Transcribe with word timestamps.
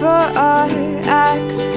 for 0.00 0.06
our 0.06 0.66
acts. 1.04 1.74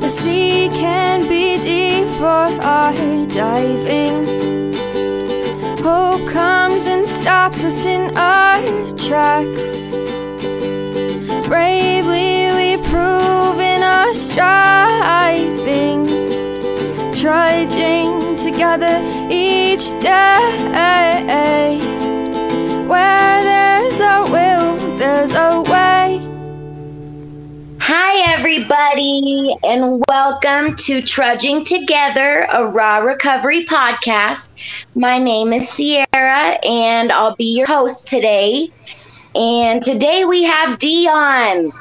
The 0.00 0.08
sea 0.08 0.68
can 0.68 1.28
be 1.28 1.60
deep 1.60 2.08
for 2.16 2.48
our 2.64 2.94
diving. 3.26 4.24
Hope 5.84 6.26
comes 6.30 6.86
and 6.86 7.06
stops 7.06 7.62
us 7.62 7.84
in 7.84 8.16
our 8.16 8.62
tracks. 8.96 9.84
Bravely 11.46 12.48
we 12.56 12.78
prove 12.88 13.60
in 13.60 13.82
our 13.82 14.10
striving, 14.14 16.06
trudging 17.14 18.38
together 18.38 18.96
each 19.30 19.90
day. 20.00 21.78
Where 22.88 23.42
there's 23.42 24.00
a 24.00 24.22
will, 24.32 24.96
there's 24.96 25.34
a 25.34 25.60
way. 25.70 26.31
Everybody, 28.54 29.56
and 29.64 30.04
welcome 30.10 30.76
to 30.76 31.00
Trudging 31.00 31.64
Together, 31.64 32.46
a 32.52 32.66
Raw 32.66 32.98
Recovery 32.98 33.64
podcast. 33.64 34.84
My 34.94 35.16
name 35.16 35.54
is 35.54 35.66
Sierra, 35.70 36.58
and 36.62 37.10
I'll 37.12 37.34
be 37.34 37.56
your 37.56 37.66
host 37.66 38.08
today. 38.08 38.68
And 39.34 39.82
today 39.82 40.26
we 40.26 40.42
have 40.42 40.78
Dion 40.78 41.72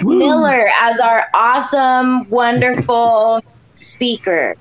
Miller 0.00 0.68
as 0.80 1.00
our 1.00 1.24
awesome, 1.34 2.30
wonderful 2.30 3.42
speaker. 3.74 4.54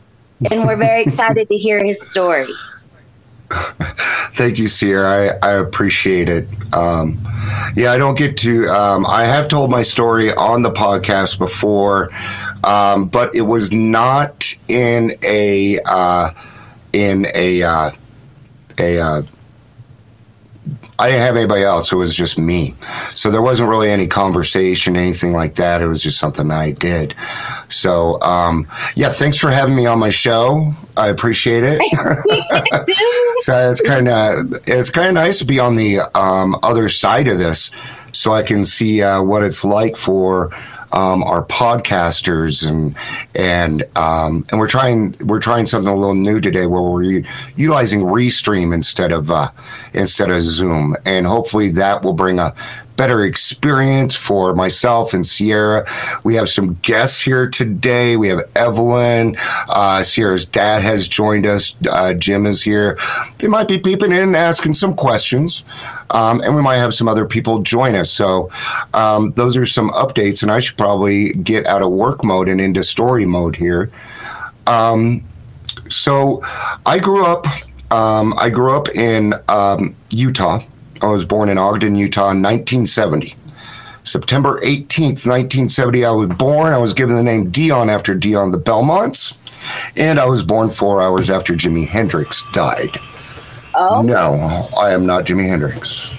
And 0.50 0.66
we're 0.66 0.78
very 0.78 1.04
excited 1.04 1.48
to 1.48 1.56
hear 1.58 1.84
his 1.84 2.02
story. 2.02 2.52
Thank 4.34 4.58
you, 4.58 4.68
Sierra. 4.68 5.38
I, 5.42 5.50
I 5.50 5.52
appreciate 5.54 6.30
it. 6.30 6.48
Um, 6.74 7.20
yeah, 7.76 7.92
I 7.92 7.98
don't 7.98 8.18
get 8.18 8.38
to. 8.38 8.68
Um, 8.68 9.06
I 9.06 9.24
have 9.24 9.48
told 9.48 9.70
my 9.72 9.82
story 9.82 10.34
on 10.34 10.62
the 10.62 10.72
podcast 10.72 11.38
before, 11.38 12.10
um, 12.64 13.08
but 13.08 13.36
it 13.36 13.42
was 13.42 13.72
not 13.72 14.56
in 14.68 15.12
a 15.24 15.80
uh, 15.86 16.32
in 16.94 17.26
a 17.36 17.64
uh, 17.64 17.92
a. 18.80 19.00
Uh, 19.00 19.22
I 21.02 21.08
didn't 21.08 21.24
have 21.24 21.36
anybody 21.36 21.64
else. 21.64 21.92
It 21.92 21.96
was 21.96 22.16
just 22.16 22.38
me. 22.38 22.76
So 23.16 23.32
there 23.32 23.42
wasn't 23.42 23.70
really 23.70 23.90
any 23.90 24.06
conversation, 24.06 24.96
anything 24.96 25.34
like 25.34 25.56
that. 25.56 25.82
It 25.82 25.88
was 25.88 26.04
just 26.04 26.20
something 26.20 26.52
I 26.52 26.72
did. 26.74 27.16
So, 27.70 28.22
um, 28.22 28.68
yeah, 28.94 29.10
thanks 29.10 29.38
for 29.38 29.50
having 29.50 29.76
me 29.76 29.88
on 29.88 29.98
my 29.98 30.10
show. 30.10 30.72
I 30.98 31.08
appreciate 31.08 31.64
it. 31.66 31.82
so 33.40 33.72
it's 33.72 33.82
kind 33.82 34.08
of 34.08 34.54
it's 34.68 34.92
kind 34.92 35.08
of 35.08 35.16
nice 35.16 35.40
to 35.40 35.46
be 35.46 35.60
on 35.60 35.76
the 35.76 36.02
um, 36.14 36.56
other 36.62 36.88
side 36.88 37.28
of 37.28 37.40
this, 37.40 37.72
so 38.12 38.34
I 38.34 38.44
can 38.44 38.64
see 38.64 39.02
uh, 39.02 39.24
what 39.24 39.42
it's 39.42 39.64
like 39.64 39.96
for 39.96 40.52
um, 40.94 41.24
our 41.24 41.46
podcasters 41.46 42.70
and 42.70 42.96
and 43.36 43.84
um, 43.96 44.46
and 44.52 44.60
we're 44.60 44.68
trying 44.68 45.16
we're 45.26 45.40
trying 45.40 45.66
something 45.66 45.92
a 45.92 45.96
little 45.96 46.16
new 46.16 46.42
today 46.42 46.66
where 46.66 46.82
we're 46.82 47.24
utilizing 47.56 48.02
Restream 48.02 48.74
instead 48.74 49.12
of 49.12 49.32
uh, 49.32 49.50
instead 49.94 50.30
of 50.30 50.42
Zoom, 50.42 50.96
and 51.06 51.26
hopefully 51.26 51.70
that 51.70 52.04
will 52.04 52.14
bring 52.14 52.40
a 52.40 52.54
better 53.02 53.24
experience 53.24 54.16
for 54.16 54.54
myself 54.54 55.12
and 55.12 55.26
Sierra. 55.26 55.84
We 56.24 56.36
have 56.36 56.50
some 56.50 56.76
guests 56.84 57.20
here 57.20 57.50
today. 57.50 58.16
We 58.16 58.28
have 58.28 58.42
Evelyn. 58.56 59.38
Uh, 59.70 60.04
Sierra's 60.04 60.46
dad 60.46 60.84
has 60.84 61.08
joined 61.08 61.48
us. 61.48 61.76
Uh, 61.92 62.14
Jim 62.14 62.46
is 62.46 62.62
here. 62.62 63.00
They 63.40 63.48
might 63.48 63.68
be 63.68 63.80
peeping 63.80 64.12
in 64.12 64.36
asking 64.36 64.76
some 64.76 64.94
questions. 64.94 65.64
Um, 66.12 66.42
and 66.42 66.56
we 66.56 66.62
might 66.62 66.78
have 66.78 66.94
some 66.94 67.08
other 67.08 67.26
people 67.26 67.64
join 67.64 67.96
us. 67.96 68.12
So 68.12 68.52
um, 68.94 69.32
those 69.32 69.58
are 69.58 69.66
some 69.66 69.90
updates. 69.90 70.44
And 70.44 70.52
I 70.52 70.60
should 70.60 70.78
probably 70.78 71.34
get 71.34 71.66
out 71.66 71.82
of 71.82 71.90
work 71.90 72.24
mode 72.24 72.50
and 72.50 72.62
into 72.62 72.84
story 72.84 73.26
mode 73.26 73.56
here. 73.56 73.90
Um, 74.68 75.24
so 75.90 76.44
I 76.86 77.00
grew 77.00 77.26
up. 77.26 77.48
Um, 77.90 78.36
I 78.40 78.52
grew 78.52 78.78
up 78.78 78.90
in 78.90 79.34
um, 79.50 79.96
Utah. 80.12 80.60
I 81.02 81.08
was 81.08 81.26
born 81.26 81.50
in 81.50 81.58
Ogden, 81.58 81.96
Utah 81.96 82.32
in 82.32 82.42
1970. 82.42 83.36
September 84.04 84.60
18th, 84.62 85.28
1970, 85.28 86.06
I 86.06 86.12
was 86.12 86.30
born. 86.30 86.74
I 86.74 86.78
was 86.78 86.94
given 86.94 87.16
the 87.16 87.24
name 87.24 87.50
Dion 87.50 87.90
after 87.90 88.16
Dion 88.16 88.52
the 88.52 88.58
Belmonts. 88.58 89.36
And 89.96 90.20
I 90.20 90.26
was 90.26 90.42
born 90.42 90.72
four 90.72 91.02
hours 91.02 91.30
after 91.30 91.54
Jimi 91.54 91.88
Hendrix 91.88 92.44
died. 92.52 92.98
Oh, 93.76 94.02
No, 94.02 94.68
I 94.78 94.92
am 94.92 95.06
not 95.06 95.26
Jimi 95.26 95.48
Hendrix. 95.48 96.18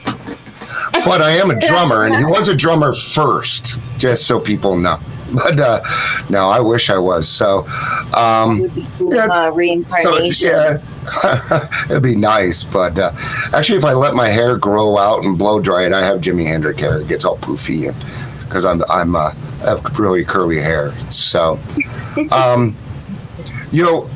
But 1.05 1.21
I 1.21 1.31
am 1.33 1.51
a 1.51 1.59
drummer, 1.59 2.05
and 2.05 2.15
he 2.15 2.25
was 2.25 2.49
a 2.49 2.55
drummer 2.55 2.93
first, 2.93 3.79
just 3.99 4.27
so 4.27 4.39
people 4.39 4.77
know. 4.77 4.99
But 5.35 5.59
uh, 5.61 5.81
no, 6.29 6.49
I 6.49 6.61
wish 6.61 6.91
I 6.91 6.99
was. 6.99 7.29
So, 7.29 7.67
um, 8.15 8.67
cool, 8.99 9.15
Yeah, 9.15 9.29
uh, 9.29 9.51
so 9.89 10.19
reincarnation. 10.19 10.49
yeah, 10.49 10.79
it'd 11.91 12.03
be 12.03 12.17
nice. 12.17 12.65
But 12.65 12.99
uh, 12.99 13.13
actually, 13.55 13.79
if 13.79 13.85
I 13.85 13.93
let 13.93 14.15
my 14.15 14.29
hair 14.29 14.57
grow 14.57 14.99
out 14.99 15.23
and 15.25 15.39
blow 15.39 15.61
dry 15.61 15.85
it, 15.87 15.93
I 15.93 16.05
have 16.05 16.21
Jimi 16.21 16.47
Hendrix 16.47 16.81
hair. 16.81 17.01
It 17.01 17.09
gets 17.09 17.25
all 17.25 17.39
poofy, 17.39 17.89
and 17.89 17.97
because 18.47 18.65
I'm 18.65 18.83
I'm 18.91 19.17
uh, 19.17 19.33
I 19.63 19.69
have 19.71 19.99
really 19.99 20.25
curly 20.25 20.59
hair. 20.59 20.93
So, 21.11 21.59
um, 22.33 22.77
you 23.71 23.83
know. 23.83 24.11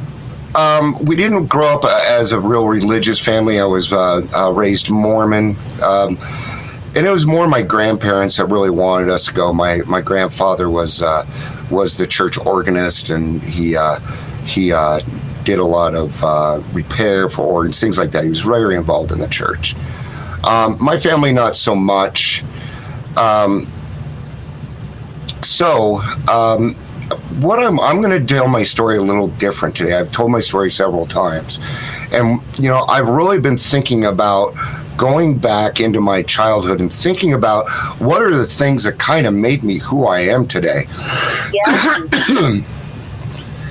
Um, 0.55 0.97
we 1.05 1.17
didn't 1.17 1.49
grow 1.49 1.67
up 1.67 1.85
uh, 1.85 2.01
as 2.09 2.33
a 2.33 2.41
real 2.41 2.67
religious 2.67 3.21
family. 3.21 3.61
I 3.61 3.67
was 3.67 3.93
uh, 3.93 4.27
uh, 4.35 4.53
raised 4.55 4.89
Mormon, 4.89 5.55
um, 5.83 6.17
and 6.97 7.07
it 7.07 7.11
was 7.11 7.27
more 7.27 7.47
my 7.47 7.63
grandparents 7.63 8.39
that 8.39 8.47
really 8.47 8.71
wanted 8.71 9.11
us 9.11 9.27
to 9.27 9.33
go. 9.33 9.53
My 9.53 9.79
my 9.87 10.01
grandfather 10.01 10.71
was 10.71 11.03
uh, 11.03 11.25
was 11.71 11.99
the 11.99 12.07
church 12.07 12.39
organist, 12.39 13.11
and 13.11 13.43
he 13.43 13.77
uh, 13.77 14.01
he 14.47 14.73
uh, 14.73 15.01
did 15.45 15.59
a 15.59 15.65
lot 15.65 15.95
of 15.95 16.25
uh, 16.25 16.63
repair 16.73 17.29
for 17.29 17.43
organs, 17.43 17.79
things 17.79 17.99
like 17.99 18.13
that. 18.13 18.25
He 18.25 18.31
was 18.31 18.41
very 18.41 18.77
involved 18.77 19.13
in 19.13 19.21
the 19.21 19.29
church. 19.29 19.75
Um, 20.45 20.79
my 20.81 20.97
family, 20.97 21.33
not 21.33 21.55
so 21.55 21.75
much. 21.75 22.43
Um, 23.19 23.71
so, 25.43 26.01
um, 26.31 26.75
what 27.41 27.59
I'm 27.59 27.79
I'm 27.79 28.01
going 28.01 28.27
to 28.27 28.35
tell 28.35 28.49
my 28.49 28.63
story 28.63 28.97
a 28.97 29.03
little 29.03 29.29
different 29.29 29.77
today. 29.77 29.97
I've 29.97 30.13
told 30.13 30.31
my 30.31 30.41
story 30.41 30.71
several 30.71 31.05
times, 31.05 31.61
and 32.11 32.41
you 32.59 32.71
know 32.71 32.87
I've 32.89 33.09
really 33.09 33.39
been 33.39 33.59
thinking 33.59 34.07
about 34.07 34.55
going 34.97 35.39
back 35.39 35.81
into 35.81 36.01
my 36.01 36.23
childhood 36.23 36.81
and 36.81 36.93
thinking 36.93 37.33
about 37.33 37.69
what 37.99 38.23
are 38.23 38.35
the 38.35 38.47
things 38.47 38.85
that 38.85 38.99
kind 38.99 39.27
of 39.27 39.35
made 39.35 39.63
me 39.63 39.79
who 39.79 40.07
I 40.07 40.21
am 40.21 40.47
today. 40.47 40.87
Yeah. 41.53 42.61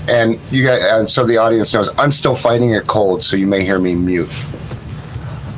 And 0.08 0.40
you 0.52 0.64
guys, 0.68 0.84
and 0.84 1.10
so 1.10 1.26
the 1.26 1.38
audience 1.38 1.74
knows 1.74 1.92
I'm 1.98 2.12
still 2.12 2.36
fighting 2.36 2.76
a 2.76 2.82
cold, 2.82 3.24
so 3.24 3.36
you 3.36 3.48
may 3.48 3.64
hear 3.64 3.80
me 3.80 3.96
mute. 3.96 4.30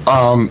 Um, 0.07 0.49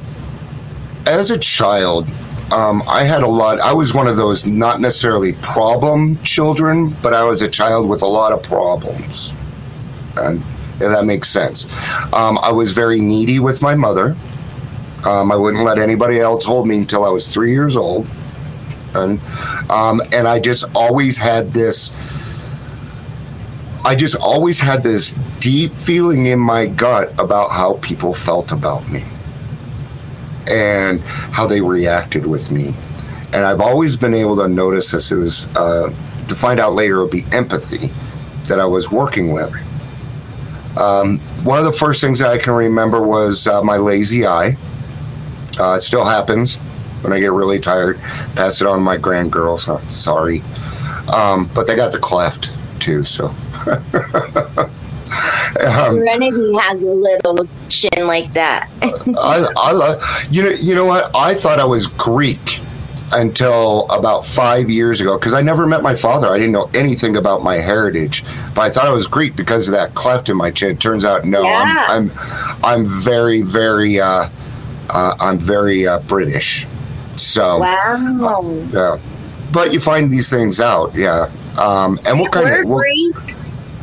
as 1.07 1.31
a 1.31 1.39
child, 1.39 2.07
um, 2.53 2.83
I 2.87 3.05
had 3.05 3.23
a 3.23 3.27
lot. 3.27 3.61
I 3.61 3.73
was 3.73 3.95
one 3.95 4.07
of 4.07 4.17
those 4.17 4.45
not 4.45 4.81
necessarily 4.81 5.33
problem 5.35 6.19
children, 6.23 6.95
but 7.03 7.15
I 7.15 7.25
was 7.25 7.43
a 7.43 7.49
child 7.49 7.89
with 7.89 8.03
a 8.03 8.07
lot 8.07 8.33
of 8.33 8.43
problems. 8.43 9.35
And 10.19 10.43
if 10.75 10.91
that 10.93 11.05
makes 11.05 11.29
sense, 11.29 11.67
um, 12.13 12.39
I 12.43 12.53
was 12.53 12.73
very 12.73 13.01
needy 13.01 13.41
with 13.41 13.63
my 13.63 13.75
mother. 13.75 14.15
Um, 15.05 15.31
I 15.31 15.37
wouldn't 15.37 15.65
let 15.65 15.79
anybody 15.79 16.19
else 16.19 16.45
hold 16.45 16.67
me 16.67 16.77
until 16.79 17.05
I 17.05 17.11
was 17.11 17.33
three 17.33 17.53
years 17.53 17.77
old, 17.77 18.07
and 18.95 19.21
um, 19.71 20.01
and 20.13 20.27
I 20.27 20.41
just 20.41 20.65
always 20.75 21.17
had 21.17 21.53
this. 21.53 21.93
I 23.85 23.95
just 23.95 24.17
always 24.17 24.59
had 24.59 24.83
this 24.83 25.15
deep 25.39 25.73
feeling 25.73 26.27
in 26.27 26.41
my 26.41 26.67
gut 26.67 27.13
about 27.21 27.51
how 27.51 27.75
people 27.75 28.13
felt 28.15 28.51
about 28.51 28.89
me 28.91 29.05
and 30.49 31.01
how 31.01 31.47
they 31.47 31.61
reacted 31.61 32.27
with 32.27 32.51
me. 32.51 32.75
And 33.33 33.45
I've 33.45 33.61
always 33.61 33.97
been 33.97 34.15
able 34.15 34.37
to 34.37 34.49
notice 34.49 34.91
this. 34.91 35.13
It 35.13 35.17
was 35.17 35.47
uh, 35.57 35.91
to 36.29 36.35
find 36.35 36.59
out 36.59 36.73
later 36.73 37.03
it 37.03 37.11
be 37.11 37.25
empathy 37.33 37.91
that 38.47 38.61
I 38.61 38.67
was 38.67 38.91
working 38.91 39.33
with. 39.33 39.53
Um, 40.79 41.19
one 41.43 41.59
of 41.59 41.65
the 41.65 41.73
first 41.73 42.01
things 42.01 42.19
that 42.19 42.31
I 42.31 42.39
can 42.39 42.53
remember 42.53 43.01
was 43.01 43.47
uh, 43.47 43.63
my 43.63 43.77
lazy 43.77 44.27
eye. 44.27 44.57
Uh, 45.59 45.75
it 45.75 45.81
still 45.81 46.05
happens 46.05 46.59
when 47.03 47.13
I 47.13 47.21
get 47.21 47.33
really 47.33 47.59
tired. 47.59 47.99
Pass 48.35 48.61
it 48.61 48.67
on 48.67 48.79
to 48.79 48.85
my 48.85 48.97
grandgirls. 48.97 49.61
So 49.61 49.81
sorry, 49.89 50.43
um, 51.13 51.51
but 51.55 51.67
they 51.67 51.77
got 51.77 51.93
the 51.93 51.99
cleft 51.99 52.51
too. 52.81 53.05
So. 53.05 53.29
um, 55.67 55.97
Serenity 55.97 56.53
has 56.59 56.83
a 56.83 56.91
little 56.91 57.49
chin 57.69 58.07
like 58.07 58.33
that. 58.35 58.69
I, 58.83 59.47
I 59.57 59.73
love 59.73 60.03
you 60.31 60.43
know 60.43 60.51
you 60.51 60.75
know 60.75 60.85
what 60.85 61.11
I 61.15 61.35
thought 61.35 61.59
I 61.59 61.65
was 61.65 61.87
Greek 61.87 62.61
until 63.13 63.87
about 63.91 64.27
five 64.27 64.69
years 64.69 65.01
ago 65.01 65.17
because 65.17 65.33
I 65.33 65.41
never 65.41 65.67
met 65.67 65.83
my 65.83 65.95
father. 65.95 66.29
I 66.29 66.39
didn't 66.39 66.53
know 66.53 66.69
anything 66.75 67.17
about 67.17 67.43
my 67.43 67.55
heritage, 67.55 68.25
but 68.55 68.63
I 68.63 68.71
thought 68.71 68.87
I 68.87 68.91
was 68.91 69.07
Greek 69.07 69.37
because 69.37 69.69
of 69.69 69.75
that 69.75 69.95
cleft 69.95 70.29
in 70.29 70.37
my 70.37 70.51
chin. 70.51 70.77
Turns 70.77 71.05
out, 71.05 71.25
no, 71.25 71.43
Yeah. 71.43 71.85
I'm, 71.89 72.11
I'm 72.11 72.65
I'm 72.65 72.87
very 72.87 73.43
very 73.43 74.01
uh, 74.01 74.29
I'm 74.91 75.39
very 75.39 75.87
uh, 75.87 76.01
British. 76.01 76.67
So 77.17 77.59
wow. 77.61 78.43
yeah. 78.73 78.99
but 79.53 79.73
you 79.73 79.81
find 79.81 80.09
these 80.11 80.29
things 80.31 80.61
out, 80.61 80.95
yeah. 80.95 81.31
Um, 81.59 81.97
and 82.07 82.21
what 82.21 82.33
kind 82.33 82.49
of 82.49 82.69
what, 82.69 82.79
Greek. 82.81 83.17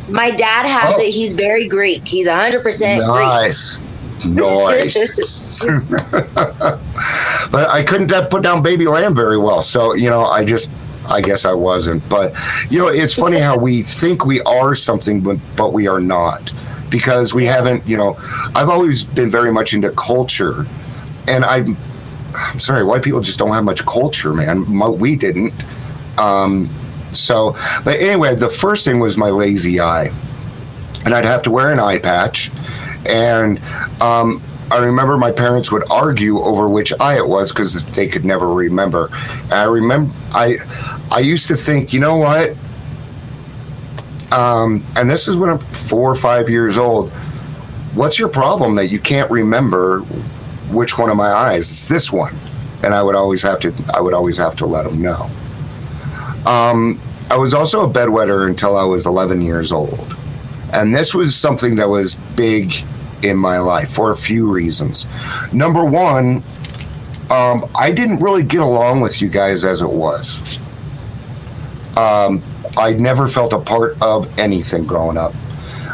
My 0.08 0.30
dad 0.30 0.66
has 0.66 0.94
Oh. 0.96 1.00
it. 1.00 1.10
He's 1.10 1.34
very 1.34 1.66
Greek. 1.66 2.06
He's 2.06 2.26
100% 2.28 2.62
Greek. 2.62 2.98
nice, 3.08 3.78
nice. 4.24 5.64
but 7.50 7.68
I 7.68 7.82
couldn't 7.82 8.12
uh, 8.12 8.26
put 8.28 8.42
down 8.42 8.62
Baby 8.62 8.86
Lamb 8.86 9.14
very 9.14 9.38
well, 9.38 9.62
so 9.62 9.94
you 9.94 10.10
know, 10.10 10.24
I 10.24 10.44
just, 10.44 10.70
I 11.08 11.20
guess 11.20 11.44
I 11.44 11.52
wasn't. 11.54 12.06
But 12.08 12.34
you 12.70 12.78
know, 12.78 12.88
it's 12.88 13.14
funny 13.14 13.38
how 13.38 13.56
we 13.58 13.82
think 13.82 14.24
we 14.26 14.40
are 14.42 14.74
something, 14.74 15.20
but 15.20 15.38
but 15.56 15.72
we 15.72 15.86
are 15.88 16.00
not, 16.00 16.52
because 16.90 17.34
we 17.34 17.44
haven't. 17.46 17.84
You 17.86 17.96
know, 17.96 18.16
I've 18.54 18.68
always 18.68 19.04
been 19.04 19.30
very 19.30 19.50
much 19.52 19.74
into 19.74 19.90
culture, 19.90 20.66
and 21.28 21.44
I'm, 21.44 21.76
I'm 22.34 22.58
sorry, 22.58 22.84
white 22.84 23.02
people 23.02 23.20
just 23.20 23.38
don't 23.38 23.52
have 23.52 23.64
much 23.64 23.84
culture, 23.86 24.34
man. 24.34 24.64
We 24.98 25.16
didn't. 25.16 25.54
Um, 26.18 26.68
so, 27.12 27.54
but 27.84 28.00
anyway, 28.00 28.34
the 28.34 28.48
first 28.48 28.84
thing 28.84 29.00
was 29.00 29.16
my 29.16 29.30
lazy 29.30 29.80
eye, 29.80 30.10
and 31.04 31.14
I'd 31.14 31.24
have 31.24 31.42
to 31.44 31.50
wear 31.50 31.72
an 31.72 31.80
eye 31.80 31.98
patch, 31.98 32.50
and 33.06 33.60
um, 34.00 34.42
I 34.70 34.78
remember 34.78 35.16
my 35.16 35.30
parents 35.30 35.70
would 35.70 35.84
argue 35.90 36.38
over 36.38 36.68
which 36.68 36.92
eye 37.00 37.16
it 37.16 37.26
was 37.26 37.52
because 37.52 37.84
they 37.84 38.08
could 38.08 38.24
never 38.24 38.48
remember. 38.48 39.10
And 39.44 39.52
I 39.52 39.64
remember 39.64 40.12
I 40.32 40.56
I 41.10 41.20
used 41.20 41.48
to 41.48 41.54
think, 41.54 41.92
you 41.92 42.00
know 42.00 42.16
what? 42.16 42.56
Um, 44.32 44.84
and 44.96 45.08
this 45.08 45.28
is 45.28 45.36
when 45.36 45.50
I'm 45.50 45.58
four 45.58 46.10
or 46.10 46.16
five 46.16 46.50
years 46.50 46.76
old. 46.76 47.10
What's 47.94 48.18
your 48.18 48.28
problem 48.28 48.74
that 48.74 48.86
you 48.86 48.98
can't 48.98 49.30
remember 49.30 50.00
which 50.70 50.98
one 50.98 51.10
of 51.10 51.16
my 51.16 51.30
eyes? 51.30 51.70
It's 51.70 51.88
this 51.88 52.12
one, 52.12 52.36
and 52.82 52.94
I 52.94 53.02
would 53.02 53.14
always 53.14 53.42
have 53.42 53.60
to 53.60 53.74
I 53.94 54.00
would 54.00 54.14
always 54.14 54.36
have 54.36 54.56
to 54.56 54.66
let 54.66 54.84
them 54.84 55.00
know. 55.00 55.30
Um, 56.46 57.00
I 57.30 57.36
was 57.36 57.54
also 57.54 57.88
a 57.88 57.90
bedwetter 57.90 58.48
until 58.48 58.76
I 58.76 58.84
was 58.84 59.06
11 59.06 59.40
years 59.40 59.72
old. 59.72 60.16
And 60.72 60.94
this 60.94 61.14
was 61.14 61.34
something 61.34 61.76
that 61.76 61.88
was 61.88 62.16
big 62.36 62.72
in 63.22 63.36
my 63.36 63.58
life 63.58 63.90
for 63.90 64.10
a 64.10 64.16
few 64.16 64.50
reasons. 64.50 65.06
Number 65.52 65.84
one, 65.84 66.42
um, 67.30 67.68
I 67.74 67.90
didn't 67.90 68.18
really 68.18 68.42
get 68.42 68.60
along 68.60 69.00
with 69.00 69.22
you 69.22 69.28
guys 69.28 69.64
as 69.64 69.80
it 69.80 69.88
was. 69.88 70.60
Um, 71.96 72.42
I 72.76 72.92
never 72.92 73.26
felt 73.26 73.52
a 73.52 73.58
part 73.58 73.96
of 74.02 74.38
anything 74.38 74.84
growing 74.84 75.16
up. 75.16 75.34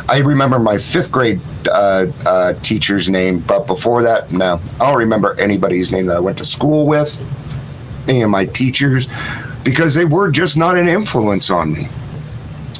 I 0.08 0.19
remember 0.19 0.58
my 0.58 0.79
fifth 0.79 1.12
grade 1.12 1.41
uh, 1.70 2.06
uh, 2.26 2.52
teacher's 2.62 3.08
name, 3.11 3.41
but 3.41 3.67
before 3.67 4.02
that, 4.02 4.32
no. 4.32 4.61
I 4.81 4.91
don't 4.91 4.99
remember 4.99 5.38
anybody's 5.41 5.93
name 5.93 6.06
that 6.06 6.17
I 6.17 6.20
went 6.20 6.38
to 6.38 6.44
school 6.44 6.87
with, 6.87 7.23
any 8.08 8.23
of 8.23 8.31
my 8.31 8.47
teachers, 8.47 9.08
because 9.64 9.94
they 9.94 10.05
were 10.05 10.31
just 10.31 10.56
not 10.56 10.76
an 10.76 10.88
influence 10.88 11.50
on 11.50 11.73
me. 11.73 11.87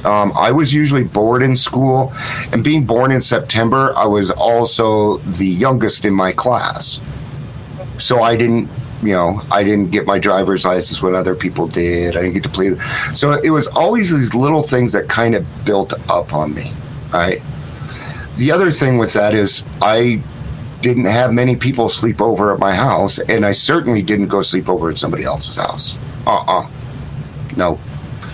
Um, 0.03 0.31
I 0.35 0.51
was 0.51 0.73
usually 0.73 1.03
bored 1.03 1.43
in 1.43 1.55
school, 1.55 2.11
and 2.51 2.63
being 2.63 2.85
born 2.85 3.11
in 3.11 3.21
September, 3.21 3.93
I 3.95 4.05
was 4.05 4.31
also 4.31 5.17
the 5.17 5.45
youngest 5.45 6.05
in 6.05 6.13
my 6.13 6.31
class. 6.31 6.99
So 7.97 8.23
I 8.23 8.35
didn't, 8.35 8.67
you 9.03 9.13
know, 9.13 9.41
I 9.51 9.63
didn't 9.63 9.91
get 9.91 10.07
my 10.07 10.17
driver's 10.17 10.65
license 10.65 11.03
when 11.03 11.13
other 11.13 11.35
people 11.35 11.67
did. 11.67 12.17
I 12.17 12.21
didn't 12.21 12.33
get 12.33 12.43
to 12.43 12.49
play. 12.49 12.75
So 13.13 13.33
it 13.43 13.51
was 13.51 13.67
always 13.67 14.09
these 14.09 14.33
little 14.33 14.63
things 14.63 14.91
that 14.93 15.07
kind 15.07 15.35
of 15.35 15.45
built 15.65 15.93
up 16.09 16.33
on 16.33 16.55
me, 16.55 16.71
right? 17.13 17.41
The 18.37 18.51
other 18.51 18.71
thing 18.71 18.97
with 18.97 19.13
that 19.13 19.33
is 19.33 19.63
I 19.81 20.21
didn't 20.81 21.05
have 21.05 21.31
many 21.31 21.55
people 21.55 21.89
sleep 21.89 22.21
over 22.21 22.53
at 22.53 22.59
my 22.59 22.73
house, 22.73 23.19
and 23.19 23.45
I 23.45 23.51
certainly 23.51 24.01
didn't 24.01 24.27
go 24.27 24.41
sleep 24.41 24.67
over 24.67 24.89
at 24.89 24.97
somebody 24.97 25.23
else's 25.23 25.57
house. 25.57 25.97
Uh 26.25 26.43
uh 26.47 26.69
No. 27.55 27.79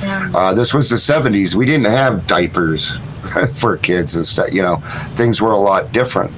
Uh, 0.04 0.54
this 0.54 0.74
was 0.74 0.90
the 0.90 0.96
70s. 0.96 1.56
We 1.56 1.66
didn't 1.66 1.88
have 1.88 2.28
diapers 2.28 2.98
for 3.56 3.78
kids 3.78 4.16
and 4.16 4.24
stuff. 4.26 4.54
You 4.54 4.62
know, 4.62 4.78
things 5.16 5.42
were 5.42 5.52
a 5.52 5.58
lot 5.58 5.92
different. 5.92 6.32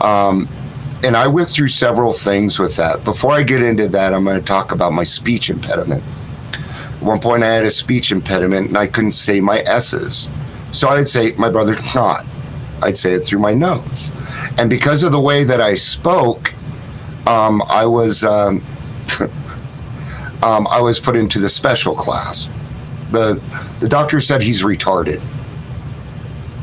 Um, 0.00 0.48
and 1.04 1.16
I 1.16 1.26
went 1.26 1.48
through 1.48 1.68
several 1.68 2.12
things 2.12 2.58
with 2.58 2.76
that. 2.76 3.04
Before 3.04 3.32
I 3.32 3.42
get 3.42 3.62
into 3.62 3.88
that, 3.88 4.14
I'm 4.14 4.24
going 4.24 4.38
to 4.38 4.44
talk 4.44 4.72
about 4.72 4.92
my 4.92 5.04
speech 5.04 5.50
impediment. 5.50 6.02
At 6.96 7.02
one 7.02 7.20
point, 7.20 7.42
I 7.42 7.48
had 7.48 7.64
a 7.64 7.70
speech 7.70 8.10
impediment 8.10 8.68
and 8.68 8.78
I 8.78 8.86
couldn't 8.86 9.12
say 9.12 9.40
my 9.40 9.60
S's. 9.66 10.28
So 10.74 10.88
I'd 10.88 11.08
say, 11.08 11.32
my 11.38 11.50
brother, 11.50 11.76
not. 11.94 12.26
I'd 12.82 12.96
say 12.96 13.12
it 13.12 13.24
through 13.24 13.38
my 13.38 13.54
nose. 13.54 14.10
And 14.58 14.68
because 14.68 15.02
of 15.04 15.12
the 15.12 15.20
way 15.20 15.44
that 15.44 15.60
I 15.60 15.74
spoke, 15.74 16.52
um, 17.26 17.62
I 17.68 17.86
was. 17.86 18.24
Um, 18.24 18.62
um, 20.42 20.66
I 20.70 20.80
was 20.80 20.98
put 20.98 21.16
into 21.16 21.38
the 21.38 21.48
special 21.48 21.94
class. 21.94 22.48
The 23.12 23.40
the 23.80 23.88
doctor 23.88 24.20
said 24.20 24.42
he's 24.42 24.62
retarded. 24.62 25.22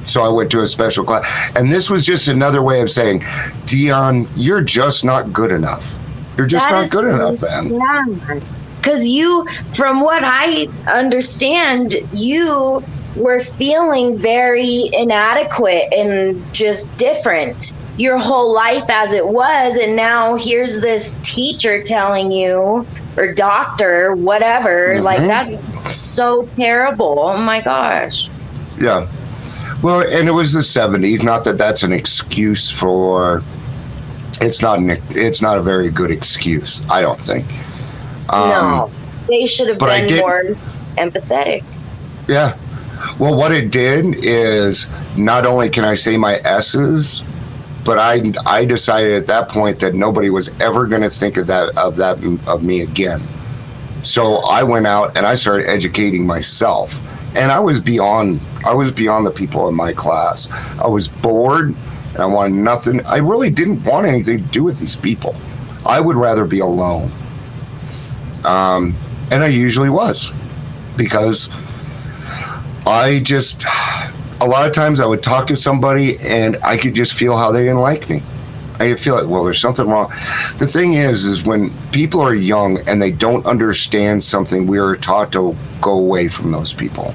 So 0.06 0.24
I 0.24 0.30
went 0.30 0.52
to 0.52 0.62
a 0.62 0.68
special 0.68 1.06
class. 1.06 1.52
And 1.56 1.72
this 1.72 1.90
was 1.90 2.06
just 2.06 2.28
another 2.28 2.62
way 2.62 2.81
of 2.81 2.90
saying, 2.90 3.24
Dion, 3.66 4.28
you're 4.36 4.62
just 4.63 5.06
not 5.06 5.31
good 5.31 5.52
enough. 5.52 5.90
You're 6.38 6.48
just 6.48 6.68
That 6.68 6.81
not 6.81 6.90
good 6.90 7.06
enough, 7.06 7.38
then. 7.38 7.80
sad. 7.80 8.44
Because 8.78 9.08
you, 9.08 9.48
from 9.75 10.02
what 10.02 10.24
I 10.24 10.68
understand, 10.92 11.96
you 12.13 12.84
were 13.16 13.40
feeling 13.40 14.18
very 14.18 14.90
inadequate 14.94 15.92
and 15.94 16.42
just 16.54 16.88
different 16.98 17.75
your 17.98 18.18
whole 18.18 18.54
life 18.54 18.90
as 18.90 19.13
it 19.13 19.28
was. 19.28 19.75
And 19.75 19.96
now 19.96 20.36
here's 20.36 20.81
this 20.81 21.13
teacher 21.24 21.84
telling 21.84 22.31
you, 22.31 22.86
or 23.18 23.34
doctor, 23.34 24.16
whatever. 24.16 25.00
Like, 25.02 25.19
Mhm. 25.19 25.28
that's 25.28 25.96
so 25.96 26.48
terrible. 26.52 27.19
Oh 27.19 27.38
my 27.38 27.62
gosh. 27.62 28.30
Yeah. 28.80 29.06
Well, 29.81 30.02
and 30.10 30.28
it 30.28 30.31
was 30.31 30.54
the 30.54 30.62
70s. 30.63 31.22
Not 31.24 31.44
that 31.44 31.58
that's 31.58 31.84
an 31.84 31.92
excuse 31.92 32.72
for. 32.72 33.44
It's 34.40 34.62
not 34.62 34.80
an. 34.80 34.98
It's 35.10 35.42
not 35.42 35.58
a 35.58 35.62
very 35.62 35.90
good 35.90 36.12
excuse. 36.12 36.81
I 36.90 37.02
don't 37.02 37.19
think. 37.22 37.46
Um, 38.30 38.50
no. 38.50 38.92
They 39.28 39.46
should 39.46 39.68
have 39.68 39.78
been 39.80 40.18
more 40.18 40.44
empathetic. 40.98 41.63
Yeah. 42.28 42.54
Well, 43.19 43.36
what 43.36 43.51
it 43.51 43.71
did 43.71 44.25
is 44.25 44.88
not 45.18 45.45
only 45.45 45.69
can 45.69 45.83
I 45.86 45.95
say 45.95 46.18
my 46.18 46.39
S's, 46.44 47.24
but 47.83 47.98
I 47.98 48.33
I 48.45 48.65
decided 48.65 49.13
at 49.13 49.27
that 49.27 49.50
point 49.50 49.79
that 49.79 49.96
nobody 49.96 50.29
was 50.29 50.50
ever 50.62 50.86
going 50.86 51.01
to 51.01 51.10
think 51.10 51.38
of 51.38 51.48
that 51.48 51.75
of 51.77 51.98
that 51.98 52.17
of 52.48 52.63
me 52.63 52.81
again. 52.81 53.22
So 54.03 54.38
I 54.50 54.63
went 54.63 54.88
out 54.88 55.17
and 55.17 55.25
I 55.25 55.36
started 55.36 55.70
educating 55.70 56.25
myself, 56.25 57.00
and 57.36 57.51
I 57.51 57.60
was 57.60 57.79
beyond 57.79 58.39
I 58.65 58.74
was 58.74 58.91
beyond 58.91 59.25
the 59.25 59.31
people 59.31 59.67
in 59.67 59.75
my 59.75 59.93
class. 59.93 60.50
I 60.79 60.88
was 60.88 61.08
bored, 61.08 61.75
and 62.13 62.17
I 62.17 62.25
wanted 62.25 62.55
nothing. 62.55 63.05
I 63.05 63.17
really 63.17 63.50
didn't 63.50 63.84
want 63.84 64.08
anything 64.08 64.38
to 64.38 64.43
do 64.51 64.63
with 64.63 64.79
these 64.79 64.96
people. 64.96 65.36
I 65.86 66.00
would 66.00 66.15
rather 66.15 66.46
be 66.46 66.60
alone. 66.60 67.12
Um, 68.43 68.96
and 69.31 69.43
I 69.43 69.48
usually 69.48 69.89
was, 69.89 70.31
because 70.98 71.50
I 72.91 73.21
just, 73.21 73.63
a 74.41 74.45
lot 74.45 74.67
of 74.67 74.74
times 74.74 75.00
I 75.00 75.05
would 75.05 75.24
talk 75.24 75.48
to 75.48 75.55
somebody 75.55 76.17
and 76.19 76.57
I 76.63 76.75
could 76.75 76.93
just 76.93 77.13
feel 77.13 77.38
how 77.38 77.51
they 77.51 77.62
didn't 77.62 77.79
like 77.79 78.10
me. 78.10 78.21
I 78.79 78.95
feel 78.95 79.15
like, 79.15 79.27
well, 79.27 79.43
there's 79.43 79.60
something 79.60 79.88
wrong. 79.88 80.10
The 80.57 80.67
thing 80.69 80.93
is, 80.93 81.24
is 81.24 81.45
when 81.45 81.71
people 81.91 82.19
are 82.19 82.33
young 82.33 82.79
and 82.88 83.01
they 83.01 83.12
don't 83.12 83.45
understand 83.45 84.24
something, 84.24 84.67
we 84.67 84.77
are 84.77 84.95
taught 84.95 85.31
to 85.33 85.55
go 85.79 85.93
away 85.93 86.27
from 86.27 86.51
those 86.51 86.74
people. 86.74 87.13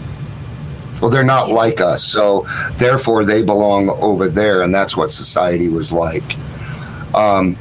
Well, 1.02 1.10
they're 1.10 1.24
not 1.24 1.50
like 1.50 1.80
us, 1.80 2.02
so 2.02 2.46
therefore 2.78 3.24
they 3.24 3.42
belong 3.42 3.90
over 3.90 4.28
there, 4.28 4.62
and 4.62 4.74
that's 4.74 4.96
what 4.96 5.10
society 5.10 5.68
was 5.68 5.92
like. 5.92 6.24
Um, 7.14 7.56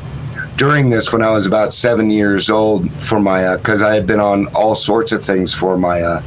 during 0.55 0.89
this, 0.89 1.11
when 1.11 1.21
I 1.21 1.31
was 1.31 1.45
about 1.45 1.73
seven 1.73 2.09
years 2.09 2.49
old, 2.49 2.89
for 2.93 3.19
my, 3.19 3.57
because 3.57 3.81
I 3.81 3.93
had 3.93 4.07
been 4.07 4.21
on 4.21 4.47
all 4.55 4.73
sorts 4.73 5.11
of 5.11 5.21
things 5.21 5.53
for 5.53 5.77
my, 5.77 6.01
uh, 6.01 6.21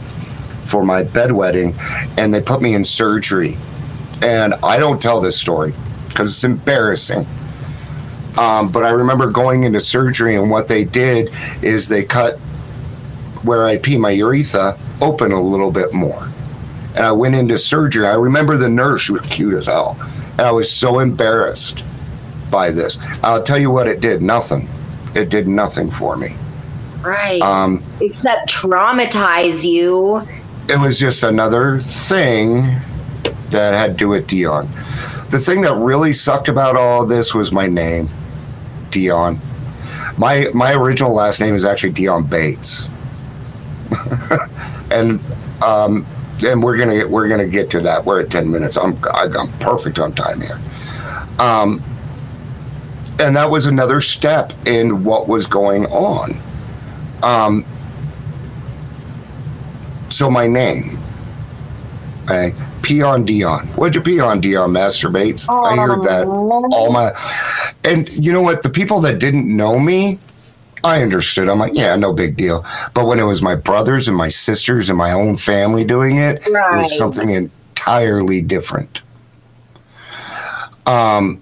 for 0.68 0.84
my 0.84 1.02
bedwetting, 1.02 1.74
and 2.18 2.32
they 2.32 2.40
put 2.40 2.62
me 2.62 2.74
in 2.74 2.84
surgery. 2.84 3.56
And 4.22 4.54
I 4.62 4.78
don't 4.78 5.00
tell 5.00 5.20
this 5.20 5.38
story 5.38 5.72
because 6.08 6.28
it's 6.28 6.44
embarrassing. 6.44 7.26
Um, 8.36 8.70
but 8.70 8.84
I 8.84 8.90
remember 8.90 9.30
going 9.30 9.64
into 9.64 9.80
surgery, 9.80 10.36
and 10.36 10.50
what 10.50 10.68
they 10.68 10.84
did 10.84 11.30
is 11.62 11.88
they 11.88 12.04
cut 12.04 12.38
where 13.42 13.66
I 13.66 13.78
pee 13.78 13.96
my 13.96 14.10
urethra 14.10 14.78
open 15.00 15.32
a 15.32 15.40
little 15.40 15.70
bit 15.70 15.92
more. 15.92 16.28
And 16.94 17.04
I 17.04 17.12
went 17.12 17.34
into 17.34 17.58
surgery. 17.58 18.06
I 18.06 18.14
remember 18.14 18.56
the 18.56 18.68
nurse, 18.68 19.02
she 19.02 19.12
was 19.12 19.22
cute 19.22 19.54
as 19.54 19.66
hell. 19.66 19.96
And 20.32 20.42
I 20.42 20.50
was 20.50 20.70
so 20.70 20.98
embarrassed 20.98 21.84
by 22.50 22.70
this. 22.70 22.98
I'll 23.22 23.42
tell 23.42 23.58
you 23.58 23.70
what 23.70 23.86
it 23.86 24.00
did 24.00 24.22
nothing. 24.22 24.68
It 25.14 25.30
did 25.30 25.48
nothing 25.48 25.90
for 25.90 26.16
me. 26.16 26.28
Right. 27.02 27.40
Um, 27.42 27.82
Except 28.00 28.48
traumatize 28.48 29.64
you. 29.64 30.26
It 30.68 30.78
was 30.78 30.98
just 30.98 31.22
another 31.22 31.78
thing 31.78 32.62
that 33.50 33.74
had 33.74 33.92
to 33.92 33.96
do 33.96 34.08
with 34.08 34.26
Dion. 34.26 34.68
The 35.30 35.38
thing 35.38 35.62
that 35.62 35.74
really 35.74 36.12
sucked 36.12 36.48
about 36.48 36.76
all 36.76 37.06
this 37.06 37.34
was 37.34 37.52
my 37.52 37.66
name, 37.66 38.08
Dion. 38.90 39.40
My 40.16 40.46
my 40.54 40.74
original 40.74 41.14
last 41.14 41.40
name 41.40 41.54
is 41.54 41.64
actually 41.64 41.92
Dion 41.92 42.24
Bates. 42.24 42.88
and 44.90 45.20
um, 45.64 46.06
and 46.46 46.62
we're 46.62 46.76
gonna 46.76 46.96
get, 46.96 47.10
we're 47.10 47.28
gonna 47.28 47.48
get 47.48 47.70
to 47.70 47.80
that. 47.80 48.04
We're 48.04 48.20
at 48.20 48.30
ten 48.30 48.50
minutes. 48.50 48.76
I'm 48.76 48.98
I'm 49.14 49.48
perfect 49.58 49.98
on 49.98 50.12
time 50.12 50.40
here. 50.40 50.60
Um, 51.38 51.82
and 53.20 53.36
that 53.36 53.50
was 53.50 53.66
another 53.66 54.00
step 54.00 54.52
in 54.66 55.04
what 55.04 55.28
was 55.28 55.46
going 55.46 55.86
on. 55.86 56.40
Um, 57.22 57.64
so 60.08 60.30
my 60.30 60.46
name, 60.46 60.98
okay, 62.24 62.52
pee 62.82 63.02
on 63.02 63.24
Dion. 63.24 63.66
What'd 63.68 63.94
you 63.94 64.00
pee 64.02 64.20
on 64.20 64.40
Dion 64.40 64.70
masturbates? 64.70 65.46
I 65.48 65.76
heard 65.76 66.02
that 66.02 66.26
all 66.26 66.92
my, 66.92 67.12
and 67.84 68.08
you 68.10 68.32
know 68.32 68.42
what? 68.42 68.62
The 68.62 68.70
people 68.70 69.00
that 69.00 69.20
didn't 69.20 69.54
know 69.54 69.78
me, 69.78 70.18
I 70.84 71.02
understood. 71.02 71.48
I'm 71.48 71.58
like, 71.58 71.72
yeah, 71.74 71.96
no 71.96 72.12
big 72.12 72.36
deal. 72.36 72.64
But 72.94 73.06
when 73.06 73.18
it 73.18 73.24
was 73.24 73.42
my 73.42 73.54
brothers 73.54 74.08
and 74.08 74.16
my 74.16 74.28
sisters 74.28 74.88
and 74.88 74.96
my 74.96 75.12
own 75.12 75.36
family 75.36 75.84
doing 75.84 76.18
it, 76.18 76.42
it 76.46 76.52
was 76.52 76.96
something 76.96 77.30
entirely 77.30 78.40
different. 78.40 79.02
Um, 80.86 81.40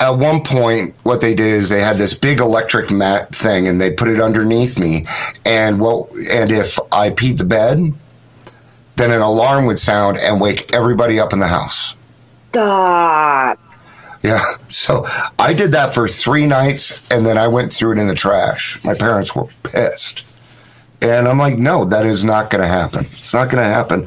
at 0.00 0.10
one 0.10 0.42
point, 0.42 0.94
what 1.02 1.20
they 1.20 1.34
did 1.34 1.46
is 1.46 1.68
they 1.68 1.80
had 1.80 1.96
this 1.96 2.14
big 2.14 2.40
electric 2.40 2.90
mat 2.90 3.34
thing, 3.34 3.68
and 3.68 3.80
they 3.80 3.90
put 3.90 4.08
it 4.08 4.20
underneath 4.20 4.78
me. 4.78 5.06
And 5.44 5.80
well, 5.80 6.08
and 6.32 6.50
if 6.50 6.78
I 6.90 7.10
peed 7.10 7.38
the 7.38 7.44
bed, 7.44 7.92
then 8.96 9.12
an 9.12 9.20
alarm 9.20 9.66
would 9.66 9.78
sound 9.78 10.18
and 10.18 10.40
wake 10.40 10.74
everybody 10.74 11.20
up 11.20 11.32
in 11.32 11.38
the 11.38 11.46
house. 11.46 11.96
Stop. 12.50 13.58
Yeah. 14.22 14.42
So 14.68 15.06
I 15.38 15.52
did 15.54 15.72
that 15.72 15.94
for 15.94 16.06
three 16.06 16.46
nights 16.46 17.02
and 17.10 17.24
then 17.24 17.38
I 17.38 17.48
went 17.48 17.72
threw 17.72 17.92
it 17.92 17.98
in 17.98 18.06
the 18.06 18.14
trash. 18.14 18.82
My 18.84 18.94
parents 18.94 19.34
were 19.34 19.46
pissed. 19.62 20.26
And 21.02 21.26
I'm 21.26 21.38
like, 21.38 21.56
no, 21.56 21.84
that 21.86 22.04
is 22.04 22.24
not 22.24 22.50
going 22.50 22.60
to 22.60 22.68
happen. 22.68 23.06
It's 23.12 23.32
not 23.32 23.50
going 23.50 23.64
to 23.64 23.70
happen. 23.70 24.06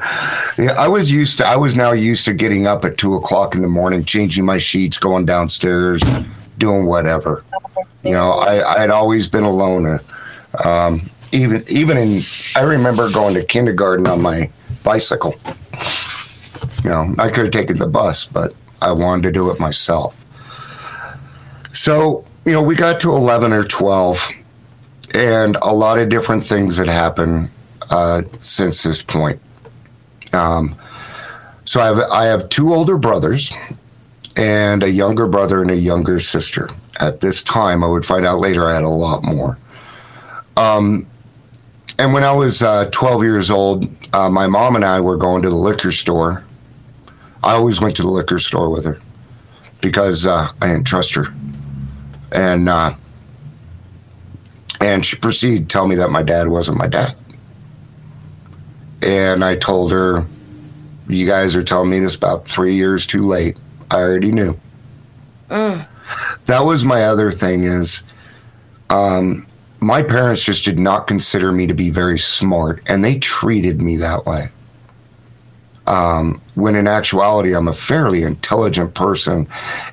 I 0.78 0.86
was 0.86 1.10
used 1.10 1.38
to, 1.38 1.46
I 1.46 1.56
was 1.56 1.76
now 1.76 1.92
used 1.92 2.24
to 2.26 2.34
getting 2.34 2.66
up 2.66 2.84
at 2.84 2.98
two 2.98 3.14
o'clock 3.14 3.54
in 3.56 3.62
the 3.62 3.68
morning, 3.68 4.04
changing 4.04 4.44
my 4.44 4.58
sheets, 4.58 4.98
going 4.98 5.24
downstairs, 5.24 6.02
doing 6.58 6.86
whatever. 6.86 7.44
You 8.04 8.12
know, 8.12 8.32
I, 8.32 8.76
I 8.76 8.78
had 8.78 8.90
always 8.90 9.28
been 9.28 9.44
a 9.44 9.50
loner. 9.50 10.00
Um, 10.64 11.10
even, 11.32 11.64
even 11.68 11.96
in, 11.96 12.20
I 12.54 12.62
remember 12.62 13.10
going 13.10 13.34
to 13.34 13.44
kindergarten 13.44 14.06
on 14.06 14.22
my 14.22 14.48
bicycle. 14.84 15.34
You 16.84 16.90
know, 16.90 17.14
I 17.18 17.28
could 17.28 17.44
have 17.44 17.50
taken 17.50 17.78
the 17.78 17.88
bus, 17.88 18.26
but 18.26 18.54
I 18.82 18.92
wanted 18.92 19.22
to 19.22 19.32
do 19.32 19.50
it 19.50 19.58
myself. 19.58 20.20
So, 21.72 22.24
you 22.44 22.52
know, 22.52 22.62
we 22.62 22.76
got 22.76 23.00
to 23.00 23.10
11 23.10 23.52
or 23.52 23.64
12, 23.64 24.30
and 25.14 25.56
a 25.62 25.72
lot 25.72 25.98
of 25.98 26.08
different 26.08 26.44
things 26.44 26.76
that 26.76 26.88
happened 26.88 27.48
uh, 27.90 28.22
since 28.40 28.82
this 28.82 29.02
point. 29.02 29.40
Um, 30.32 30.76
so 31.64 31.80
I 31.80 31.86
have, 31.86 31.98
I 32.12 32.24
have 32.24 32.48
two 32.48 32.74
older 32.74 32.98
brothers 32.98 33.52
and 34.36 34.82
a 34.82 34.90
younger 34.90 35.26
brother 35.26 35.62
and 35.62 35.70
a 35.70 35.76
younger 35.76 36.18
sister. 36.18 36.68
At 37.00 37.20
this 37.20 37.42
time, 37.42 37.84
I 37.84 37.86
would 37.86 38.04
find 38.04 38.26
out 38.26 38.40
later 38.40 38.66
I 38.66 38.74
had 38.74 38.82
a 38.82 38.88
lot 38.88 39.22
more. 39.22 39.58
Um, 40.56 41.06
and 41.98 42.12
when 42.12 42.24
I 42.24 42.32
was 42.32 42.62
uh, 42.62 42.88
12 42.90 43.22
years 43.22 43.50
old, 43.50 43.88
uh, 44.12 44.28
my 44.28 44.46
mom 44.46 44.76
and 44.76 44.84
I 44.84 45.00
were 45.00 45.16
going 45.16 45.42
to 45.42 45.50
the 45.50 45.56
liquor 45.56 45.92
store. 45.92 46.44
I 47.42 47.52
always 47.52 47.80
went 47.80 47.94
to 47.96 48.02
the 48.02 48.08
liquor 48.08 48.38
store 48.38 48.70
with 48.70 48.84
her 48.84 48.98
because 49.80 50.26
uh, 50.26 50.48
I 50.60 50.68
didn't 50.68 50.86
trust 50.86 51.14
her. 51.14 51.26
And 52.32 52.68
uh, 52.68 52.94
and 54.80 55.04
she 55.04 55.16
proceeded 55.16 55.68
to 55.68 55.72
tell 55.72 55.86
me 55.86 55.96
that 55.96 56.10
my 56.10 56.22
dad 56.22 56.48
wasn't 56.48 56.78
my 56.78 56.88
dad. 56.88 57.14
And 59.02 59.44
I 59.44 59.56
told 59.56 59.92
her, 59.92 60.24
"You 61.08 61.26
guys 61.26 61.54
are 61.56 61.62
telling 61.62 61.90
me 61.90 62.00
this 62.00 62.14
about 62.14 62.48
three 62.48 62.74
years 62.74 63.06
too 63.06 63.26
late. 63.26 63.56
I 63.90 63.96
already 63.96 64.32
knew." 64.32 64.56
Mm. 65.50 65.86
That 66.46 66.64
was 66.64 66.84
my 66.84 67.04
other 67.04 67.30
thing 67.30 67.64
is, 67.64 68.02
um, 68.90 69.46
my 69.80 70.02
parents 70.02 70.42
just 70.42 70.64
did 70.64 70.78
not 70.78 71.06
consider 71.06 71.52
me 71.52 71.66
to 71.66 71.74
be 71.74 71.90
very 71.90 72.18
smart, 72.18 72.82
and 72.86 73.04
they 73.04 73.18
treated 73.18 73.80
me 73.82 73.96
that 73.98 74.24
way. 74.26 74.48
Um, 75.86 76.40
when 76.54 76.76
in 76.76 76.88
actuality, 76.88 77.54
I'm 77.54 77.68
a 77.68 77.72
fairly 77.74 78.22
intelligent 78.22 78.94
person, 78.94 79.46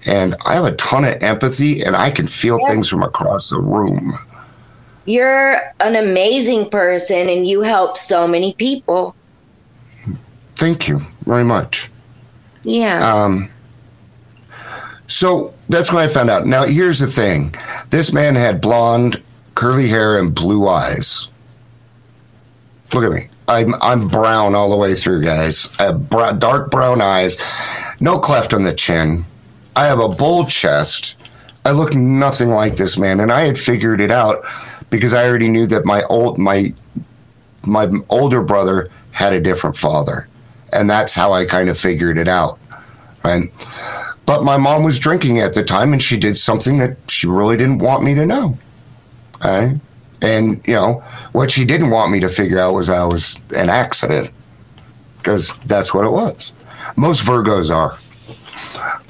and 0.06 0.36
I 0.46 0.54
have 0.54 0.64
a 0.64 0.72
ton 0.74 1.04
of 1.04 1.22
empathy, 1.22 1.84
and 1.84 1.98
I 1.98 2.12
can 2.12 2.28
feel 2.28 2.60
Yeah. 2.62 2.70
things 2.70 2.88
from 2.88 3.04
across 3.04 3.50
the 3.50 3.60
room. 3.60 4.18
You're 5.06 5.60
an 5.80 5.96
amazing 5.96 6.70
person 6.70 7.30
and 7.30 7.48
you 7.48 7.62
help 7.62 7.98
so 7.98 8.28
many 8.28 8.54
people. 8.54 9.16
Thank 10.56 10.88
you 10.88 11.02
very 11.26 11.44
much. 11.44 11.90
Yeah. 12.64 13.00
Um, 13.00 13.50
so 15.08 15.54
that's 15.70 15.92
when 15.92 16.08
I 16.08 16.08
found 16.08 16.30
out. 16.30 16.46
Now, 16.46 16.64
here's 16.64 17.00
the 17.00 17.08
thing 17.08 17.54
this 17.90 18.14
man 18.14 18.36
had 18.36 18.62
blonde, 18.62 19.22
curly 19.56 19.88
hair, 19.88 20.20
and 20.20 20.34
blue 20.34 20.68
eyes. 20.68 21.28
Look 22.94 23.04
at 23.04 23.12
me. 23.12 23.28
I'm, 23.48 23.74
I'm 23.82 24.08
brown 24.08 24.56
all 24.56 24.70
the 24.70 24.78
way 24.78 24.94
through, 24.94 25.24
guys. 25.24 25.68
I 25.80 25.86
have 25.86 26.10
dark 26.40 26.72
brown 26.72 27.02
eyes, 27.02 27.38
no 28.00 28.20
cleft 28.20 28.54
on 28.54 28.64
the 28.64 28.74
chin. 28.74 29.26
I 29.76 29.88
have 29.88 30.00
a 30.00 30.08
bold 30.08 30.50
chest. 30.50 31.16
I 31.66 31.72
look 31.72 31.94
nothing 31.94 32.50
like 32.50 32.78
this 32.78 32.98
man, 32.98 33.20
and 33.20 33.32
I 33.32 33.42
had 33.42 33.58
figured 33.58 34.00
it 34.00 34.12
out 34.12 34.46
because 34.92 35.16
I 35.16 35.28
already 35.28 35.48
knew 35.48 35.66
that 35.66 35.86
my 35.86 36.04
old 36.04 36.38
my 36.38 36.72
my 37.66 37.90
older 38.10 38.44
brother 38.44 38.90
had 39.12 39.34
a 39.34 39.42
different 39.42 39.76
father, 39.76 40.28
and 40.72 40.88
that's 40.88 41.16
how 41.16 41.34
I 41.34 41.46
kind 41.46 41.70
of 41.70 41.80
figured 41.80 42.20
it 42.20 42.28
out. 42.28 42.60
Right. 43.24 43.50
But 44.28 44.44
my 44.44 44.58
mom 44.58 44.84
was 44.84 45.00
drinking 45.00 45.40
at 45.40 45.56
the 45.56 45.64
time, 45.64 45.94
and 45.94 46.02
she 46.02 46.18
did 46.18 46.38
something 46.38 46.78
that 46.78 46.98
she 47.10 47.26
really 47.28 47.58
didn't 47.58 47.80
want 47.80 48.04
me 48.04 48.14
to 48.14 48.26
know. 48.26 48.58
And, 50.24 50.62
you 50.68 50.76
know, 50.76 51.04
what 51.32 51.50
she 51.50 51.66
didn't 51.66 51.90
want 51.90 52.12
me 52.12 52.20
to 52.20 52.30
figure 52.30 52.60
out 52.60 52.76
was 52.76 52.90
I 52.90 53.04
was 53.04 53.42
an 53.56 53.70
accident, 53.70 54.32
because 55.18 55.54
that's 55.66 55.94
what 55.94 56.06
it 56.06 56.12
was. 56.12 56.54
Most 56.96 57.24
Virgos 57.24 57.72
are. 57.74 57.98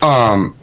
Um, 0.02 0.56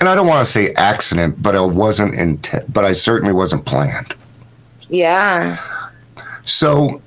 and 0.00 0.08
I 0.08 0.14
don't 0.14 0.26
want 0.26 0.44
to 0.44 0.50
say 0.50 0.72
accident, 0.74 1.42
but 1.42 1.54
it 1.54 1.62
wasn't 1.62 2.14
intent, 2.14 2.72
but 2.72 2.84
I 2.84 2.92
certainly 2.92 3.32
wasn't 3.32 3.64
planned. 3.66 4.14
yeah. 4.88 5.56
So, 6.44 7.02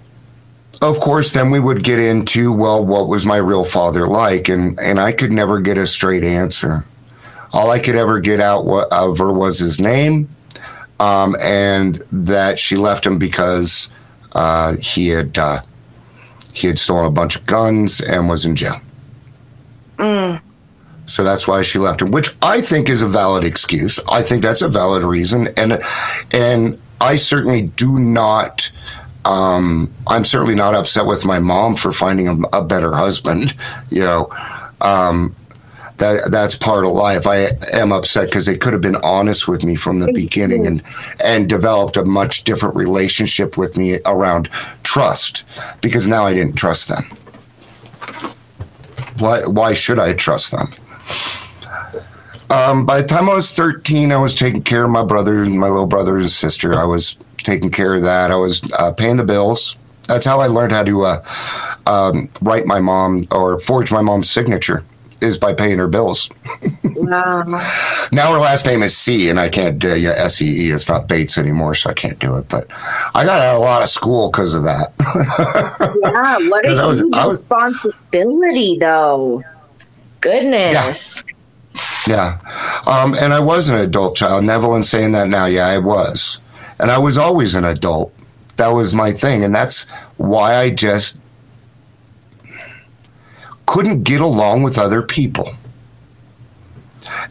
of 0.82 1.00
course, 1.00 1.34
then 1.34 1.50
we 1.50 1.60
would 1.60 1.84
get 1.84 2.00
into 2.00 2.52
well, 2.54 2.86
what 2.86 3.08
was 3.08 3.26
my 3.26 3.38
real 3.38 3.64
father 3.64 4.08
like, 4.08 4.50
and 4.50 4.80
and 4.80 5.00
I 5.00 5.12
could 5.12 5.32
never 5.32 5.60
get 5.60 5.78
a 5.78 5.88
straight 5.88 6.24
answer. 6.24 6.86
All 7.54 7.72
I 7.72 7.80
could 7.80 7.96
ever 7.96 8.20
get 8.20 8.40
out 8.40 8.66
of 8.92 9.18
her 9.18 9.32
was 9.32 9.60
his 9.60 9.80
name, 9.82 10.30
um, 11.00 11.36
and 11.42 12.04
that 12.12 12.60
she 12.60 12.78
left 12.78 13.06
him 13.06 13.18
because 13.18 13.90
uh, 14.34 14.76
he 14.78 15.10
had 15.10 15.38
uh, 15.38 15.62
he 16.54 16.68
had 16.68 16.78
stolen 16.78 17.06
a 17.06 17.12
bunch 17.12 17.36
of 17.36 17.46
guns 17.46 18.02
and 18.02 18.30
was 18.30 18.46
in 18.46 18.56
jail. 18.56 18.80
Mm. 19.98 20.42
So 21.12 21.24
that's 21.24 21.48
why 21.48 21.62
she 21.62 21.78
left 21.78 22.02
him, 22.02 22.12
which 22.12 22.30
I 22.42 22.62
think 22.62 22.88
is 22.88 23.02
a 23.02 23.08
valid 23.08 23.44
excuse. 23.44 24.00
I 24.12 24.22
think 24.22 24.42
that's 24.42 24.62
a 24.62 24.70
valid 24.70 25.04
reason, 25.04 25.50
and 25.58 25.82
and 26.34 26.80
I 27.02 27.18
certainly 27.18 27.64
do 27.64 28.00
not. 28.00 28.72
Um, 29.26 29.94
I'm 30.08 30.24
certainly 30.24 30.56
not 30.56 30.74
upset 30.74 31.06
with 31.06 31.26
my 31.26 31.38
mom 31.38 31.76
for 31.76 31.92
finding 31.92 32.28
a, 32.28 32.58
a 32.58 32.64
better 32.64 32.94
husband. 32.94 33.54
You 33.90 34.02
know, 34.02 34.30
um, 34.80 35.36
that 35.98 36.32
that's 36.32 36.56
part 36.56 36.86
of 36.86 36.92
life. 36.92 37.28
I 37.28 37.50
am 37.74 37.92
upset 37.92 38.28
because 38.28 38.46
they 38.46 38.58
could 38.58 38.72
have 38.72 38.82
been 38.82 38.98
honest 39.04 39.48
with 39.48 39.66
me 39.66 39.76
from 39.76 40.00
the 40.00 40.12
beginning 40.14 40.66
and 40.66 40.82
and 41.24 41.50
developed 41.50 41.98
a 41.98 42.06
much 42.06 42.46
different 42.46 42.76
relationship 42.76 43.58
with 43.58 43.78
me 43.78 44.00
around 44.06 44.50
trust. 44.84 45.44
Because 45.82 46.08
now 46.08 46.26
I 46.26 46.34
didn't 46.34 46.56
trust 46.56 46.88
them. 46.88 47.04
Why 49.20 49.42
why 49.42 49.74
should 49.74 50.00
I 50.00 50.14
trust 50.14 50.52
them? 50.52 50.74
Um, 52.50 52.86
by 52.86 53.02
the 53.02 53.08
time 53.08 53.30
I 53.30 53.34
was 53.34 53.52
13, 53.52 54.12
I 54.12 54.18
was 54.18 54.36
taking 54.36 54.62
care 54.62 54.84
of 54.84 54.90
my 54.92 55.04
brother 55.06 55.42
and 55.44 55.58
my 55.58 55.70
little 55.70 55.88
brother 55.88 56.18
and 56.18 56.26
sister. 56.26 56.74
I 56.78 56.84
was 56.84 57.18
taking 57.38 57.70
care 57.72 57.96
of 57.96 58.02
that. 58.02 58.30
I 58.30 58.36
was 58.36 58.62
uh, 58.74 58.92
paying 58.92 59.18
the 59.18 59.24
bills. 59.24 59.78
That's 60.08 60.26
how 60.26 60.42
I 60.42 60.48
learned 60.48 60.74
how 60.74 60.84
to 60.84 61.02
uh, 61.04 61.24
um, 61.88 62.28
write 62.42 62.66
my 62.66 62.82
mom 62.82 63.26
or 63.32 63.58
forge 63.60 63.92
my 63.92 64.02
mom's 64.02 64.30
signature 64.30 64.84
is 65.22 65.38
by 65.38 65.54
paying 65.54 65.78
her 65.78 65.88
bills. 65.88 66.30
Wow. 66.84 67.44
Now 68.12 68.34
her 68.34 68.40
last 68.40 68.66
name 68.66 68.82
is 68.84 68.98
C, 68.98 69.30
and 69.30 69.40
I 69.40 69.48
can't 69.50 69.78
do 69.80 69.98
yeah, 69.98 70.14
S 70.18 70.42
E 70.42 70.68
E. 70.68 70.72
It's 70.72 70.90
not 70.90 71.08
Bates 71.08 71.38
anymore, 71.38 71.76
so 71.76 71.90
I 71.92 71.94
can't 71.94 72.18
do 72.20 72.36
it. 72.38 72.50
But 72.50 72.66
I 73.16 73.24
got 73.24 73.40
out 73.40 73.56
of 73.56 73.62
a 73.62 73.64
lot 73.64 73.84
of 73.84 73.88
school 73.88 74.30
because 74.32 74.54
of 74.56 74.64
that. 74.64 74.92
Yeah. 76.02 76.50
What 76.50 76.66
a 76.66 76.70
'Cause 76.70 76.80
I 76.80 76.88
was- 76.88 77.00
huge 77.00 77.14
was- 77.16 77.40
responsibility, 77.40 78.78
though. 78.80 79.44
Goodness. 80.22 81.24
Yeah. 82.08 82.40
Um, 82.86 83.16
and 83.16 83.34
I 83.34 83.40
was 83.40 83.70
an 83.70 83.78
adult 83.78 84.16
child. 84.16 84.44
Neville 84.44 84.82
saying 84.84 85.12
that 85.14 85.28
now, 85.28 85.46
yeah, 85.46 85.68
I 85.68 85.78
was. 85.78 86.40
And 86.80 86.90
I 86.92 86.98
was 86.98 87.18
always 87.18 87.56
an 87.56 87.66
adult. 87.66 88.14
That 88.58 88.70
was 88.70 88.94
my 88.94 89.12
thing. 89.12 89.44
And 89.44 89.54
that's 89.54 89.88
why 90.18 90.56
I 90.56 90.70
just 90.70 91.20
couldn't 93.66 94.04
get 94.04 94.22
along 94.22 94.64
with 94.64 94.78
other 94.78 95.02
people. 95.02 95.50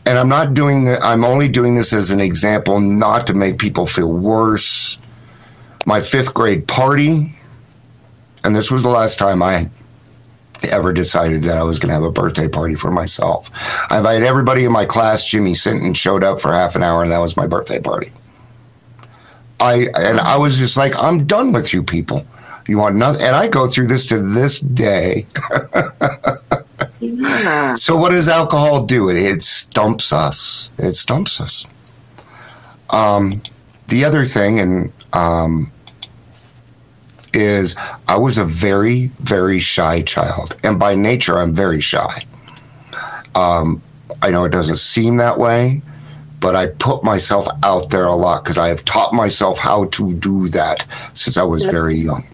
And 0.06 0.18
I'm 0.18 0.28
not 0.28 0.54
doing 0.54 0.84
that, 0.84 1.02
I'm 1.02 1.24
only 1.24 1.48
doing 1.48 1.74
this 1.74 1.92
as 1.92 2.10
an 2.10 2.20
example, 2.20 2.80
not 2.80 3.26
to 3.28 3.34
make 3.34 3.58
people 3.58 3.86
feel 3.86 4.12
worse. 4.12 4.98
My 5.86 6.00
fifth 6.00 6.34
grade 6.34 6.66
party, 6.66 7.34
and 8.44 8.54
this 8.54 8.70
was 8.70 8.82
the 8.82 8.88
last 8.88 9.18
time 9.18 9.42
I 9.42 9.68
ever 10.64 10.92
decided 10.92 11.42
that 11.44 11.56
I 11.56 11.62
was 11.62 11.78
going 11.78 11.88
to 11.88 11.94
have 11.94 12.02
a 12.02 12.12
birthday 12.12 12.48
party 12.48 12.74
for 12.74 12.90
myself. 12.90 13.50
I 13.90 13.98
invited 13.98 14.24
everybody 14.24 14.64
in 14.64 14.72
my 14.72 14.84
class. 14.84 15.24
Jimmy 15.24 15.54
Sinton 15.54 15.94
showed 15.94 16.24
up 16.24 16.40
for 16.40 16.52
half 16.52 16.76
an 16.76 16.82
hour, 16.82 17.02
and 17.02 17.10
that 17.12 17.18
was 17.18 17.36
my 17.36 17.46
birthday 17.46 17.80
party. 17.80 18.08
I 19.60 19.88
and 19.96 20.20
I 20.20 20.36
was 20.36 20.58
just 20.58 20.76
like, 20.76 20.92
I'm 21.02 21.26
done 21.26 21.52
with 21.52 21.72
you 21.72 21.82
people. 21.82 22.26
You 22.66 22.78
want 22.78 22.96
nothing, 22.96 23.22
and 23.22 23.36
I 23.36 23.48
go 23.48 23.68
through 23.68 23.88
this 23.88 24.06
to 24.08 24.18
this 24.18 24.60
day. 24.60 25.26
Yeah. 27.00 27.74
So 27.76 27.96
what 27.96 28.10
does 28.10 28.28
alcohol 28.28 28.84
do? 28.84 29.08
It 29.08 29.16
it 29.16 29.42
stumps 29.42 30.12
us. 30.12 30.70
It 30.78 30.92
stumps 30.92 31.40
us. 31.40 31.66
Um, 32.90 33.32
the 33.88 34.04
other 34.04 34.24
thing, 34.24 34.60
and 34.60 34.92
um, 35.12 35.72
is 37.32 37.76
I 38.08 38.16
was 38.16 38.38
a 38.38 38.44
very 38.44 39.06
very 39.20 39.60
shy 39.60 40.02
child, 40.02 40.56
and 40.62 40.78
by 40.78 40.94
nature 40.94 41.38
I'm 41.38 41.54
very 41.54 41.80
shy. 41.80 42.24
Um, 43.34 43.80
I 44.22 44.30
know 44.30 44.44
it 44.44 44.50
doesn't 44.50 44.76
seem 44.76 45.16
that 45.18 45.38
way, 45.38 45.82
but 46.40 46.56
I 46.56 46.66
put 46.66 47.04
myself 47.04 47.46
out 47.64 47.90
there 47.90 48.06
a 48.06 48.14
lot 48.14 48.44
because 48.44 48.58
I 48.58 48.68
have 48.68 48.84
taught 48.84 49.12
myself 49.12 49.58
how 49.58 49.86
to 49.86 50.14
do 50.14 50.48
that 50.48 50.86
since 51.14 51.36
I 51.36 51.44
was 51.44 51.62
very 51.64 51.96
young. 51.96 52.26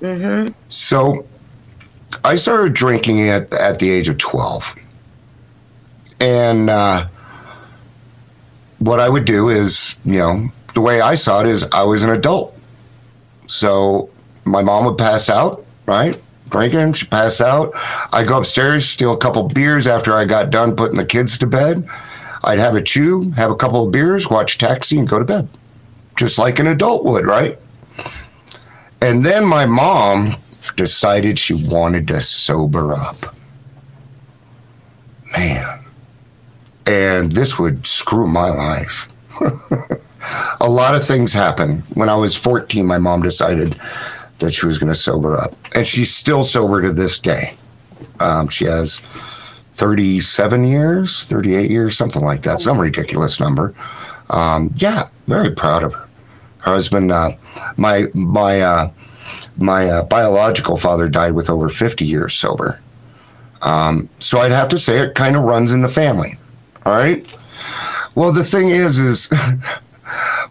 Mm-hmm. 0.00 0.52
So 0.68 1.26
I 2.24 2.34
started 2.36 2.72
drinking 2.74 3.28
at, 3.28 3.52
at 3.54 3.78
the 3.78 3.90
age 3.90 4.08
of 4.08 4.18
12. 4.18 4.74
And 6.20 6.70
uh, 6.70 7.06
what 8.78 9.00
I 9.00 9.08
would 9.08 9.24
do 9.24 9.48
is, 9.48 9.96
you 10.04 10.18
know, 10.18 10.48
the 10.74 10.80
way 10.80 11.00
I 11.00 11.14
saw 11.14 11.40
it 11.40 11.46
is 11.46 11.64
I 11.72 11.82
was 11.82 12.02
an 12.02 12.10
adult. 12.10 12.57
So 13.48 14.10
my 14.44 14.62
mom 14.62 14.84
would 14.84 14.98
pass 14.98 15.28
out, 15.28 15.64
right? 15.86 16.20
Drinking, 16.50 16.92
she'd 16.92 17.10
pass 17.10 17.40
out. 17.40 17.72
I'd 18.12 18.28
go 18.28 18.38
upstairs, 18.38 18.86
steal 18.86 19.12
a 19.12 19.18
couple 19.18 19.48
beers 19.48 19.86
after 19.86 20.14
I 20.14 20.24
got 20.24 20.50
done 20.50 20.76
putting 20.76 20.96
the 20.96 21.04
kids 21.04 21.36
to 21.38 21.46
bed. 21.46 21.86
I'd 22.44 22.58
have 22.58 22.76
a 22.76 22.82
chew, 22.82 23.30
have 23.32 23.50
a 23.50 23.56
couple 23.56 23.84
of 23.84 23.92
beers, 23.92 24.30
watch 24.30 24.58
Taxi, 24.58 24.98
and 24.98 25.08
go 25.08 25.18
to 25.18 25.24
bed. 25.24 25.48
Just 26.16 26.38
like 26.38 26.58
an 26.58 26.68
adult 26.68 27.04
would, 27.04 27.26
right? 27.26 27.58
And 29.00 29.24
then 29.24 29.44
my 29.44 29.66
mom 29.66 30.30
decided 30.76 31.38
she 31.38 31.54
wanted 31.54 32.08
to 32.08 32.20
sober 32.20 32.92
up. 32.92 33.34
Man. 35.36 35.84
And 36.86 37.32
this 37.32 37.58
would 37.58 37.86
screw 37.86 38.26
my 38.26 38.48
life. 38.48 39.08
a 40.60 40.68
lot 40.68 40.94
of 40.94 41.04
things 41.04 41.32
happened. 41.32 41.82
When 41.94 42.08
I 42.08 42.16
was 42.16 42.36
14, 42.36 42.86
my 42.86 42.98
mom 42.98 43.22
decided 43.22 43.78
that 44.38 44.52
she 44.52 44.66
was 44.66 44.78
going 44.78 44.92
to 44.92 44.98
sober 44.98 45.36
up. 45.36 45.54
And 45.74 45.86
she's 45.86 46.14
still 46.14 46.42
sober 46.42 46.82
to 46.82 46.92
this 46.92 47.18
day. 47.18 47.56
Um, 48.20 48.48
she 48.48 48.64
has 48.64 49.00
37 49.72 50.64
years, 50.64 51.24
38 51.24 51.70
years, 51.70 51.96
something 51.96 52.22
like 52.22 52.42
that, 52.42 52.60
some 52.60 52.80
ridiculous 52.80 53.40
number. 53.40 53.74
Um, 54.30 54.72
yeah, 54.76 55.04
very 55.26 55.52
proud 55.52 55.84
of 55.84 55.94
her. 55.94 56.08
Her 56.58 56.72
husband, 56.72 57.12
uh, 57.12 57.32
my, 57.76 58.06
my, 58.14 58.60
uh, 58.60 58.90
my 59.56 59.88
uh, 59.88 60.02
biological 60.04 60.76
father 60.76 61.08
died 61.08 61.32
with 61.32 61.48
over 61.48 61.68
50 61.68 62.04
years 62.04 62.34
sober. 62.34 62.80
Um, 63.62 64.08
so 64.18 64.40
I'd 64.40 64.52
have 64.52 64.68
to 64.68 64.78
say 64.78 64.98
it 64.98 65.14
kind 65.14 65.36
of 65.36 65.42
runs 65.42 65.72
in 65.72 65.80
the 65.80 65.88
family. 65.88 66.34
All 66.84 66.94
right. 66.94 67.24
Well, 68.14 68.32
the 68.32 68.44
thing 68.44 68.70
is, 68.70 68.98
is 68.98 69.30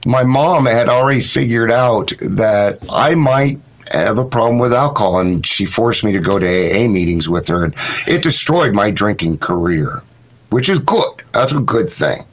my 0.06 0.24
mom 0.24 0.66
had 0.66 0.90
already 0.90 1.22
figured 1.22 1.72
out 1.72 2.14
that 2.22 2.80
I 2.92 3.16
might 3.16 3.60
have 3.92 4.18
a 4.18 4.26
problem 4.26 4.60
with 4.60 4.74
alcohol, 4.74 5.20
and 5.20 5.46
she 5.46 5.66
forced 5.66 6.04
me 6.04 6.12
to 6.12 6.20
go 6.20 6.40
to 6.40 6.46
AA 6.46 6.88
meetings 6.88 7.30
with 7.30 7.48
her, 7.48 7.64
and 7.64 7.76
it 8.08 8.24
destroyed 8.24 8.74
my 8.74 8.92
drinking 8.92 9.38
career, 9.38 10.02
which 10.50 10.70
is 10.70 10.80
good. 10.80 11.24
That's 11.34 11.54
a 11.54 11.62
good 11.62 11.90
thing. 11.90 12.26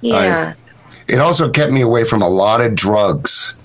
Yeah. 0.00 0.54
It 1.08 1.18
also 1.18 1.50
kept 1.50 1.72
me 1.72 1.80
away 1.80 2.04
from 2.04 2.22
a 2.22 2.28
lot 2.28 2.60
of 2.60 2.74
drugs. 2.74 3.56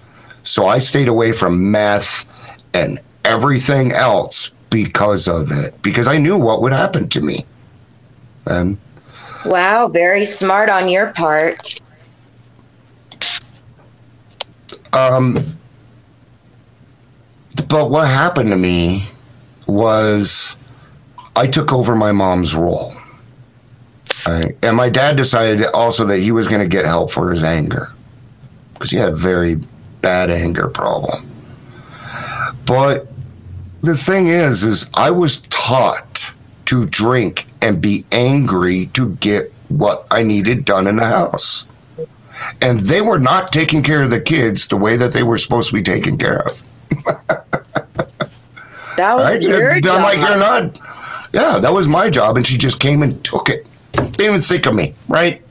So 0.43 0.67
I 0.67 0.77
stayed 0.79 1.07
away 1.07 1.31
from 1.31 1.71
meth 1.71 2.25
and 2.73 2.99
everything 3.25 3.91
else 3.91 4.49
because 4.69 5.27
of 5.27 5.51
it, 5.51 5.79
because 5.81 6.07
I 6.07 6.17
knew 6.17 6.37
what 6.37 6.61
would 6.61 6.73
happen 6.73 7.09
to 7.09 7.21
me. 7.21 7.45
And 8.45 8.77
Wow, 9.45 9.87
very 9.87 10.25
smart 10.25 10.69
on 10.69 10.89
your 10.89 11.13
part. 11.13 11.79
Um, 14.93 15.35
but 17.67 17.89
what 17.89 18.07
happened 18.07 18.49
to 18.49 18.55
me 18.57 19.05
was 19.67 20.57
I 21.35 21.47
took 21.47 21.71
over 21.71 21.95
my 21.95 22.11
mom's 22.11 22.55
role. 22.55 22.93
Right? 24.27 24.55
And 24.63 24.75
my 24.75 24.89
dad 24.89 25.15
decided 25.15 25.65
also 25.73 26.05
that 26.05 26.19
he 26.19 26.31
was 26.31 26.47
going 26.47 26.61
to 26.61 26.67
get 26.67 26.85
help 26.85 27.11
for 27.11 27.29
his 27.29 27.43
anger 27.43 27.93
because 28.73 28.91
he 28.91 28.97
had 28.97 29.09
a 29.09 29.15
very 29.15 29.55
bad 30.01 30.29
anger 30.29 30.67
problem. 30.67 31.25
But 32.65 33.07
the 33.81 33.95
thing 33.95 34.27
is, 34.27 34.63
is 34.63 34.89
I 34.95 35.11
was 35.11 35.41
taught 35.49 36.33
to 36.65 36.85
drink 36.85 37.47
and 37.61 37.81
be 37.81 38.05
angry 38.11 38.87
to 38.93 39.09
get 39.15 39.53
what 39.69 40.05
I 40.11 40.23
needed 40.23 40.65
done 40.65 40.87
in 40.87 40.97
the 40.97 41.05
house. 41.05 41.65
And 42.61 42.79
they 42.81 43.01
were 43.01 43.19
not 43.19 43.51
taking 43.51 43.83
care 43.83 44.03
of 44.03 44.09
the 44.09 44.21
kids 44.21 44.67
the 44.67 44.77
way 44.77 44.95
that 44.97 45.11
they 45.13 45.23
were 45.23 45.37
supposed 45.37 45.69
to 45.69 45.75
be 45.75 45.83
taken 45.83 46.17
care 46.17 46.41
of. 46.47 46.61
That 48.95 49.15
was 49.15 49.25
Right? 49.25 49.41
your 49.41 49.71
I'm 49.71 49.81
job. 49.81 50.01
like, 50.03 50.19
you're 50.19 50.37
not. 50.37 50.79
Yeah, 51.33 51.59
that 51.59 51.71
was 51.73 51.87
my 51.87 52.09
job, 52.09 52.35
and 52.37 52.45
she 52.45 52.57
just 52.57 52.79
came 52.79 53.01
and 53.03 53.23
took 53.23 53.49
it. 53.49 53.65
Didn't 53.93 54.21
even 54.21 54.41
think 54.41 54.65
of 54.65 54.75
me, 54.75 54.93
right? 55.07 55.41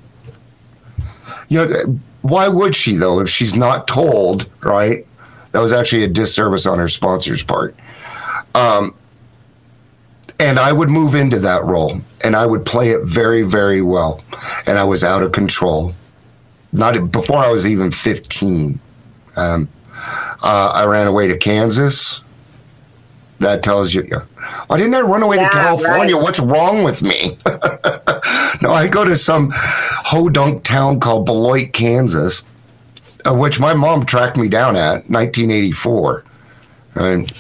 You 1.49 1.65
know, 1.65 1.99
why 2.23 2.49
would 2.49 2.75
she 2.75 2.97
though? 2.97 3.21
If 3.21 3.31
she's 3.31 3.57
not 3.57 3.89
told, 3.89 4.49
right? 4.63 5.07
That 5.53 5.61
was 5.61 5.73
actually 5.73 6.05
a 6.05 6.09
disservice 6.09 6.67
on 6.67 6.79
her 6.79 6.89
sponsor's 6.89 7.43
part. 7.43 7.75
Um, 8.55 8.95
and 10.39 10.59
I 10.59 10.73
would 10.73 10.91
move 10.91 11.15
into 11.15 11.39
that 11.41 11.65
role, 11.65 12.01
and 12.25 12.37
I 12.37 12.45
would 12.45 12.67
play 12.67 12.91
it 12.91 13.05
very, 13.05 13.43
very 13.43 13.81
well, 13.83 14.21
and 14.67 14.79
I 14.79 14.85
was 14.85 15.03
out 15.03 15.23
of 15.23 15.33
control. 15.33 15.95
Not 16.73 17.11
before 17.13 17.39
I 17.39 17.49
was 17.49 17.67
even 17.69 17.91
15. 17.91 18.79
Um, 19.37 19.69
uh, 20.43 20.73
I 20.75 20.85
ran 20.85 21.07
away 21.07 21.29
to 21.29 21.37
Kansas. 21.37 22.23
That 23.41 23.63
tells 23.63 23.95
you. 23.95 24.05
Why 24.67 24.77
didn't 24.77 24.95
I 24.95 25.01
run 25.01 25.23
away 25.23 25.37
Yeah, 25.37 25.49
to 25.49 25.57
California? 25.57 26.15
right. 26.17 26.23
What's 26.23 26.41
wrong 26.41 26.83
with 26.83 27.03
me? 27.03 27.39
no, 28.63 28.73
I 28.73 28.89
go 28.91 29.05
to 29.05 29.17
some 29.17 29.51
hodunk 29.53 30.65
town 30.65 30.99
called 31.01 31.25
Beloit, 31.25 31.73
Kansas, 31.73 32.45
uh, 33.25 33.35
which 33.35 33.61
my 33.61 33.75
mom 33.75 34.05
tracked 34.05 34.37
me 34.37 34.49
down 34.49 34.75
at 34.77 35.09
1984. 35.09 36.25
And, 36.97 37.33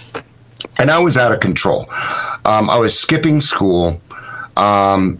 and 0.78 0.90
I 0.90 0.98
was 1.00 1.18
out 1.18 1.32
of 1.32 1.40
control. 1.40 1.86
Um, 2.44 2.70
I 2.70 2.78
was 2.78 2.96
skipping 2.96 3.40
school. 3.40 4.00
Um, 4.56 5.18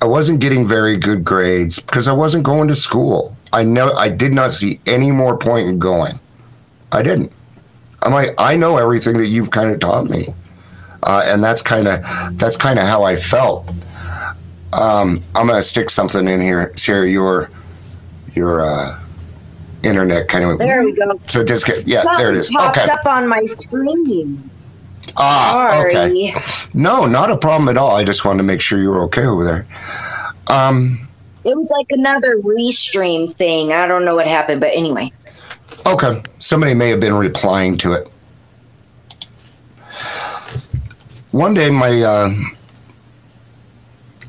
I 0.00 0.06
wasn't 0.06 0.40
getting 0.40 0.66
very 0.66 0.96
good 0.96 1.24
grades 1.24 1.78
because 1.78 2.08
I 2.08 2.12
wasn't 2.12 2.44
going 2.44 2.68
to 2.68 2.74
school. 2.76 3.35
I 3.52 3.62
know 3.64 3.92
I 3.92 4.08
did 4.08 4.32
not 4.32 4.50
see 4.52 4.80
any 4.86 5.10
more 5.10 5.36
point 5.36 5.68
in 5.68 5.78
going. 5.78 6.18
I 6.92 7.02
didn't. 7.02 7.32
I'm 8.02 8.12
like, 8.12 8.30
I 8.38 8.56
know 8.56 8.76
everything 8.76 9.16
that 9.18 9.28
you've 9.28 9.50
kind 9.50 9.70
of 9.70 9.80
taught 9.80 10.06
me, 10.08 10.26
uh, 11.02 11.22
and 11.26 11.42
that's 11.42 11.62
kind 11.62 11.88
of 11.88 12.04
that's 12.38 12.56
kind 12.56 12.78
of 12.78 12.86
how 12.86 13.02
I 13.02 13.16
felt. 13.16 13.68
Um, 14.72 15.22
I'm 15.34 15.46
gonna 15.46 15.62
stick 15.62 15.90
something 15.90 16.28
in 16.28 16.40
here, 16.40 16.72
Sierra. 16.76 17.08
Your 17.08 17.50
your 18.34 18.60
uh, 18.60 19.00
internet 19.82 20.28
kind 20.28 20.44
of 20.44 20.58
There 20.58 20.84
we 20.84 20.92
go. 20.92 21.18
So 21.26 21.44
just 21.44 21.66
get 21.66 21.86
yeah, 21.86 22.02
there 22.18 22.30
it 22.30 22.36
is. 22.36 22.50
Popped 22.50 22.78
Okay. 22.78 22.90
up 22.90 23.06
on 23.06 23.26
my 23.28 23.42
screen. 23.44 24.50
Ah, 25.16 25.70
Sorry. 25.72 25.96
okay. 25.96 26.34
No, 26.74 27.06
not 27.06 27.30
a 27.30 27.36
problem 27.38 27.68
at 27.68 27.76
all. 27.78 27.96
I 27.96 28.04
just 28.04 28.24
wanted 28.24 28.38
to 28.38 28.42
make 28.42 28.60
sure 28.60 28.80
you 28.80 28.90
were 28.90 29.02
okay 29.04 29.24
over 29.24 29.44
there. 29.44 29.66
Um, 30.48 31.08
It 31.46 31.56
was 31.56 31.70
like 31.70 31.86
another 31.90 32.38
restream 32.38 33.32
thing. 33.32 33.72
I 33.72 33.86
don't 33.86 34.04
know 34.04 34.16
what 34.16 34.26
happened, 34.26 34.60
but 34.60 34.72
anyway. 34.74 35.12
okay. 35.86 36.20
Somebody 36.40 36.74
may 36.74 36.88
have 36.90 36.98
been 36.98 37.14
replying 37.14 37.78
to 37.78 37.92
it. 37.92 38.08
One 41.30 41.54
day, 41.54 41.70
my 41.70 42.02
uh, 42.02 42.34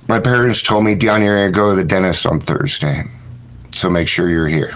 my 0.08 0.20
parents 0.20 0.62
told 0.62 0.84
me, 0.84 0.94
"Dion, 0.94 1.24
you're 1.24 1.38
gonna 1.38 1.52
go 1.52 1.72
to 1.72 1.76
the 1.76 1.84
dentist 1.84 2.28
on 2.28 2.40
Thursday, 2.40 3.04
so 3.72 3.90
make 3.90 4.08
sure 4.08 4.30
you're 4.30 4.48
here." 4.48 4.76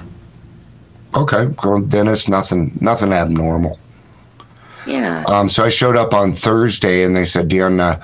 Okay, 1.13 1.45
go 1.57 1.79
dentist. 1.79 2.27
Nothing, 2.27 2.75
nothing 2.81 3.13
abnormal. 3.13 3.77
Yeah. 4.87 5.25
Um, 5.27 5.47
so 5.47 5.63
I 5.63 5.69
showed 5.69 5.95
up 5.95 6.15
on 6.15 6.33
Thursday, 6.33 7.03
and 7.03 7.13
they 7.13 7.25
said, 7.25 7.49
"Dion, 7.49 7.79
uh, 7.79 8.01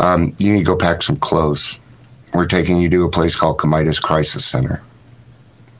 um, 0.00 0.34
you 0.38 0.52
need 0.52 0.60
to 0.60 0.64
go 0.64 0.76
pack 0.76 1.00
some 1.02 1.16
clothes. 1.16 1.78
We're 2.34 2.46
taking 2.46 2.78
you 2.78 2.88
to 2.90 3.04
a 3.04 3.10
place 3.10 3.34
called 3.36 3.58
Comitis 3.58 4.00
Crisis 4.00 4.44
Center." 4.44 4.82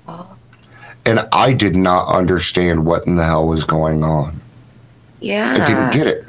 Oh. 0.06 0.36
And 1.06 1.20
I 1.32 1.52
did 1.52 1.76
not 1.76 2.08
understand 2.08 2.84
what 2.84 3.06
in 3.06 3.16
the 3.16 3.24
hell 3.24 3.46
was 3.46 3.64
going 3.64 4.02
on. 4.02 4.40
Yeah. 5.20 5.52
I 5.52 5.64
didn't 5.64 5.92
get 5.92 6.06
it. 6.06 6.24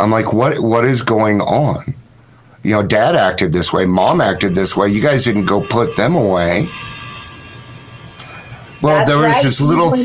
I'm 0.00 0.10
like, 0.10 0.32
what? 0.32 0.58
What 0.60 0.84
is 0.84 1.02
going 1.02 1.40
on? 1.40 1.94
You 2.62 2.72
know, 2.72 2.82
Dad 2.82 3.14
acted 3.14 3.52
this 3.52 3.72
way. 3.72 3.86
Mom 3.86 4.20
acted 4.20 4.54
this 4.54 4.76
way. 4.76 4.88
You 4.88 5.00
guys 5.00 5.24
didn't 5.24 5.46
go 5.46 5.60
put 5.60 5.96
them 5.96 6.14
away. 6.14 6.68
Well, 8.82 8.94
That's 8.94 9.10
there 9.10 9.18
was 9.18 9.26
right. 9.26 9.42
this 9.42 9.60
little, 9.60 9.96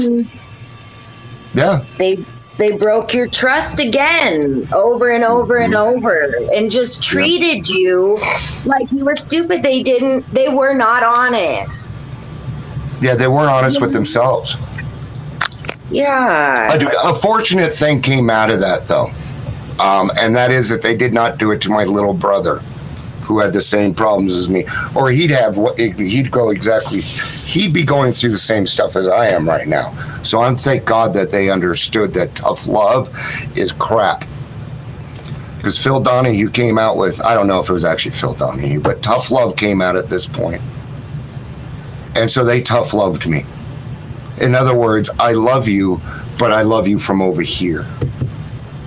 yeah, 1.54 1.84
They 1.98 2.24
they 2.58 2.78
broke 2.78 3.14
your 3.14 3.28
trust 3.28 3.80
again 3.80 4.68
over 4.74 5.10
and 5.10 5.24
over 5.24 5.58
and 5.58 5.74
Mm-hmm. 5.74 5.98
over 5.98 6.32
and 6.54 6.70
just 6.70 7.02
treated 7.02 7.68
you 7.70 8.20
like 8.66 8.92
you 8.92 9.04
were 9.06 9.16
stupid. 9.16 9.64
They 9.64 9.82
didn't 9.84 10.30
they 10.32 10.50
were 10.50 10.74
not 10.74 11.04
honest. 11.04 11.98
yeah. 13.02 13.16
They 13.16 13.28
weren't 13.28 13.50
honest 13.50 13.82
with 13.82 13.92
themselves. 13.94 14.56
Yeah. 15.90 16.74
A, 16.74 17.10
a 17.10 17.14
fortunate 17.16 17.74
thing 17.74 18.02
came 18.02 18.30
out 18.30 18.50
of 18.50 18.60
that, 18.62 18.88
though, 18.88 19.08
um, 19.84 20.10
and 20.20 20.36
that 20.36 20.50
is 20.52 20.70
that 20.70 20.82
they 20.82 20.96
did 20.96 21.14
not 21.14 21.38
do 21.38 21.52
it 21.52 21.62
to 21.62 21.70
my 21.70 21.84
little 21.84 22.14
brother, 22.14 22.62
who 23.24 23.40
had 23.40 23.54
the 23.54 23.62
same 23.62 23.94
problems 23.94 24.34
as 24.34 24.50
me, 24.50 24.66
or 24.96 25.10
he'd 25.10 25.32
have 25.32 25.58
what 25.58 25.80
he'd 25.80 26.32
go 26.32 26.50
exactly. 26.52 27.02
He'd 27.02 27.74
be 27.74 27.84
going 27.84 28.12
through 28.14 28.32
the 28.32 28.38
same 28.38 28.68
stuff 28.68 28.96
as 28.96 29.08
I 29.08 29.28
am 29.28 29.48
right 29.48 29.68
now. 29.68 29.94
So 30.24 30.42
I'm 30.42 30.56
thank 30.56 30.86
God 30.86 31.14
that 31.14 31.32
they 31.32 31.50
understood 31.50 32.14
that 32.14 32.36
tough 32.36 32.68
love 32.68 33.10
is 33.58 33.72
crap. 33.72 34.26
Because 35.58 35.80
Phil 35.82 36.02
Donahue 36.02 36.50
came 36.50 36.78
out 36.78 36.98
with, 36.98 37.22
I 37.22 37.34
don't 37.34 37.48
know 37.48 37.60
if 37.60 37.70
it 37.70 37.74
was 37.74 37.86
actually 37.86 38.12
Phil 38.12 38.34
Donahue, 38.34 38.82
but 38.82 39.02
tough 39.02 39.32
love 39.32 39.56
came 39.56 39.82
out 39.82 39.96
at 39.96 40.10
this 40.10 40.28
point. 40.28 40.62
And 42.16 42.30
so 42.30 42.44
they 42.44 42.62
tough 42.62 42.94
loved 42.94 43.28
me. 43.28 43.46
In 44.42 44.56
other 44.56 44.76
words, 44.76 45.10
I 45.20 45.32
love 45.32 45.70
you, 45.70 46.02
but 46.38 46.52
I 46.52 46.64
love 46.64 46.88
you 46.88 47.00
from 47.00 47.22
over 47.22 47.42
here. 47.42 47.86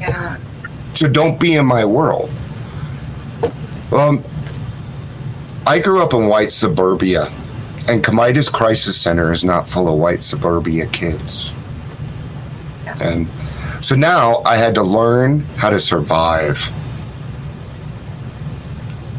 yeah. 0.01 0.37
So 0.95 1.09
don't 1.09 1.39
be 1.41 1.55
in 1.55 1.67
my 1.67 1.85
world. 1.85 2.31
Um, 3.97 4.23
I 5.67 5.79
grew 5.79 6.03
up 6.03 6.13
in 6.13 6.27
white 6.27 6.51
suburbia, 6.51 7.33
and 7.89 8.05
Comitis 8.05 8.53
Crisis 8.53 8.95
Center 8.95 9.33
is 9.33 9.43
not 9.43 9.67
full 9.67 9.89
of 9.89 9.99
white 9.99 10.23
suburbia 10.23 10.87
kids. 10.89 11.55
And 13.03 13.27
so 13.81 13.97
now 13.97 14.43
I 14.45 14.57
had 14.57 14.75
to 14.75 14.83
learn 14.83 15.41
how 15.57 15.71
to 15.71 15.81
survive. 15.81 16.61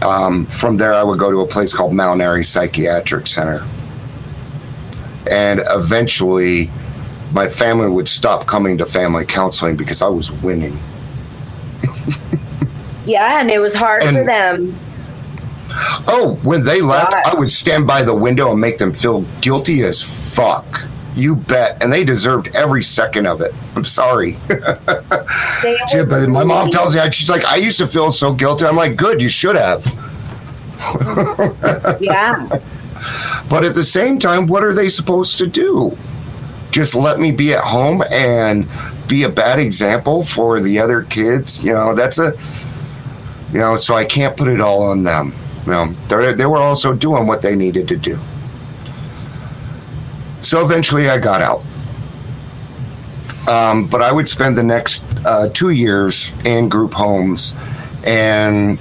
Um, 0.04 0.46
from 0.46 0.78
there, 0.78 0.94
I 0.94 1.02
would 1.02 1.18
go 1.18 1.32
to 1.32 1.42
a 1.42 1.48
place 1.48 1.74
called 1.74 1.94
Mount 1.94 2.22
Airy 2.22 2.44
Psychiatric 2.44 3.26
Center. 3.26 3.66
And 5.32 5.60
eventually, 5.72 6.70
my 7.34 7.50
family 7.50 7.90
would 7.90 8.08
stop 8.08 8.46
coming 8.46 8.78
to 8.78 8.86
family 8.86 9.26
counseling 9.26 9.76
because 9.76 10.04
I 10.04 10.08
was 10.08 10.32
winning. 10.32 10.78
Yeah, 13.08 13.40
and 13.40 13.50
it 13.50 13.60
was 13.60 13.74
hard 13.76 14.04
And- 14.04 14.18
for 14.18 14.24
them. 14.26 14.76
Oh, 16.08 16.40
when 16.44 16.64
they 16.64 16.82
left, 16.82 17.14
Right. 17.14 17.28
I 17.28 17.36
would 17.36 17.52
stand 17.52 17.86
by 17.88 18.02
the 18.02 18.16
window 18.16 18.52
and 18.52 18.60
make 18.60 18.78
them 18.78 18.94
feel 18.94 19.26
guilty 19.42 19.82
as 19.84 20.02
fuck. 20.02 20.82
You 21.16 21.36
bet. 21.36 21.84
And 21.84 21.92
they 21.92 22.04
deserved 22.04 22.56
every 22.56 22.82
second 22.84 23.26
of 23.28 23.42
it. 23.42 23.54
I'm 23.76 23.84
sorry. 23.86 24.38
Yeah, 25.94 26.04
but 26.04 26.30
my 26.30 26.44
mom 26.44 26.70
tells 26.70 26.96
me, 26.96 27.02
she's 27.12 27.30
like, 27.30 27.44
I 27.46 27.56
used 27.58 27.80
to 27.80 27.88
feel 27.88 28.12
so 28.12 28.32
guilty. 28.34 28.66
I'm 28.66 28.76
like, 28.76 28.96
good, 28.96 29.22
you 29.22 29.30
should 29.30 29.56
have. 29.56 29.84
Yeah. 32.00 32.48
But 33.50 33.64
at 33.66 33.76
the 33.76 33.84
same 33.84 34.20
time, 34.20 34.48
what 34.48 34.64
are 34.64 34.74
they 34.74 34.90
supposed 34.90 35.38
to 35.40 35.48
do? 35.48 35.98
Just 36.72 36.96
let 36.96 37.20
me 37.20 37.32
be 37.32 37.54
at 37.54 37.62
home 37.64 38.04
and 38.12 38.68
be 39.08 39.24
a 39.24 39.30
bad 39.30 39.60
example 39.60 40.24
for 40.24 40.60
the 40.60 40.80
other 40.80 41.04
kids? 41.04 41.64
You 41.64 41.74
know, 41.74 41.94
that's 41.96 42.20
a, 42.20 42.34
you 43.52 43.60
know, 43.60 43.76
so 43.76 43.96
I 43.96 44.06
can't 44.06 44.36
put 44.36 44.48
it 44.48 44.62
all 44.62 44.84
on 44.84 45.04
them. 45.04 45.34
You 45.66 45.72
know, 45.72 46.32
they 46.34 46.46
were 46.46 46.58
also 46.58 46.94
doing 46.94 47.28
what 47.28 47.42
they 47.42 47.56
needed 47.56 47.88
to 47.90 47.98
do. 47.98 48.18
So 50.42 50.64
eventually 50.64 51.10
I 51.10 51.18
got 51.18 51.42
out. 51.42 51.64
Um, 53.50 53.88
but 53.88 54.02
I 54.02 54.12
would 54.12 54.28
spend 54.28 54.58
the 54.58 54.64
next 54.64 55.04
uh, 55.26 55.50
two 55.50 55.70
years 55.70 56.36
in 56.46 56.70
group 56.70 56.94
homes 56.94 57.54
and 58.06 58.78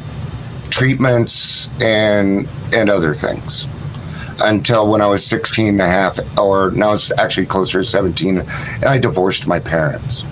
treatments 0.71 1.71
and 1.81 2.49
and 2.73 2.91
other 2.91 3.15
things 3.15 3.69
until 4.43 4.91
when 4.91 5.01
I 5.01 5.07
was 5.07 5.25
16 5.25 5.69
and 5.69 5.81
a 5.81 5.87
half, 5.87 6.19
or 6.39 6.71
now 6.73 6.93
it's 6.93 7.11
actually 7.19 7.47
closer 7.47 7.79
to 7.79 7.85
17, 7.85 8.39
and 8.39 8.85
I 8.85 8.99
divorced 8.99 9.47
my 9.47 9.59
parents. 9.59 10.27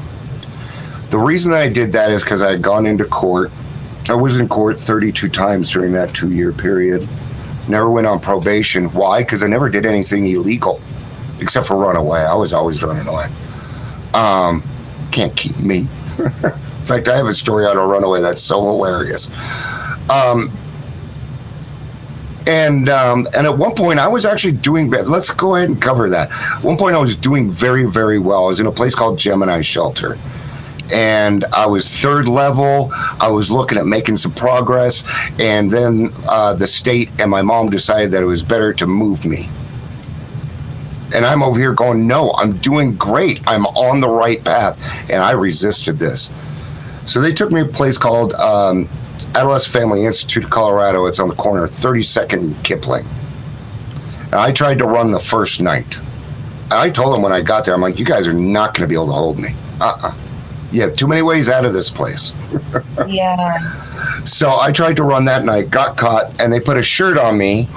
The 1.10 1.18
reason 1.18 1.52
that 1.52 1.62
I 1.62 1.68
did 1.68 1.92
that 1.92 2.10
is 2.10 2.22
because 2.22 2.42
I 2.42 2.52
had 2.52 2.62
gone 2.62 2.86
into 2.86 3.04
court. 3.04 3.50
I 4.08 4.14
was 4.14 4.38
in 4.38 4.48
court 4.48 4.78
32 4.78 5.28
times 5.28 5.70
during 5.70 5.92
that 5.92 6.14
two 6.14 6.30
year 6.30 6.52
period. 6.52 7.08
Never 7.68 7.90
went 7.90 8.06
on 8.06 8.20
probation. 8.20 8.86
Why? 8.92 9.22
Because 9.22 9.42
I 9.42 9.46
never 9.46 9.70
did 9.70 9.86
anything 9.86 10.26
illegal 10.26 10.80
except 11.40 11.66
for 11.66 11.76
run 11.76 11.96
away. 11.96 12.20
I 12.20 12.34
was 12.34 12.52
always 12.52 12.82
running 12.82 13.06
away. 13.06 13.26
Um, 14.12 14.62
can't 15.10 15.34
keep 15.36 15.58
me. 15.58 15.78
in 16.18 16.86
fact, 16.86 17.08
I 17.08 17.16
have 17.16 17.26
a 17.26 17.34
story 17.34 17.66
on 17.66 17.76
a 17.76 17.86
runaway 17.86 18.20
that's 18.20 18.42
so 18.42 18.62
hilarious. 18.62 19.30
Um, 20.10 20.52
and 22.46 22.88
um, 22.88 23.26
and 23.34 23.46
at 23.46 23.56
one 23.56 23.74
point 23.74 23.98
I 23.98 24.08
was 24.08 24.26
actually 24.26 24.52
doing. 24.52 24.90
Let's 24.90 25.30
go 25.32 25.54
ahead 25.56 25.70
and 25.70 25.80
cover 25.80 26.10
that. 26.10 26.30
At 26.30 26.62
one 26.62 26.76
point 26.76 26.94
I 26.94 26.98
was 26.98 27.16
doing 27.16 27.50
very 27.50 27.86
very 27.86 28.18
well. 28.18 28.44
I 28.44 28.48
was 28.48 28.60
in 28.60 28.66
a 28.66 28.72
place 28.72 28.94
called 28.94 29.18
Gemini 29.18 29.62
Shelter, 29.62 30.18
and 30.94 31.44
I 31.52 31.66
was 31.66 31.92
third 31.92 32.28
level. 32.28 32.88
I 33.20 33.28
was 33.28 33.50
looking 33.50 33.76
at 33.76 33.87
making 33.87 34.16
some 34.16 34.33
progress, 34.33 35.02
and 35.40 35.68
then 35.68 36.12
uh, 36.28 36.54
the 36.54 36.68
state 36.68 37.11
and 37.20 37.30
my 37.30 37.42
mom 37.42 37.68
decided 37.68 38.12
that 38.12 38.22
it 38.22 38.26
was 38.26 38.44
better 38.44 38.72
to 38.72 38.87
move 38.87 39.26
me. 39.26 39.48
And 41.12 41.26
I'm 41.26 41.42
over 41.42 41.59
here 41.59 41.74
going, 41.74 42.07
no, 42.07 42.33
I'm 42.38 42.57
doing 42.59 42.94
great. 42.94 43.40
I'm 43.46 43.66
on 43.66 44.00
the 44.00 44.09
right 44.09 44.42
path, 44.44 45.11
and 45.11 45.20
I 45.20 45.33
resisted 45.33 45.98
this. 45.98 46.30
So 47.07 47.20
they 47.20 47.33
took 47.33 47.50
me 47.50 47.62
to 47.62 47.68
a 47.68 47.72
place 47.72 47.98
called 47.98 48.33
um, 48.35 48.88
Adolescent 49.35 49.72
Family 49.72 50.04
Institute 50.04 50.44
of 50.44 50.50
Colorado. 50.50 51.07
It's 51.07 51.18
on 51.18 51.28
the 51.28 51.35
corner 51.35 51.64
of 51.64 51.70
32nd 51.70 52.62
Kipling. 52.62 53.04
And 54.26 54.37
I 54.37 54.52
tried 54.52 54.78
to 54.78 54.87
run 54.87 55.11
the 55.11 55.20
first 55.20 55.61
night. 55.61 55.98
And 56.64 56.74
I 56.74 56.88
told 56.88 57.14
them 57.14 57.22
when 57.22 57.33
I 57.33 57.42
got 57.42 57.64
there, 57.64 57.74
I'm 57.74 57.80
like, 57.80 57.98
you 57.98 58.04
guys 58.04 58.26
are 58.26 58.33
not 58.33 58.74
going 58.74 58.83
to 58.83 58.88
be 58.88 58.94
able 58.94 59.07
to 59.07 59.12
hold 59.12 59.38
me. 59.38 59.50
Uh-uh. 59.80 60.14
You 60.74 60.80
have 60.82 60.96
too 60.96 61.06
many 61.06 61.22
ways 61.22 61.48
out 61.48 61.64
of 61.64 61.72
this 61.72 61.90
place. 61.90 62.34
Yeah. 63.08 63.58
So 64.24 64.56
I 64.58 64.72
tried 64.72 64.96
to 64.96 65.02
run 65.02 65.24
that 65.26 65.44
night, 65.44 65.68
got 65.70 65.96
caught, 65.96 66.40
and 66.40 66.52
they 66.52 66.60
put 66.60 66.76
a 66.76 66.82
shirt 66.82 67.18
on 67.18 67.37
me 67.37 67.68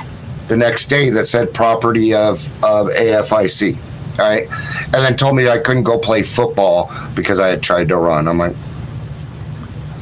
the 0.48 0.56
next 0.56 0.86
day 0.86 1.10
that 1.10 1.26
said 1.26 1.54
property 1.54 2.14
of, 2.14 2.46
of 2.64 2.88
AFIC. 2.88 3.78
All 4.20 4.30
right. 4.30 4.48
And 4.86 4.94
then 4.94 5.18
told 5.18 5.36
me 5.36 5.50
I 5.50 5.58
couldn't 5.58 5.84
go 5.84 5.98
play 6.00 6.24
football 6.24 6.92
because 7.16 7.40
I 7.40 7.48
had 7.48 7.62
tried 7.62 7.90
to 7.90 7.98
run. 7.98 8.28
I'm 8.28 8.38
like, 8.38 8.56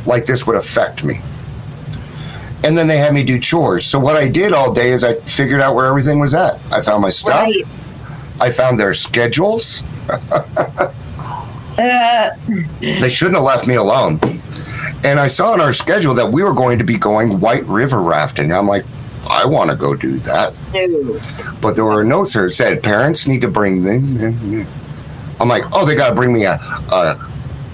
like 0.05 0.25
this 0.25 0.45
would 0.45 0.55
affect 0.55 1.03
me. 1.03 1.15
And 2.63 2.77
then 2.77 2.87
they 2.87 2.97
had 2.97 3.13
me 3.13 3.23
do 3.23 3.39
chores. 3.39 3.85
So 3.85 3.99
what 3.99 4.15
I 4.15 4.27
did 4.27 4.53
all 4.53 4.73
day 4.73 4.91
is 4.91 5.03
I 5.03 5.15
figured 5.15 5.61
out 5.61 5.75
where 5.75 5.85
everything 5.85 6.19
was 6.19 6.33
at. 6.33 6.59
I 6.71 6.81
found 6.81 7.01
my 7.01 7.09
stuff. 7.09 7.43
Right. 7.43 7.63
I 8.39 8.51
found 8.51 8.79
their 8.79 8.93
schedules. 8.93 9.83
Uh, 11.77 12.31
They 12.81 13.09
shouldn't 13.09 13.35
have 13.35 13.43
left 13.43 13.67
me 13.67 13.75
alone. 13.75 14.19
And 15.03 15.19
I 15.19 15.27
saw 15.27 15.53
in 15.53 15.61
our 15.61 15.73
schedule 15.73 16.13
that 16.15 16.31
we 16.31 16.43
were 16.43 16.53
going 16.53 16.77
to 16.79 16.83
be 16.83 16.97
going 16.97 17.39
White 17.39 17.65
River 17.65 18.01
rafting. 18.01 18.51
I'm 18.51 18.67
like, 18.67 18.85
I 19.27 19.45
want 19.45 19.69
to 19.71 19.75
go 19.75 19.95
do 19.95 20.17
that. 20.19 20.61
But 21.61 21.75
there 21.75 21.85
were 21.85 22.03
notes 22.03 22.33
there 22.33 22.43
that 22.43 22.51
said 22.51 22.83
parents 22.83 23.27
need 23.27 23.41
to 23.41 23.47
bring 23.47 23.81
them. 23.83 24.65
I'm 25.39 25.47
like, 25.49 25.63
oh, 25.73 25.85
they 25.85 25.95
got 25.95 26.09
to 26.09 26.15
bring 26.15 26.31
me 26.31 26.45
a, 26.45 26.53
a, 26.53 27.19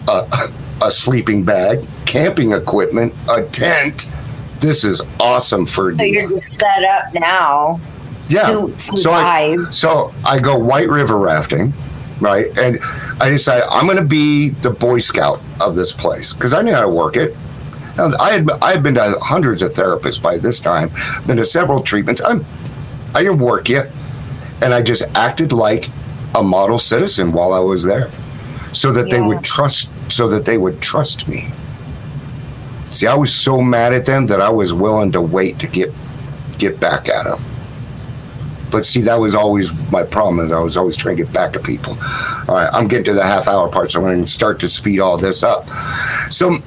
a, 0.07 0.49
a 0.83 0.91
sleeping 0.91 1.43
bag, 1.43 1.85
camping 2.05 2.53
equipment, 2.53 3.13
a 3.29 3.43
tent. 3.43 4.09
This 4.59 4.83
is 4.83 5.01
awesome 5.19 5.65
for 5.65 5.95
So 5.95 6.03
you're 6.03 6.29
just 6.29 6.59
set 6.59 6.83
up 6.83 7.13
now 7.13 7.79
yeah. 8.31 8.47
to 8.47 8.77
So 8.79 9.11
I, 9.11 9.57
so 9.69 10.13
I 10.25 10.39
go 10.39 10.57
White 10.57 10.89
River 10.89 11.17
rafting, 11.17 11.73
right? 12.21 12.55
And 12.57 12.79
I 13.19 13.29
decided 13.29 13.65
I'm 13.69 13.85
going 13.85 13.97
to 13.97 14.03
be 14.03 14.49
the 14.49 14.69
Boy 14.69 14.99
Scout 14.99 15.41
of 15.59 15.75
this 15.75 15.91
place 15.91 16.33
because 16.33 16.53
I 16.53 16.61
knew 16.61 16.73
how 16.73 16.81
to 16.81 16.89
work 16.89 17.17
it. 17.17 17.35
And 17.97 18.15
I 18.15 18.31
had 18.31 18.49
I 18.61 18.71
had 18.71 18.83
been 18.83 18.95
to 18.95 19.17
hundreds 19.19 19.61
of 19.61 19.71
therapists 19.71 20.21
by 20.21 20.37
this 20.37 20.59
time, 20.59 20.91
been 21.27 21.37
to 21.37 21.45
several 21.45 21.81
treatments. 21.81 22.21
I'm 22.25 22.45
I 23.13 23.23
can 23.23 23.37
work 23.37 23.67
you, 23.67 23.81
and 24.61 24.73
I 24.73 24.81
just 24.81 25.03
acted 25.17 25.51
like 25.51 25.89
a 26.35 26.41
model 26.41 26.79
citizen 26.79 27.33
while 27.33 27.51
I 27.51 27.59
was 27.59 27.83
there, 27.83 28.09
so 28.71 28.93
that 28.93 29.09
they 29.09 29.21
would 29.21 29.43
trust, 29.43 29.89
so 30.07 30.29
that 30.29 30.45
they 30.45 30.57
would 30.57 30.81
trust 30.81 31.27
me. 31.27 31.51
See, 32.83 33.07
I 33.07 33.15
was 33.15 33.33
so 33.33 33.61
mad 33.61 33.93
at 33.93 34.05
them 34.05 34.27
that 34.27 34.39
I 34.39 34.49
was 34.49 34.73
willing 34.73 35.11
to 35.11 35.21
wait 35.21 35.59
to 35.59 35.67
get 35.67 35.91
get 36.57 36.79
back 36.79 37.09
at 37.09 37.25
them. 37.25 37.43
But 38.71 38.85
see, 38.85 39.01
that 39.01 39.19
was 39.19 39.35
always 39.35 39.73
my 39.91 40.03
problem. 40.03 40.43
Is 40.43 40.51
I 40.51 40.59
was 40.59 40.77
always 40.77 40.97
trying 40.97 41.17
to 41.17 41.23
get 41.23 41.33
back 41.33 41.55
at 41.55 41.63
people. 41.63 41.97
All 42.47 42.55
right, 42.55 42.69
I'm 42.73 42.87
getting 42.87 43.05
to 43.05 43.13
the 43.13 43.23
half 43.23 43.47
hour 43.47 43.69
part, 43.69 43.91
so 43.91 43.99
I'm 43.99 44.05
going 44.05 44.21
to 44.21 44.27
start 44.27 44.59
to 44.61 44.67
speed 44.67 44.99
all 44.99 45.17
this 45.17 45.43
up. 45.43 45.67
So, 46.29 46.57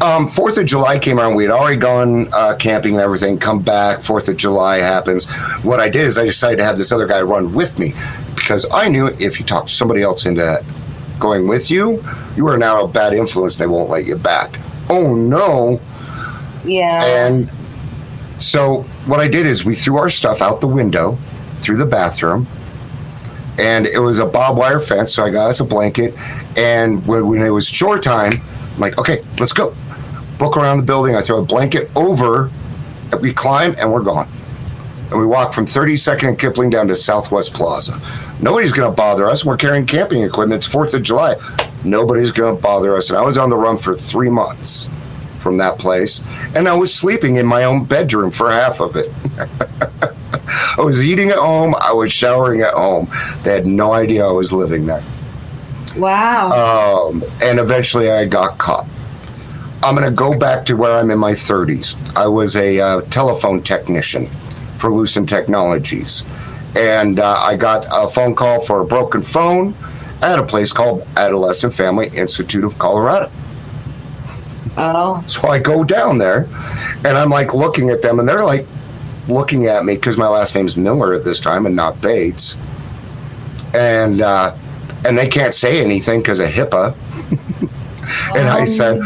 um, 0.00 0.26
Fourth 0.26 0.56
of 0.56 0.66
July 0.66 0.98
came 0.98 1.18
around. 1.18 1.34
We 1.34 1.44
had 1.44 1.52
already 1.52 1.76
gone 1.76 2.28
uh, 2.32 2.56
camping 2.56 2.94
and 2.94 3.02
everything. 3.02 3.38
Come 3.38 3.60
back. 3.60 4.02
Fourth 4.02 4.28
of 4.28 4.36
July 4.36 4.78
happens. 4.78 5.30
What 5.62 5.80
I 5.80 5.88
did 5.88 6.02
is 6.02 6.18
I 6.18 6.24
decided 6.24 6.56
to 6.58 6.64
have 6.64 6.78
this 6.78 6.90
other 6.92 7.06
guy 7.06 7.20
run 7.20 7.52
with 7.52 7.78
me 7.78 7.92
because 8.34 8.66
I 8.72 8.88
knew 8.88 9.08
if 9.18 9.38
you 9.38 9.46
talk 9.46 9.68
somebody 9.68 10.02
else 10.02 10.26
into 10.26 10.64
going 11.18 11.46
with 11.46 11.70
you, 11.70 12.02
you 12.34 12.46
are 12.48 12.56
now 12.56 12.84
a 12.84 12.88
bad 12.88 13.12
influence. 13.12 13.56
They 13.56 13.66
won't 13.66 13.90
let 13.90 14.06
you 14.06 14.16
back. 14.16 14.58
Oh 14.88 15.14
no! 15.14 15.80
Yeah. 16.64 17.04
And 17.04 17.50
so 18.38 18.82
what 19.06 19.20
I 19.20 19.28
did 19.28 19.46
is 19.46 19.64
we 19.64 19.74
threw 19.74 19.98
our 19.98 20.08
stuff 20.08 20.40
out 20.40 20.60
the 20.60 20.66
window 20.66 21.18
through 21.60 21.76
the 21.76 21.86
bathroom. 21.86 22.46
And 23.58 23.86
it 23.86 23.98
was 23.98 24.20
a 24.20 24.26
barbed 24.26 24.58
wire 24.58 24.80
fence, 24.80 25.14
so 25.14 25.24
I 25.24 25.30
got 25.30 25.50
us 25.50 25.60
a 25.60 25.64
blanket. 25.64 26.14
And 26.56 27.06
when, 27.06 27.26
when 27.26 27.42
it 27.42 27.50
was 27.50 27.68
shore 27.68 27.98
time, 27.98 28.32
I'm 28.74 28.80
like, 28.80 28.98
okay, 28.98 29.22
let's 29.38 29.52
go. 29.52 29.74
Book 30.38 30.56
around 30.56 30.78
the 30.78 30.84
building. 30.84 31.14
I 31.14 31.20
throw 31.20 31.38
a 31.38 31.44
blanket 31.44 31.90
over. 31.96 32.50
We 33.20 33.32
climb, 33.32 33.74
and 33.78 33.92
we're 33.92 34.02
gone. 34.02 34.28
And 35.10 35.18
we 35.18 35.26
walk 35.26 35.52
from 35.52 35.66
32nd 35.66 36.28
and 36.28 36.38
Kipling 36.38 36.70
down 36.70 36.86
to 36.88 36.94
Southwest 36.94 37.52
Plaza. 37.52 38.00
Nobody's 38.40 38.72
going 38.72 38.90
to 38.90 38.96
bother 38.96 39.28
us. 39.28 39.44
We're 39.44 39.56
carrying 39.56 39.84
camping 39.84 40.22
equipment. 40.22 40.64
It's 40.64 40.72
4th 40.72 40.94
of 40.94 41.02
July. 41.02 41.34
Nobody's 41.84 42.30
going 42.30 42.56
to 42.56 42.62
bother 42.62 42.96
us. 42.96 43.10
And 43.10 43.18
I 43.18 43.22
was 43.22 43.36
on 43.36 43.50
the 43.50 43.56
run 43.56 43.76
for 43.76 43.96
three 43.96 44.30
months 44.30 44.88
from 45.40 45.56
that 45.58 45.78
place. 45.78 46.22
And 46.54 46.68
I 46.68 46.74
was 46.74 46.94
sleeping 46.94 47.36
in 47.36 47.46
my 47.46 47.64
own 47.64 47.84
bedroom 47.84 48.30
for 48.30 48.50
half 48.50 48.80
of 48.80 48.94
it. 48.96 49.10
I 50.78 50.80
was 50.80 51.04
eating 51.04 51.30
at 51.30 51.38
home. 51.38 51.74
I 51.80 51.92
was 51.92 52.12
showering 52.12 52.62
at 52.62 52.74
home. 52.74 53.08
They 53.42 53.52
had 53.52 53.66
no 53.66 53.92
idea 53.92 54.26
I 54.26 54.32
was 54.32 54.52
living 54.52 54.86
there. 54.86 55.02
wow. 55.96 57.08
Um, 57.10 57.22
and 57.42 57.58
eventually 57.58 58.10
I 58.10 58.24
got 58.26 58.58
caught. 58.58 58.86
I'm 59.82 59.94
going 59.94 60.06
to 60.06 60.14
go 60.14 60.36
back 60.38 60.64
to 60.66 60.76
where 60.76 60.98
I'm 60.98 61.10
in 61.10 61.18
my 61.18 61.32
30s. 61.32 61.96
I 62.16 62.26
was 62.26 62.56
a 62.56 62.80
uh, 62.80 63.00
telephone 63.02 63.62
technician 63.62 64.28
for 64.78 64.92
Lucent 64.92 65.28
Technologies. 65.28 66.24
And 66.76 67.18
uh, 67.18 67.36
I 67.38 67.56
got 67.56 67.86
a 67.90 68.08
phone 68.08 68.34
call 68.34 68.60
for 68.60 68.80
a 68.80 68.84
broken 68.84 69.22
phone 69.22 69.74
at 70.22 70.38
a 70.38 70.42
place 70.42 70.72
called 70.72 71.06
Adolescent 71.16 71.74
Family 71.74 72.08
Institute 72.14 72.64
of 72.64 72.78
Colorado. 72.78 73.30
oh. 74.76 75.24
So 75.26 75.48
I 75.48 75.58
go 75.58 75.82
down 75.82 76.18
there 76.18 76.46
and 77.04 77.08
I'm 77.08 77.30
like 77.30 77.54
looking 77.54 77.90
at 77.90 78.02
them 78.02 78.18
and 78.18 78.28
they're 78.28 78.44
like 78.44 78.66
looking 79.28 79.66
at 79.66 79.84
me 79.84 79.94
because 79.94 80.16
my 80.16 80.28
last 80.28 80.54
name's 80.54 80.76
Miller 80.76 81.12
at 81.14 81.24
this 81.24 81.40
time 81.40 81.66
and 81.66 81.76
not 81.76 82.00
Bates. 82.00 82.58
And 83.74 84.20
uh, 84.20 84.56
and 85.06 85.16
they 85.16 85.28
can't 85.28 85.54
say 85.54 85.80
anything 85.82 86.20
because 86.20 86.40
of 86.40 86.48
HIPAA. 86.48 86.94
and 88.36 88.48
I 88.48 88.64
said, 88.64 89.00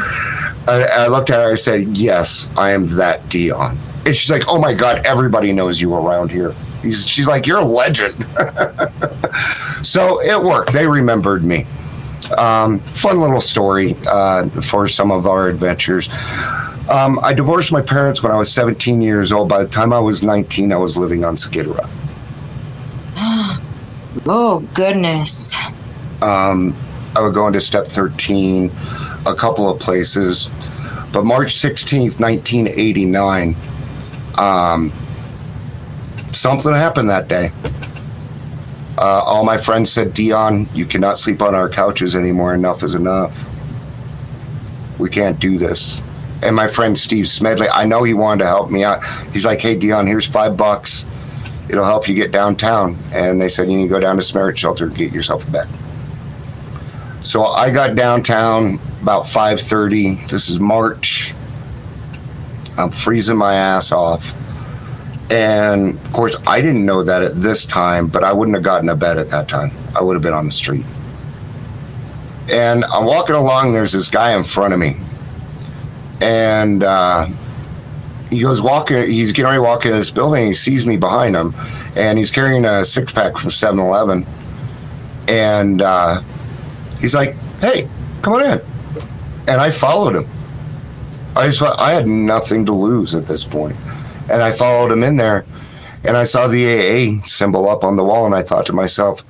I, 0.67 0.83
I 0.83 1.07
looked 1.09 1.31
at 1.31 1.43
her. 1.43 1.53
I 1.53 1.55
said, 1.55 1.97
"Yes, 1.97 2.49
I 2.57 2.71
am 2.71 2.87
that 2.97 3.29
Dion." 3.29 3.79
And 4.07 4.15
she's 4.15 4.31
like, 4.31 4.45
"Oh 4.49 4.59
my 4.59 4.75
God, 4.75 5.03
everybody 5.05 5.53
knows 5.53 5.81
you 5.81 5.95
around 5.95 6.31
here." 6.31 6.55
He's, 6.83 7.07
she's 7.07 7.29
like, 7.29 7.47
"You're 7.47 7.59
a 7.59 7.65
legend." 7.65 8.23
so 9.83 10.21
it 10.23 10.43
worked. 10.43 10.73
They 10.73 10.87
remembered 10.87 11.45
me. 11.45 11.67
Um, 12.39 12.81
fun 12.81 13.21
little 13.21 13.41
story 13.41 13.95
uh, 14.09 14.49
for 14.61 14.89
some 14.89 15.11
of 15.11 15.27
our 15.27 15.49
adventures. 15.49 16.09
Um, 16.89 17.19
I 17.23 17.33
divorced 17.33 17.73
my 17.73 17.81
parents 17.81 18.23
when 18.23 18.31
I 18.31 18.37
was 18.37 18.53
17 18.53 19.01
years 19.01 19.33
old. 19.33 19.49
By 19.49 19.63
the 19.63 19.69
time 19.69 19.93
I 19.93 19.99
was 19.99 20.23
19, 20.23 20.73
I 20.73 20.77
was 20.77 20.97
living 20.97 21.25
on 21.25 21.37
Skid 21.37 21.67
Row. 21.67 21.77
Oh 24.27 24.61
goodness. 24.75 25.53
Um, 26.23 26.75
I 27.17 27.21
would 27.21 27.35
go 27.35 27.47
into 27.49 27.61
step 27.61 27.85
13, 27.85 28.71
a 29.27 29.35
couple 29.35 29.69
of 29.69 29.81
places. 29.81 30.49
But 31.13 31.25
March 31.25 31.49
16th, 31.49 32.21
1989, 32.21 33.57
um, 34.39 34.93
something 36.29 36.73
happened 36.73 37.11
that 37.11 37.29
day. 37.29 37.51
Uh, 38.97 39.23
all 39.27 39.45
my 39.45 39.59
friends 39.59 39.91
said, 39.91 40.15
Dion, 40.15 40.69
you 40.75 40.87
cannot 40.87 41.19
sleep 41.19 41.43
on 41.43 41.55
our 41.55 41.69
couches 41.69 42.15
anymore. 42.17 42.55
Enough 42.55 42.83
is 42.83 42.95
enough. 42.95 43.45
We 44.99 45.11
can't 45.11 45.39
do 45.41 45.59
this. 45.59 46.01
And 46.45 46.55
my 46.55 46.69
friend 46.69 46.97
Steve 46.97 47.27
Smedley, 47.27 47.67
I 47.73 47.85
know 47.87 48.03
he 48.03 48.15
wanted 48.15 48.45
to 48.45 48.49
help 48.49 48.71
me 48.71 48.85
out. 48.85 49.03
He's 49.33 49.47
like, 49.47 49.61
hey, 49.61 49.77
Dion, 49.77 50.07
here's 50.07 50.27
five 50.27 50.57
bucks. 50.57 51.07
It'll 51.71 51.85
help 51.85 52.07
you 52.07 52.15
get 52.15 52.31
downtown. 52.31 52.99
And 53.13 53.41
they 53.41 53.49
said, 53.49 53.71
you 53.71 53.79
need 53.79 53.85
to 53.85 53.89
go 53.89 54.01
down 54.01 54.17
to 54.17 54.23
Smerritt 54.23 54.57
Shelter 54.57 54.85
and 54.87 54.95
get 54.95 55.13
yourself 55.13 55.49
a 55.49 55.51
bed. 55.51 55.69
So 57.23 57.45
I 57.45 57.71
got 57.71 57.95
downtown 57.97 58.79
about 59.01 59.25
5:30. 59.25 60.29
This 60.29 60.51
is 60.51 60.61
March. 60.61 61.33
I'm 62.77 62.91
freezing 62.91 63.39
my 63.39 63.55
ass 63.55 63.93
off. 63.93 64.35
And 65.31 65.95
of 65.95 66.13
course, 66.13 66.37
I 66.47 66.61
didn't 66.61 66.85
know 66.85 67.03
that 67.03 67.23
at 67.23 67.41
this 67.41 67.65
time, 67.65 68.09
but 68.09 68.25
I 68.25 68.33
wouldn't 68.35 68.55
have 68.57 68.65
gotten 68.65 68.91
a 68.91 68.95
bed 68.95 69.17
at 69.17 69.31
that 69.31 69.49
time. 69.49 69.71
I 69.99 70.03
would 70.03 70.15
have 70.15 70.23
been 70.23 70.35
on 70.35 70.45
the 70.45 70.53
street. 70.53 70.85
And 72.53 72.85
I'm 72.93 73.07
walking 73.07 73.37
along, 73.37 73.73
there's 73.73 73.93
this 73.93 74.11
guy 74.11 74.37
in 74.37 74.45
front 74.45 74.75
of 74.75 74.79
me. 74.79 74.97
And 76.25 76.83
uh, 76.83 77.27
he 78.31 78.41
goes 78.41 78.63
walking, 78.63 79.05
he's 79.07 79.33
getting 79.33 79.45
ready 79.45 79.59
to 79.59 79.63
walk 79.63 79.85
into 79.85 79.97
this 79.97 80.11
building. 80.11 80.47
He 80.47 80.55
sees 80.55 80.87
me 80.87 80.97
behind 80.97 81.37
him, 81.37 81.55
and 81.97 82.19
he's 82.19 82.31
carrying 82.31 82.65
a 82.65 82.85
six 82.85 83.13
pack 83.13 83.37
from 83.37 83.51
7 83.51 83.79
Eleven. 83.79 84.27
And 85.29 85.83
uh, 85.83 86.21
he's 87.01 87.15
like, 87.15 87.35
hey, 87.61 87.89
come 88.23 88.35
on 88.35 88.43
in. 88.45 88.61
And 89.49 89.61
I 89.61 89.71
followed 89.71 90.17
him. 90.17 90.29
I 91.37 91.49
just 91.49 91.63
I 91.81 91.93
had 91.93 92.07
nothing 92.07 92.65
to 92.67 92.73
lose 92.73 93.15
at 93.15 93.27
this. 93.27 93.45
And 93.45 94.43
I 94.43 94.53
followed 94.53 94.93
him 94.93 95.03
in 95.03 95.17
there 95.17 95.45
and 96.05 96.17
I 96.17 96.23
saw 96.25 96.47
the 96.47 96.65
AA 96.67 97.25
symbol 97.27 97.69
up 97.69 97.83
on 97.83 97.97
the 97.97 98.05
wall 98.05 98.27
and 98.27 98.35
I 98.35 98.43
thought 98.43 98.67
to 98.67 98.73
myself, 98.73 99.23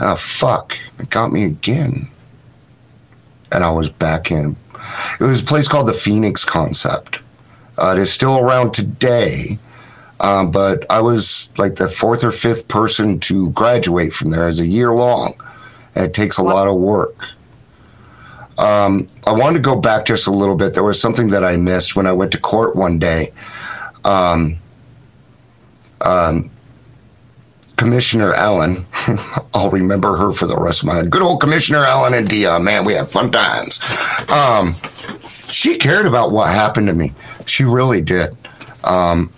oh 0.00 0.16
fuck, 0.16 0.76
it 0.98 1.10
got 1.10 1.32
me 1.32 1.44
again. 1.44 2.08
And 3.52 3.64
I 3.64 3.70
was 3.70 3.90
back 3.90 4.30
in. 4.30 4.56
It 5.20 5.24
was 5.24 5.40
a 5.40 5.44
place 5.44 5.68
called 5.68 5.88
the 5.88 5.94
Phoenix 5.94 6.44
Concept. 6.44 7.20
Uh, 7.78 7.94
it 7.96 8.00
is 8.00 8.12
still 8.12 8.38
around 8.38 8.72
today. 8.72 9.58
Um, 10.20 10.50
but 10.50 10.86
I 10.90 11.00
was 11.00 11.50
like 11.58 11.74
the 11.74 11.88
fourth 11.88 12.24
or 12.24 12.30
fifth 12.30 12.68
person 12.68 13.20
to 13.20 13.50
graduate 13.52 14.12
from 14.12 14.30
there 14.30 14.46
as 14.46 14.60
a 14.60 14.66
year 14.66 14.92
long. 14.92 15.34
And 15.94 16.04
it 16.06 16.14
takes 16.14 16.38
a 16.38 16.42
lot 16.42 16.68
of 16.68 16.76
work. 16.76 17.22
Um, 18.58 19.06
I 19.26 19.32
wanted 19.32 19.58
to 19.58 19.62
go 19.62 19.76
back 19.76 20.06
just 20.06 20.26
a 20.26 20.30
little 20.30 20.56
bit. 20.56 20.72
There 20.72 20.82
was 20.82 21.00
something 21.00 21.28
that 21.28 21.44
I 21.44 21.56
missed 21.56 21.94
when 21.94 22.06
I 22.06 22.12
went 22.12 22.32
to 22.32 22.40
court 22.40 22.74
one 22.74 22.98
day. 22.98 23.32
Um, 24.04 24.58
um, 26.00 26.50
Commissioner 27.76 28.32
Allen, 28.34 28.86
I'll 29.54 29.70
remember 29.70 30.16
her 30.16 30.32
for 30.32 30.46
the 30.46 30.56
rest 30.56 30.82
of 30.82 30.86
my 30.86 31.00
life. 31.00 31.10
Good 31.10 31.22
old 31.22 31.40
Commissioner 31.40 31.84
Allen 31.84 32.14
and 32.14 32.28
Dia, 32.28 32.58
man, 32.58 32.84
we 32.84 32.94
had 32.94 33.08
fun 33.10 33.30
times. 33.30 33.80
Um, 34.28 34.74
she 35.48 35.76
cared 35.76 36.06
about 36.06 36.32
what 36.32 36.48
happened 36.48 36.88
to 36.88 36.94
me. 36.94 37.12
She 37.46 37.64
really 37.64 38.00
did. 38.00 38.36
Um, 38.84 39.30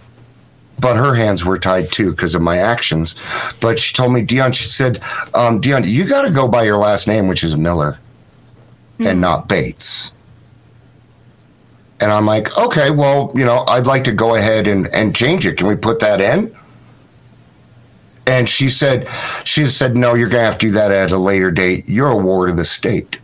but 0.80 0.96
her 0.96 1.14
hands 1.14 1.44
were 1.44 1.58
tied 1.58 1.90
too 1.90 2.10
because 2.12 2.34
of 2.34 2.42
my 2.42 2.58
actions. 2.58 3.16
But 3.60 3.78
she 3.78 3.92
told 3.92 4.12
me, 4.12 4.22
Dion, 4.22 4.52
she 4.52 4.64
said, 4.64 5.00
um, 5.34 5.60
Dion, 5.60 5.84
you 5.86 6.08
got 6.08 6.22
to 6.22 6.30
go 6.30 6.46
by 6.46 6.62
your 6.62 6.76
last 6.76 7.08
name, 7.08 7.26
which 7.26 7.42
is 7.42 7.56
Miller 7.56 7.98
and 9.00 9.20
not 9.20 9.48
Bates. 9.48 10.12
And 12.00 12.12
I'm 12.12 12.26
like, 12.26 12.56
okay, 12.56 12.90
well, 12.90 13.32
you 13.34 13.44
know, 13.44 13.64
I'd 13.68 13.86
like 13.86 14.04
to 14.04 14.12
go 14.12 14.36
ahead 14.36 14.68
and, 14.68 14.86
and 14.94 15.14
change 15.14 15.46
it. 15.46 15.56
Can 15.56 15.66
we 15.66 15.74
put 15.74 15.98
that 16.00 16.20
in? 16.20 16.54
And 18.28 18.46
she 18.46 18.68
said, 18.68 19.08
she 19.44 19.64
said, 19.64 19.96
no, 19.96 20.12
you're 20.12 20.28
going 20.28 20.42
to 20.42 20.44
have 20.44 20.58
to 20.58 20.66
do 20.66 20.72
that 20.72 20.90
at 20.90 21.12
a 21.12 21.18
later 21.18 21.50
date. 21.50 21.88
You're 21.88 22.10
a 22.10 22.16
ward 22.16 22.50
of 22.50 22.58
the 22.58 22.64
state. 22.64 23.22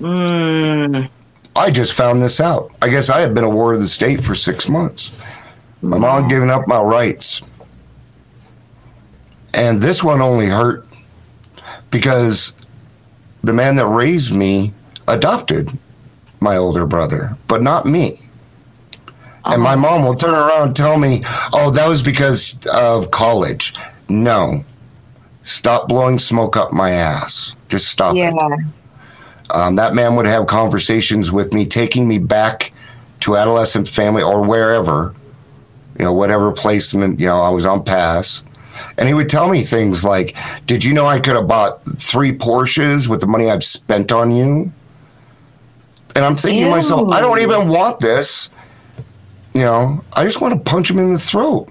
Mm. 0.00 1.10
I 1.56 1.70
just 1.70 1.94
found 1.94 2.22
this 2.22 2.40
out. 2.40 2.70
I 2.82 2.88
guess 2.88 3.10
I 3.10 3.20
had 3.20 3.34
been 3.34 3.42
a 3.42 3.50
ward 3.50 3.74
of 3.74 3.80
the 3.80 3.88
state 3.88 4.22
for 4.22 4.36
six 4.36 4.68
months. 4.68 5.10
My 5.82 5.98
mom 5.98 6.28
given 6.28 6.50
up 6.50 6.68
my 6.68 6.80
rights. 6.80 7.42
And 9.54 9.82
this 9.82 10.04
one 10.04 10.20
only 10.20 10.46
hurt 10.46 10.86
because 11.90 12.54
the 13.42 13.52
man 13.52 13.74
that 13.76 13.86
raised 13.86 14.36
me 14.36 14.72
adopted 15.08 15.76
my 16.38 16.56
older 16.56 16.86
brother, 16.86 17.36
but 17.48 17.60
not 17.60 17.86
me. 17.86 18.18
And 19.46 19.62
my 19.62 19.74
mom 19.74 20.04
will 20.04 20.14
turn 20.14 20.34
around 20.34 20.68
and 20.68 20.76
tell 20.76 20.96
me, 20.96 21.22
oh, 21.52 21.70
that 21.70 21.88
was 21.88 22.02
because 22.02 22.58
of 22.74 23.10
college. 23.10 23.74
No. 24.08 24.64
stop 25.42 25.88
blowing 25.88 26.18
smoke 26.18 26.56
up 26.56 26.72
my 26.72 26.90
ass. 26.90 27.56
Just 27.68 27.88
stop 27.88 28.16
Yeah. 28.16 28.32
it. 28.34 28.60
Um, 29.50 29.76
that 29.76 29.94
man 29.94 30.16
would 30.16 30.26
have 30.26 30.48
conversations 30.48 31.30
with 31.30 31.54
me, 31.54 31.64
taking 31.64 32.08
me 32.08 32.18
back 32.18 32.72
to 33.20 33.36
adolescent 33.36 33.88
family 33.88 34.22
or 34.24 34.42
wherever, 34.42 35.14
you 35.98 36.04
know, 36.04 36.12
whatever 36.12 36.50
placement, 36.50 37.20
you 37.20 37.26
know, 37.26 37.40
I 37.40 37.50
was 37.50 37.64
on 37.64 37.84
pass. 37.84 38.42
And 38.98 39.06
he 39.06 39.14
would 39.14 39.28
tell 39.28 39.48
me 39.48 39.62
things 39.62 40.04
like, 40.04 40.36
Did 40.66 40.84
you 40.84 40.92
know 40.92 41.06
I 41.06 41.20
could 41.20 41.36
have 41.36 41.46
bought 41.46 41.80
three 41.96 42.32
Porsches 42.32 43.06
with 43.08 43.20
the 43.20 43.26
money 43.28 43.48
I've 43.48 43.64
spent 43.64 44.10
on 44.10 44.32
you? 44.32 44.70
And 46.16 46.24
I'm 46.24 46.34
thinking 46.34 46.64
to 46.64 46.70
myself, 46.70 47.12
I 47.12 47.20
don't 47.20 47.38
even 47.40 47.68
want 47.68 48.00
this. 48.00 48.50
You 49.54 49.62
know, 49.62 50.04
I 50.14 50.24
just 50.24 50.40
want 50.40 50.54
to 50.54 50.60
punch 50.70 50.90
him 50.90 50.98
in 50.98 51.12
the 51.12 51.18
throat. 51.18 51.68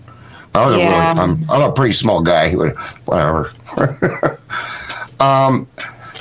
I 0.56 0.66
was 0.66 0.76
Yeah. 0.78 0.86
really, 1.12 1.20
I'm, 1.20 1.50
I'm 1.50 1.70
a 1.70 1.72
pretty 1.72 1.94
small 1.94 2.22
guy. 2.22 2.52
Whatever. 3.06 3.52
um, 5.20 5.68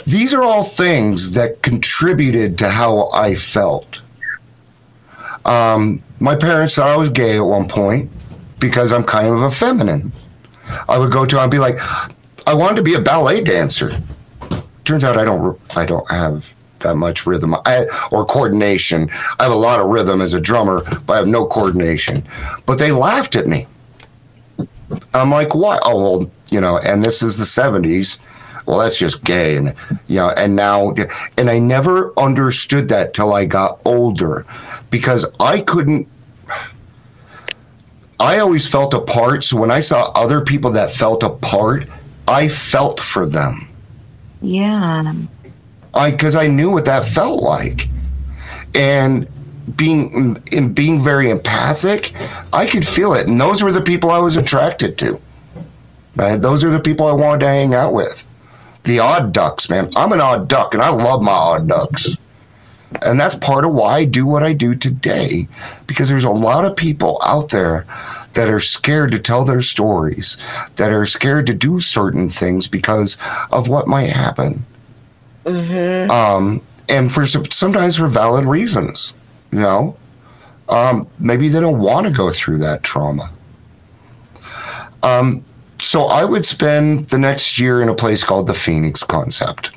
these 0.06 0.34
are 0.34 0.42
all 0.42 0.64
things 0.64 1.32
that 1.32 1.62
contributed 1.62 2.58
to 2.58 2.68
how 2.68 3.08
I 3.12 3.34
felt. 3.34 4.02
Um, 5.44 6.02
my 6.20 6.34
parents 6.34 6.74
thought 6.74 6.88
I 6.88 6.96
was 6.96 7.10
gay 7.10 7.36
at 7.36 7.40
one 7.44 7.68
point 7.68 8.10
because 8.60 8.92
I'm 8.92 9.04
kind 9.04 9.28
of 9.28 9.42
a 9.42 9.50
feminine. 9.50 10.12
I 10.88 10.98
would 10.98 11.12
go 11.12 11.26
to 11.26 11.40
and 11.40 11.50
be 11.50 11.58
like, 11.58 11.78
I 12.46 12.54
wanted 12.54 12.76
to 12.76 12.82
be 12.82 12.94
a 12.94 13.00
ballet 13.00 13.42
dancer. 13.42 13.90
Turns 14.84 15.04
out 15.04 15.16
I 15.16 15.24
don't. 15.24 15.60
I 15.76 15.86
don't 15.86 16.08
have 16.10 16.54
that 16.80 16.96
much 16.96 17.26
rhythm 17.26 17.54
I, 17.66 17.86
or 18.10 18.26
coordination. 18.26 19.10
I 19.38 19.44
have 19.44 19.52
a 19.52 19.56
lot 19.56 19.80
of 19.80 19.86
rhythm 19.86 20.20
as 20.20 20.34
a 20.34 20.40
drummer, 20.40 20.82
but 21.06 21.14
I 21.14 21.16
have 21.16 21.26
no 21.28 21.46
coordination. 21.46 22.22
But 22.66 22.78
they 22.78 22.92
laughed 22.92 23.36
at 23.36 23.46
me. 23.46 23.66
I'm 25.14 25.30
like, 25.30 25.54
what? 25.54 25.80
Oh, 25.84 26.18
well, 26.18 26.30
you 26.50 26.60
know, 26.60 26.78
and 26.78 27.02
this 27.02 27.22
is 27.22 27.38
the 27.38 27.44
70s. 27.44 28.18
Well, 28.66 28.78
that's 28.78 28.98
just 28.98 29.24
gay. 29.24 29.56
And, 29.56 29.74
you 30.06 30.16
know, 30.16 30.30
and 30.36 30.56
now, 30.56 30.94
and 31.36 31.50
I 31.50 31.58
never 31.58 32.18
understood 32.18 32.88
that 32.88 33.12
till 33.12 33.34
I 33.34 33.44
got 33.44 33.80
older 33.84 34.46
because 34.90 35.26
I 35.40 35.60
couldn't. 35.60 36.08
I 38.20 38.38
always 38.38 38.66
felt 38.66 38.94
apart. 38.94 39.44
So 39.44 39.58
when 39.58 39.70
I 39.70 39.80
saw 39.80 40.10
other 40.14 40.40
people 40.40 40.70
that 40.70 40.90
felt 40.90 41.22
apart, 41.22 41.86
I 42.26 42.48
felt 42.48 43.00
for 43.00 43.26
them. 43.26 43.68
Yeah. 44.40 45.12
I 45.94 46.10
because 46.10 46.34
I 46.36 46.46
knew 46.46 46.70
what 46.70 46.86
that 46.86 47.06
felt 47.06 47.42
like, 47.42 47.88
and 48.74 49.28
being 49.76 50.36
in 50.52 50.72
being 50.72 51.02
very 51.02 51.30
empathic, 51.30 52.12
I 52.52 52.66
could 52.66 52.86
feel 52.86 53.14
it, 53.14 53.26
and 53.26 53.40
those 53.40 53.62
were 53.62 53.72
the 53.72 53.82
people 53.82 54.10
I 54.10 54.18
was 54.18 54.36
attracted 54.36 54.98
to. 54.98 55.20
Right? 56.16 56.36
Those 56.36 56.62
are 56.64 56.70
the 56.70 56.80
people 56.80 57.06
I 57.06 57.12
wanted 57.12 57.40
to 57.40 57.46
hang 57.46 57.74
out 57.74 57.92
with. 57.92 58.26
The 58.84 58.98
odd 59.00 59.32
ducks, 59.32 59.68
man. 59.70 59.88
I'm 59.96 60.12
an 60.12 60.20
odd 60.20 60.48
duck, 60.48 60.74
and 60.74 60.82
I 60.82 60.90
love 60.90 61.22
my 61.22 61.32
odd 61.32 61.68
ducks. 61.68 62.16
And 63.02 63.18
that's 63.18 63.34
part 63.34 63.64
of 63.64 63.72
why 63.72 63.96
I 63.96 64.04
do 64.04 64.24
what 64.24 64.44
I 64.44 64.52
do 64.52 64.76
today, 64.76 65.48
because 65.88 66.08
there's 66.08 66.24
a 66.24 66.30
lot 66.30 66.64
of 66.64 66.76
people 66.76 67.20
out 67.24 67.48
there 67.50 67.86
that 68.34 68.48
are 68.48 68.60
scared 68.60 69.10
to 69.12 69.18
tell 69.18 69.44
their 69.44 69.62
stories, 69.62 70.36
that 70.76 70.92
are 70.92 71.04
scared 71.06 71.46
to 71.46 71.54
do 71.54 71.80
certain 71.80 72.28
things 72.28 72.68
because 72.68 73.18
of 73.50 73.68
what 73.68 73.88
might 73.88 74.10
happen 74.10 74.64
Mm-hmm. 75.44 76.10
um, 76.10 76.62
and 76.88 77.12
for 77.12 77.26
sometimes 77.26 77.96
for 77.96 78.06
valid 78.06 78.44
reasons. 78.46 79.12
You 79.54 79.60
know, 79.60 79.96
um, 80.68 81.06
maybe 81.20 81.48
they 81.48 81.60
don't 81.60 81.78
want 81.78 82.08
to 82.08 82.12
go 82.12 82.30
through 82.30 82.58
that 82.58 82.82
trauma. 82.82 83.30
Um, 85.04 85.44
so 85.78 86.06
I 86.06 86.24
would 86.24 86.44
spend 86.44 87.04
the 87.04 87.18
next 87.18 87.60
year 87.60 87.80
in 87.80 87.88
a 87.88 87.94
place 87.94 88.24
called 88.24 88.48
the 88.48 88.54
Phoenix 88.54 89.04
Concept, 89.04 89.70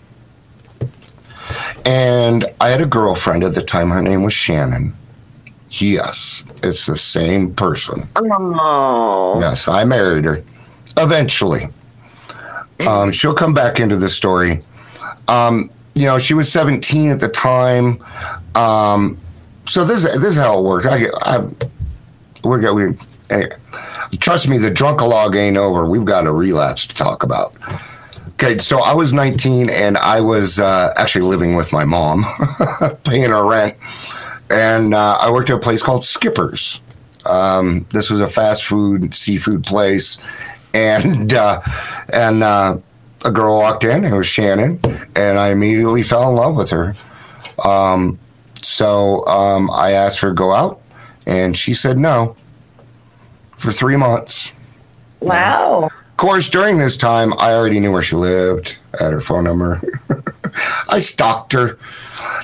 and 1.86 2.48
I 2.60 2.70
had 2.70 2.82
a 2.82 2.88
girlfriend 2.88 3.44
at 3.44 3.54
the 3.54 3.62
time. 3.62 3.92
Her 3.92 4.02
name 4.02 4.24
was 4.24 4.34
Shannon. 4.34 4.96
Yes, 5.70 6.44
it's 6.64 6.88
the 6.88 6.98
same 6.98 7.54
person. 7.54 8.10
Oh. 8.16 9.38
Yes, 9.40 9.68
I 9.68 9.84
married 9.84 10.26
her 10.26 10.44
eventually. 10.98 11.70
Um, 12.80 13.12
she'll 13.12 13.36
come 13.36 13.54
back 13.54 13.80
into 13.80 13.96
the 13.96 14.10
story. 14.10 14.64
Um, 15.28 15.70
you 15.94 16.06
know, 16.06 16.18
she 16.18 16.34
was 16.34 16.52
17 16.52 17.12
at 17.12 17.20
the 17.20 17.30
time. 17.30 18.04
Um, 18.56 19.20
so 19.68 19.84
this 19.84 20.04
this 20.04 20.36
is 20.36 20.38
how 20.38 20.58
it 20.60 20.64
worked. 20.64 20.88
I, 20.88 21.08
I 21.22 21.48
we're 22.44 22.74
we 22.74 22.96
anyway, 23.30 23.50
trust 24.20 24.48
me, 24.48 24.58
the 24.58 24.70
drunkalog 24.70 25.36
ain't 25.36 25.58
over. 25.58 25.86
We've 25.86 26.06
got 26.06 26.26
a 26.26 26.32
relapse 26.32 26.88
to 26.88 26.96
talk 26.96 27.24
about. 27.24 27.54
Okay, 28.34 28.60
so 28.60 28.80
I 28.80 28.94
was 28.94 29.14
19 29.14 29.70
and 29.72 29.98
I 29.98 30.22
was 30.22 30.60
uh, 30.60 30.94
actually 30.98 31.24
living 31.24 31.56
with 31.56 31.74
my 31.74 31.86
mom, 31.86 32.24
paying 33.04 33.32
her 33.32 33.44
rent, 33.44 33.76
and 34.52 34.94
uh, 34.94 35.18
I 35.20 35.32
worked 35.32 35.50
at 35.50 35.56
a 35.56 35.60
place 35.60 35.82
called 35.82 36.04
Skippers. 36.04 36.82
Um, 37.26 37.86
this 37.92 38.10
was 38.10 38.22
a 38.22 38.28
fast 38.28 38.64
food 38.66 39.14
seafood 39.14 39.64
place, 39.64 40.20
and 40.74 41.34
uh, 41.34 41.62
and 42.14 42.44
uh, 42.44 42.78
a 43.26 43.32
girl 43.32 43.58
walked 43.58 43.84
in. 43.84 44.06
It 44.06 44.14
was 44.14 44.28
Shannon, 44.28 44.80
and 45.16 45.40
I 45.40 45.50
immediately 45.50 46.04
fell 46.04 46.30
in 46.30 46.36
love 46.36 46.56
with 46.56 46.70
her. 46.70 46.96
Um, 47.66 48.20
so 48.66 49.26
um, 49.26 49.70
I 49.72 49.92
asked 49.92 50.20
her 50.22 50.30
to 50.30 50.34
go 50.34 50.54
out, 50.54 50.82
and 51.26 51.56
she 51.56 51.74
said 51.74 51.98
no 51.98 52.36
for 53.58 53.72
three 53.72 53.96
months. 53.98 54.54
Wow. 55.20 55.90
Of 55.92 56.18
course, 56.18 56.50
during 56.50 56.78
this 56.78 56.98
time, 56.98 57.34
I 57.40 57.54
already 57.54 57.80
knew 57.80 57.92
where 57.92 58.02
she 58.02 58.16
lived. 58.16 58.78
I 59.00 59.04
had 59.04 59.14
her 59.14 59.20
phone 59.20 59.44
number. 59.44 59.82
I 60.90 61.00
stalked 61.00 61.54
her. 61.54 61.78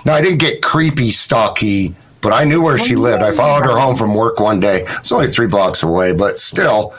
Now, 0.06 0.14
I 0.14 0.22
didn't 0.22 0.40
get 0.40 0.62
creepy 0.62 1.10
stalky, 1.10 1.96
but 2.22 2.34
I 2.34 2.44
knew 2.44 2.62
where 2.62 2.78
she 2.78 2.96
lived. 2.96 3.24
I 3.24 3.32
followed 3.32 3.66
her 3.66 3.78
home 3.78 3.96
from 3.96 4.14
work 4.14 4.40
one 4.40 4.60
day. 4.60 4.86
It's 4.88 5.12
only 5.12 5.28
three 5.28 5.48
blocks 5.48 5.82
away, 5.84 6.14
but 6.14 6.40
still. 6.40 6.94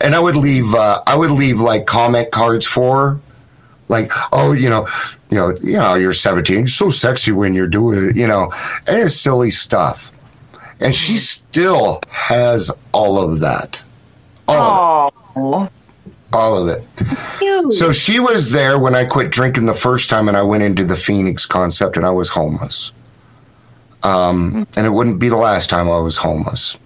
And 0.00 0.14
I 0.14 0.20
would 0.20 0.36
leave. 0.36 0.74
Uh, 0.74 1.00
I 1.06 1.16
would 1.16 1.30
leave 1.30 1.60
like 1.60 1.86
comment 1.86 2.30
cards 2.30 2.66
for 2.66 2.96
her, 3.10 3.20
like, 3.88 4.10
"Oh, 4.32 4.52
you 4.52 4.68
know, 4.68 4.86
you 5.30 5.36
know, 5.36 5.54
you 5.62 5.78
know, 5.78 5.94
you're 5.94 6.12
17. 6.12 6.58
You're 6.58 6.66
so 6.66 6.90
sexy 6.90 7.32
when 7.32 7.54
you're 7.54 7.68
doing 7.68 8.10
it, 8.10 8.16
you 8.16 8.26
know." 8.26 8.52
And 8.86 8.98
it's 8.98 9.14
silly 9.14 9.50
stuff. 9.50 10.12
And 10.80 10.94
she 10.94 11.16
still 11.16 12.00
has 12.10 12.70
all 12.92 13.22
of 13.22 13.40
that. 13.40 13.82
All 14.48 15.08
of 15.08 15.14
it. 15.14 15.40
Oh. 15.40 15.68
All 16.32 16.56
of 16.58 16.68
it. 16.68 16.86
Cute. 17.38 17.72
So 17.72 17.92
she 17.92 18.20
was 18.20 18.52
there 18.52 18.78
when 18.78 18.94
I 18.94 19.04
quit 19.04 19.30
drinking 19.30 19.66
the 19.66 19.74
first 19.74 20.10
time 20.10 20.28
and 20.28 20.36
I 20.36 20.42
went 20.42 20.62
into 20.62 20.84
the 20.84 20.96
Phoenix 20.96 21.46
concept 21.46 21.96
and 21.96 22.04
I 22.04 22.10
was 22.10 22.28
homeless. 22.28 22.92
Um, 24.02 24.66
and 24.76 24.86
it 24.86 24.90
wouldn't 24.90 25.18
be 25.18 25.28
the 25.28 25.36
last 25.36 25.70
time 25.70 25.88
I 25.88 25.98
was 25.98 26.16
homeless. 26.16 26.76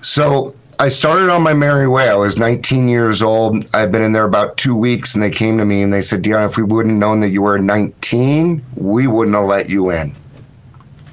So 0.00 0.54
I 0.78 0.88
started 0.88 1.30
on 1.30 1.42
my 1.42 1.54
merry 1.54 1.88
way. 1.88 2.10
I 2.10 2.14
was 2.14 2.36
19 2.36 2.86
years 2.86 3.22
old. 3.22 3.64
I'd 3.74 3.90
been 3.90 4.02
in 4.02 4.12
there 4.12 4.26
about 4.26 4.58
two 4.58 4.74
weeks 4.74 5.14
and 5.14 5.22
they 5.22 5.30
came 5.30 5.56
to 5.56 5.64
me 5.64 5.82
and 5.82 5.90
they 5.90 6.02
said, 6.02 6.20
Dion, 6.20 6.42
if 6.42 6.58
we 6.58 6.64
wouldn't 6.64 6.94
have 6.94 7.00
known 7.00 7.20
that 7.20 7.30
you 7.30 7.40
were 7.40 7.58
19, 7.58 8.62
we 8.74 9.06
wouldn't 9.06 9.34
have 9.34 9.46
let 9.46 9.70
you 9.70 9.90
in. 9.90 10.14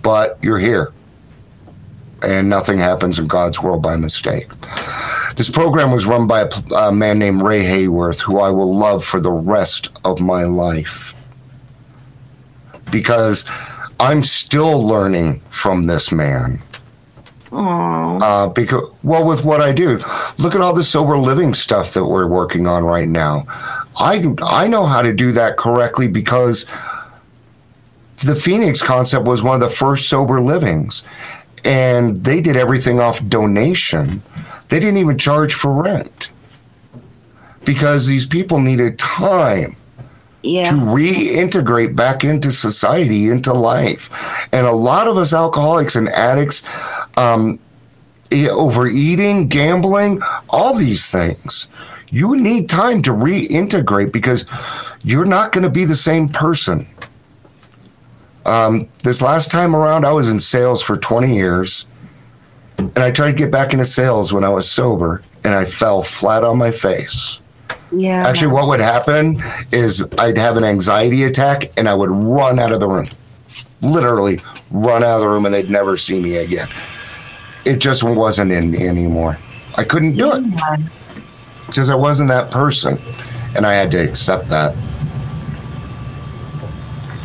But 0.01 0.37
you're 0.41 0.59
here. 0.59 0.91
And 2.23 2.49
nothing 2.49 2.77
happens 2.77 3.19
in 3.19 3.27
God's 3.27 3.61
world 3.61 3.81
by 3.81 3.95
mistake. 3.95 4.49
This 5.37 5.49
program 5.49 5.91
was 5.91 6.05
run 6.05 6.27
by 6.27 6.41
a, 6.41 6.49
a 6.75 6.91
man 6.91 7.17
named 7.17 7.41
Ray 7.41 7.63
Hayworth, 7.63 8.19
who 8.19 8.39
I 8.39 8.49
will 8.49 8.75
love 8.75 9.03
for 9.05 9.21
the 9.21 9.31
rest 9.31 9.97
of 10.03 10.19
my 10.19 10.43
life. 10.43 11.15
Because 12.91 13.45
I'm 14.01 14.23
still 14.23 14.85
learning 14.85 15.39
from 15.49 15.83
this 15.83 16.11
man. 16.11 16.61
Uh, 17.55 18.49
because, 18.49 18.89
well, 19.03 19.25
with 19.25 19.45
what 19.45 19.61
I 19.61 19.71
do, 19.71 19.99
look 20.39 20.55
at 20.55 20.61
all 20.61 20.73
the 20.73 20.83
sober 20.83 21.17
living 21.17 21.53
stuff 21.53 21.93
that 21.93 22.05
we're 22.05 22.27
working 22.27 22.65
on 22.67 22.83
right 22.83 23.07
now. 23.07 23.45
I, 23.97 24.33
I 24.41 24.67
know 24.67 24.85
how 24.85 25.01
to 25.01 25.13
do 25.13 25.31
that 25.33 25.57
correctly 25.57 26.07
because 26.07 26.65
the 28.25 28.35
Phoenix 28.35 28.81
concept 28.81 29.25
was 29.25 29.43
one 29.43 29.55
of 29.55 29.61
the 29.61 29.75
first 29.75 30.09
sober 30.09 30.41
livings. 30.41 31.03
And 31.65 32.23
they 32.23 32.41
did 32.41 32.57
everything 32.57 32.99
off 32.99 33.25
donation. 33.27 34.21
They 34.69 34.79
didn't 34.79 34.97
even 34.97 35.17
charge 35.17 35.53
for 35.53 35.71
rent 35.71 36.31
because 37.63 38.07
these 38.07 38.25
people 38.25 38.59
needed 38.59 38.99
time 38.99 39.77
Yeah. 40.43 40.69
to 40.69 40.75
reintegrate 40.75 41.95
back 41.95 42.23
into 42.23 42.51
society, 42.51 43.29
into 43.29 43.53
life. 43.53 44.47
And 44.51 44.67
a 44.67 44.71
lot 44.73 45.07
of 45.07 45.17
us 45.17 45.33
alcoholics 45.33 45.95
and 45.95 46.09
addicts, 46.09 46.63
um, 47.17 47.59
overeating, 48.51 49.47
gambling, 49.47 50.21
all 50.49 50.75
these 50.75 51.11
things, 51.11 51.67
you 52.11 52.35
need 52.35 52.67
time 52.67 53.01
to 53.03 53.11
reintegrate 53.11 54.11
because 54.11 54.45
you're 55.03 55.25
not 55.25 55.51
going 55.51 55.63
to 55.63 55.69
be 55.69 55.85
the 55.85 55.95
same 55.95 56.27
person. 56.27 56.87
Um, 58.45 58.87
this 59.03 59.21
last 59.21 59.49
time 59.49 59.75
around, 59.75 60.05
I 60.05 60.11
was 60.11 60.29
in 60.29 60.39
sales 60.39 60.81
for 60.83 60.97
20 60.97 61.33
years. 61.33 61.85
And 62.77 62.97
I 62.99 63.11
tried 63.11 63.31
to 63.31 63.37
get 63.37 63.51
back 63.51 63.73
into 63.73 63.85
sales 63.85 64.33
when 64.33 64.43
I 64.43 64.49
was 64.49 64.69
sober, 64.69 65.21
and 65.43 65.53
I 65.53 65.63
fell 65.63 66.03
flat 66.03 66.43
on 66.43 66.57
my 66.57 66.71
face. 66.71 67.39
Yeah. 67.95 68.23
Actually, 68.25 68.51
what 68.51 68.67
would 68.67 68.79
happen 68.79 69.41
is 69.71 70.03
I'd 70.17 70.37
have 70.37 70.57
an 70.57 70.63
anxiety 70.63 71.23
attack 71.23 71.71
and 71.77 71.87
I 71.87 71.93
would 71.93 72.09
run 72.09 72.59
out 72.59 72.71
of 72.71 72.79
the 72.79 72.87
room. 72.87 73.07
Literally 73.81 74.39
run 74.71 75.03
out 75.03 75.17
of 75.17 75.21
the 75.21 75.29
room 75.29 75.45
and 75.45 75.53
they'd 75.53 75.69
never 75.69 75.95
see 75.95 76.19
me 76.19 76.37
again. 76.37 76.67
It 77.65 77.77
just 77.77 78.03
wasn't 78.03 78.51
in 78.51 78.71
me 78.71 78.87
anymore. 78.87 79.37
I 79.77 79.83
couldn't 79.83 80.15
do 80.15 80.31
it 80.33 80.43
because 81.67 81.89
I 81.89 81.95
wasn't 81.95 82.29
that 82.29 82.51
person. 82.51 82.97
And 83.55 83.65
I 83.67 83.73
had 83.73 83.91
to 83.91 83.97
accept 83.97 84.49
that. 84.49 84.75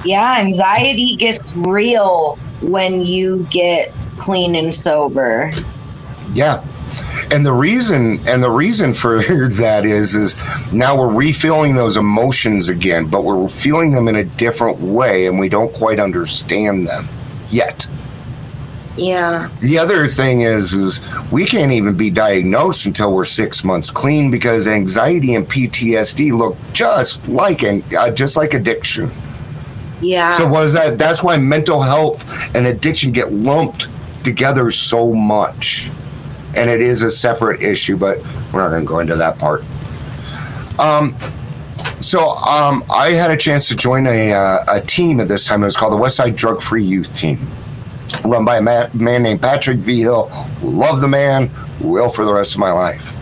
Yeah, 0.04 0.36
anxiety 0.38 1.16
gets 1.16 1.56
real 1.56 2.36
when 2.60 3.00
you 3.00 3.46
get 3.50 3.92
clean 4.18 4.54
and 4.54 4.74
sober. 4.74 5.50
Yeah. 6.34 6.62
And 7.30 7.44
the 7.44 7.52
reason 7.52 8.26
and 8.26 8.42
the 8.42 8.50
reason 8.50 8.94
for 8.94 9.18
that 9.22 9.82
is 9.84 10.14
is 10.14 10.36
now 10.72 10.96
we're 10.96 11.12
refilling 11.12 11.74
those 11.74 11.96
emotions 11.96 12.68
again, 12.68 13.06
but 13.06 13.24
we're 13.24 13.48
feeling 13.48 13.90
them 13.90 14.08
in 14.08 14.16
a 14.16 14.24
different 14.24 14.78
way 14.80 15.26
and 15.26 15.38
we 15.38 15.48
don't 15.48 15.72
quite 15.74 16.00
understand 16.00 16.86
them 16.86 17.08
yet. 17.50 17.86
Yeah. 18.96 19.48
The 19.60 19.78
other 19.78 20.06
thing 20.06 20.40
is 20.40 20.72
is 20.72 21.00
we 21.30 21.44
can't 21.44 21.70
even 21.70 21.96
be 21.96 22.10
diagnosed 22.10 22.86
until 22.86 23.14
we're 23.14 23.24
6 23.24 23.64
months 23.64 23.90
clean 23.90 24.30
because 24.30 24.66
anxiety 24.66 25.34
and 25.34 25.48
PTSD 25.48 26.32
look 26.32 26.56
just 26.72 27.28
like 27.28 27.62
and 27.62 27.82
uh, 27.94 28.10
just 28.10 28.36
like 28.36 28.54
addiction. 28.54 29.10
Yeah. 30.00 30.28
So 30.28 30.48
what 30.48 30.64
is 30.64 30.72
that? 30.74 30.98
That's 30.98 31.22
why 31.22 31.36
mental 31.36 31.80
health 31.80 32.24
and 32.54 32.66
addiction 32.66 33.12
get 33.12 33.32
lumped 33.32 33.88
together 34.22 34.70
so 34.70 35.12
much, 35.12 35.90
and 36.58 36.68
it 36.68 36.82
is 36.82 37.02
a 37.02 37.10
separate 37.10 37.62
issue. 37.62 37.96
But 37.96 38.18
we're 38.52 38.60
not 38.60 38.70
going 38.70 38.82
to 38.82 38.88
go 38.88 38.98
into 38.98 39.16
that 39.16 39.38
part. 39.38 39.64
Um, 40.78 41.16
so 42.00 42.20
um, 42.36 42.84
I 42.90 43.10
had 43.10 43.30
a 43.30 43.36
chance 43.36 43.68
to 43.68 43.76
join 43.76 44.06
a 44.06 44.32
uh, 44.32 44.58
a 44.68 44.80
team 44.80 45.20
at 45.20 45.28
this 45.28 45.46
time. 45.46 45.62
It 45.62 45.66
was 45.66 45.76
called 45.76 45.92
the 45.92 45.98
Westside 45.98 46.36
Drug 46.36 46.62
Free 46.62 46.84
Youth 46.84 47.12
Team, 47.14 47.38
run 48.24 48.44
by 48.44 48.58
a 48.58 48.62
ma- 48.62 48.88
man 48.94 49.22
named 49.22 49.42
Patrick 49.42 49.78
V 49.78 50.00
Hill. 50.00 50.30
Love 50.62 51.00
the 51.00 51.08
man, 51.08 51.50
will 51.80 52.10
for 52.10 52.24
the 52.24 52.32
rest 52.32 52.54
of 52.54 52.60
my 52.60 52.72
life. 52.72 53.14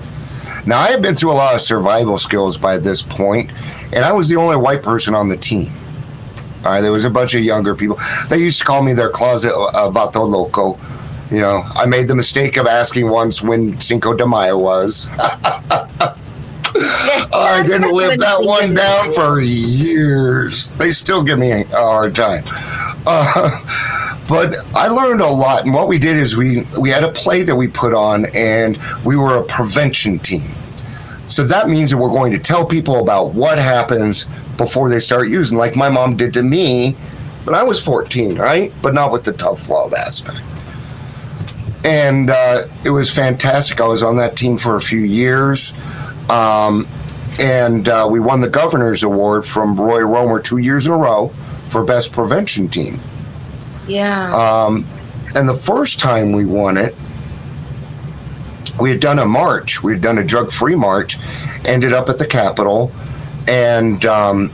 Now 0.67 0.81
I 0.81 0.89
had 0.89 1.01
been 1.01 1.15
through 1.15 1.31
a 1.31 1.35
lot 1.35 1.55
of 1.55 1.61
survival 1.61 2.19
skills 2.19 2.59
by 2.59 2.79
this 2.79 3.01
point, 3.01 3.53
and 3.95 4.05
I 4.05 4.13
was 4.13 4.29
the 4.29 4.37
only 4.37 4.57
white 4.57 4.83
person 4.83 5.15
on 5.15 5.29
the 5.29 5.37
team. 5.37 5.73
All 6.65 6.73
right, 6.73 6.81
there 6.81 6.93
was 6.93 7.05
a 7.05 7.11
bunch 7.11 7.35
of 7.35 7.43
younger 7.43 7.77
people. 7.77 7.99
They 8.29 8.39
used 8.39 8.59
to 8.59 8.65
call 8.65 8.83
me 8.83 8.93
their 8.93 9.11
closet 9.11 9.53
uh, 9.55 9.91
vato 9.91 10.29
loco. 10.29 10.79
You 11.31 11.39
know, 11.39 11.63
I 11.75 11.87
made 11.87 12.09
the 12.09 12.15
mistake 12.15 12.57
of 12.57 12.67
asking 12.67 13.11
once 13.11 13.43
when 13.43 13.79
Cinco 13.81 14.15
de 14.15 14.27
Mayo 14.27 14.59
was. 14.59 15.09
I 17.33 17.63
didn't 17.67 17.93
live 17.93 18.19
that 18.21 18.43
one 18.43 18.75
down 18.75 19.13
for 19.13 19.41
years. 19.41 20.71
They 20.71 20.91
still 20.91 21.23
give 21.23 21.39
me 21.39 21.51
a 21.51 21.65
hard 21.67 22.15
time. 22.15 22.45
Uh, 23.07 24.19
but 24.29 24.57
I 24.75 24.89
learned 24.89 25.21
a 25.21 25.27
lot, 25.27 25.65
and 25.65 25.73
what 25.73 25.89
we 25.89 25.99
did 25.99 26.17
is 26.17 26.37
we 26.37 26.67
we 26.81 26.91
had 26.91 27.03
a 27.03 27.11
play 27.13 27.43
that 27.43 27.57
we 27.57 27.69
put 27.69 27.95
on, 27.95 28.27
and 28.35 28.79
we 29.05 29.17
were 29.17 29.37
a 29.37 29.45
prevention 29.45 30.19
team. 30.19 30.51
So 31.29 31.45
that 31.45 31.69
means 31.69 31.91
that 31.91 31.97
we're 31.97 32.11
going 32.11 32.33
to 32.33 32.39
tell 32.39 32.65
people 32.65 33.01
about 33.01 33.33
what 33.33 33.59
happens 33.59 34.27
before 34.57 34.91
they 34.91 35.01
start 35.01 35.29
using, 35.29 35.59
like 35.59 35.77
my 35.77 35.89
mom 35.89 36.17
did 36.17 36.35
to 36.35 36.43
me 36.43 36.93
when 37.45 37.55
I 37.55 37.63
was 37.63 37.83
14, 37.83 38.39
right? 38.39 38.73
But 38.83 38.95
not 38.95 39.13
with 39.13 39.25
the 39.25 39.33
tough 39.33 39.69
love 39.71 39.93
aspect. 39.95 40.43
And 41.87 42.31
uh, 42.31 42.67
it 42.85 42.91
was 42.91 43.15
fantastic. 43.15 43.81
I 43.81 43.87
was 43.87 44.03
on 44.03 44.17
that 44.17 44.37
team 44.37 44.59
for 44.59 44.75
a 44.75 44.81
few 44.81 45.01
years. 45.01 45.73
Um, 46.29 46.89
and 47.39 47.89
uh, 47.89 48.09
we 48.11 48.19
won 48.19 48.41
the 48.41 48.49
governor's 48.49 49.05
award 49.05 49.47
from 49.47 49.79
Roy 49.79 50.01
Romer 50.01 50.41
two 50.41 50.59
years 50.59 50.87
in 50.87 50.93
a 50.93 50.97
row 50.97 51.29
for 51.69 51.85
best 51.85 52.13
prevention 52.13 52.69
team. 52.69 52.99
Yeah. 53.87 54.35
Um, 54.35 54.85
and 55.37 55.49
the 55.49 55.55
first 55.55 56.01
time 56.01 56.33
we 56.33 56.45
won 56.45 56.77
it, 56.77 56.95
we 58.81 58.91
had 58.91 59.01
done 59.01 59.21
a 59.21 59.27
march. 59.27 59.83
We 59.83 59.93
had 59.93 60.03
done 60.03 60.19
a 60.19 60.25
drug-free 60.25 60.75
march, 60.75 61.19
ended 61.65 61.93
up 61.93 62.09
at 62.09 62.19
the 62.19 62.27
Capitol, 62.27 62.91
and 63.47 64.05
um, 64.07 64.51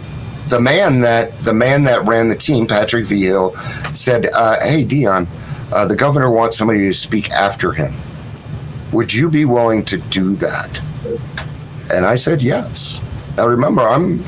the 0.49 0.61
man 0.61 1.01
that 1.01 1.37
the 1.41 1.55
man 1.55 1.85
that 1.85 2.07
ran 2.07 2.29
the 2.29 2.37
team, 2.37 2.67
Patrick 2.67 3.07
V. 3.07 3.23
Hill, 3.23 3.55
said, 3.95 4.29
uh, 4.33 4.57
"Hey, 4.63 4.85
Dion, 4.85 5.27
uh, 5.73 5.87
the 5.87 5.97
governor 5.97 6.31
wants 6.31 6.57
somebody 6.57 6.81
to 6.81 6.93
speak 6.93 7.31
after 7.31 7.73
him. 7.73 7.95
Would 8.93 9.13
you 9.13 9.31
be 9.31 9.45
willing 9.45 9.85
to 9.87 9.99
do 9.99 10.35
that?" 10.37 10.81
And 11.93 12.07
I 12.07 12.15
said 12.15 12.43
yes. 12.43 13.03
Now 13.37 13.47
remember, 13.47 13.83
I'm. 13.83 14.25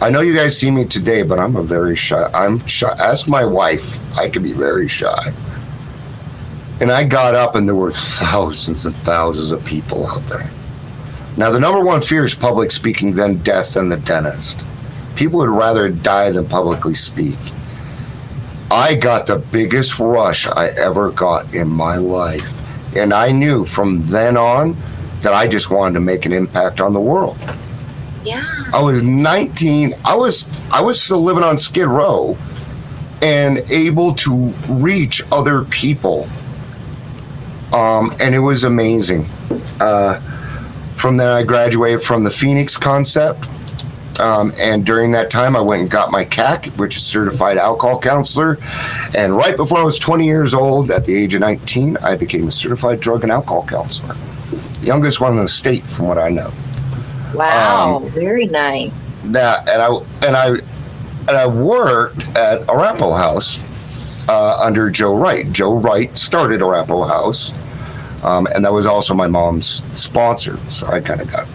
I 0.00 0.10
know 0.10 0.20
you 0.20 0.34
guys 0.34 0.56
see 0.56 0.70
me 0.70 0.84
today, 0.84 1.22
but 1.22 1.38
I'm 1.38 1.56
a 1.56 1.62
very 1.62 1.96
shy. 1.96 2.30
I'm 2.34 2.64
shy. 2.66 2.92
Ask 2.98 3.28
my 3.28 3.44
wife. 3.44 3.98
I 4.16 4.28
can 4.28 4.42
be 4.42 4.52
very 4.52 4.88
shy. 4.88 5.32
And 6.80 6.90
I 6.90 7.04
got 7.04 7.34
up, 7.34 7.54
and 7.54 7.68
there 7.68 7.76
were 7.76 7.92
thousands 7.92 8.86
and 8.86 8.96
thousands 8.96 9.52
of 9.52 9.64
people 9.64 10.06
out 10.08 10.26
there. 10.26 10.50
Now, 11.36 11.50
the 11.50 11.60
number 11.60 11.80
one 11.80 12.00
fear 12.00 12.24
is 12.24 12.34
public 12.34 12.70
speaking, 12.70 13.12
then 13.14 13.36
death, 13.38 13.76
and 13.76 13.90
the 13.90 13.96
dentist. 13.98 14.66
People 15.14 15.38
would 15.38 15.48
rather 15.48 15.88
die 15.88 16.30
than 16.30 16.46
publicly 16.46 16.94
speak. 16.94 17.38
I 18.72 18.94
got 18.94 19.26
the 19.26 19.38
biggest 19.38 19.98
rush 19.98 20.46
I 20.46 20.68
ever 20.80 21.10
got 21.10 21.54
in 21.54 21.68
my 21.68 21.96
life. 21.96 22.42
And 22.96 23.12
I 23.12 23.30
knew 23.30 23.66
from 23.66 24.00
then 24.00 24.38
on 24.38 24.76
that 25.20 25.34
I 25.34 25.46
just 25.46 25.70
wanted 25.70 25.92
to 25.94 26.00
make 26.00 26.24
an 26.24 26.32
impact 26.32 26.80
on 26.80 26.94
the 26.94 27.00
world. 27.00 27.36
yeah. 28.24 28.42
I 28.72 28.80
was 28.80 29.02
19. 29.02 29.94
I 30.06 30.14
was 30.16 30.48
I 30.72 30.80
was 30.80 30.98
still 30.98 31.22
living 31.22 31.44
on 31.44 31.58
Skid 31.58 31.86
Row 31.86 32.34
and 33.20 33.58
able 33.70 34.14
to 34.14 34.34
reach 34.70 35.20
other 35.30 35.64
people. 35.64 36.26
Um, 37.74 38.14
and 38.20 38.34
it 38.34 38.38
was 38.38 38.64
amazing. 38.64 39.28
Uh, 39.80 40.18
from 40.96 41.18
there, 41.18 41.32
I 41.32 41.42
graduated 41.42 42.02
from 42.02 42.24
the 42.24 42.30
Phoenix 42.30 42.78
concept. 42.78 43.44
Um, 44.20 44.52
and 44.58 44.84
during 44.84 45.10
that 45.12 45.30
time, 45.30 45.56
I 45.56 45.60
went 45.60 45.82
and 45.82 45.90
got 45.90 46.10
my 46.10 46.24
CAC, 46.24 46.66
which 46.78 46.96
is 46.96 47.02
Certified 47.02 47.56
Alcohol 47.56 47.98
Counselor. 48.00 48.58
And 49.16 49.36
right 49.36 49.56
before 49.56 49.78
I 49.78 49.82
was 49.82 49.98
20 49.98 50.24
years 50.24 50.54
old, 50.54 50.90
at 50.90 51.04
the 51.04 51.16
age 51.16 51.34
of 51.34 51.40
19, 51.40 51.96
I 51.98 52.16
became 52.16 52.48
a 52.48 52.52
Certified 52.52 53.00
Drug 53.00 53.22
and 53.22 53.32
Alcohol 53.32 53.66
Counselor. 53.66 54.16
Youngest 54.82 55.20
one 55.20 55.32
in 55.32 55.38
the 55.38 55.48
state, 55.48 55.84
from 55.86 56.08
what 56.08 56.18
I 56.18 56.28
know. 56.28 56.52
Wow. 57.34 57.96
Um, 57.96 58.10
Very 58.10 58.46
nice. 58.46 59.14
that 59.24 59.68
and 59.68 59.80
I 59.80 59.88
and 60.26 60.36
I 60.36 60.48
and 61.28 61.30
I 61.30 61.46
worked 61.46 62.28
at 62.36 62.68
Arapahoe 62.68 63.12
House 63.12 63.58
uh, 64.28 64.58
under 64.62 64.90
Joe 64.90 65.16
Wright. 65.16 65.50
Joe 65.52 65.76
Wright 65.76 66.16
started 66.16 66.62
Arapahoe 66.62 67.04
House, 67.04 67.52
um, 68.22 68.46
and 68.54 68.64
that 68.64 68.72
was 68.72 68.86
also 68.86 69.14
my 69.14 69.28
mom's 69.28 69.82
sponsor. 69.98 70.58
So 70.68 70.88
I 70.88 71.00
kind 71.00 71.20
of 71.20 71.30
got. 71.30 71.46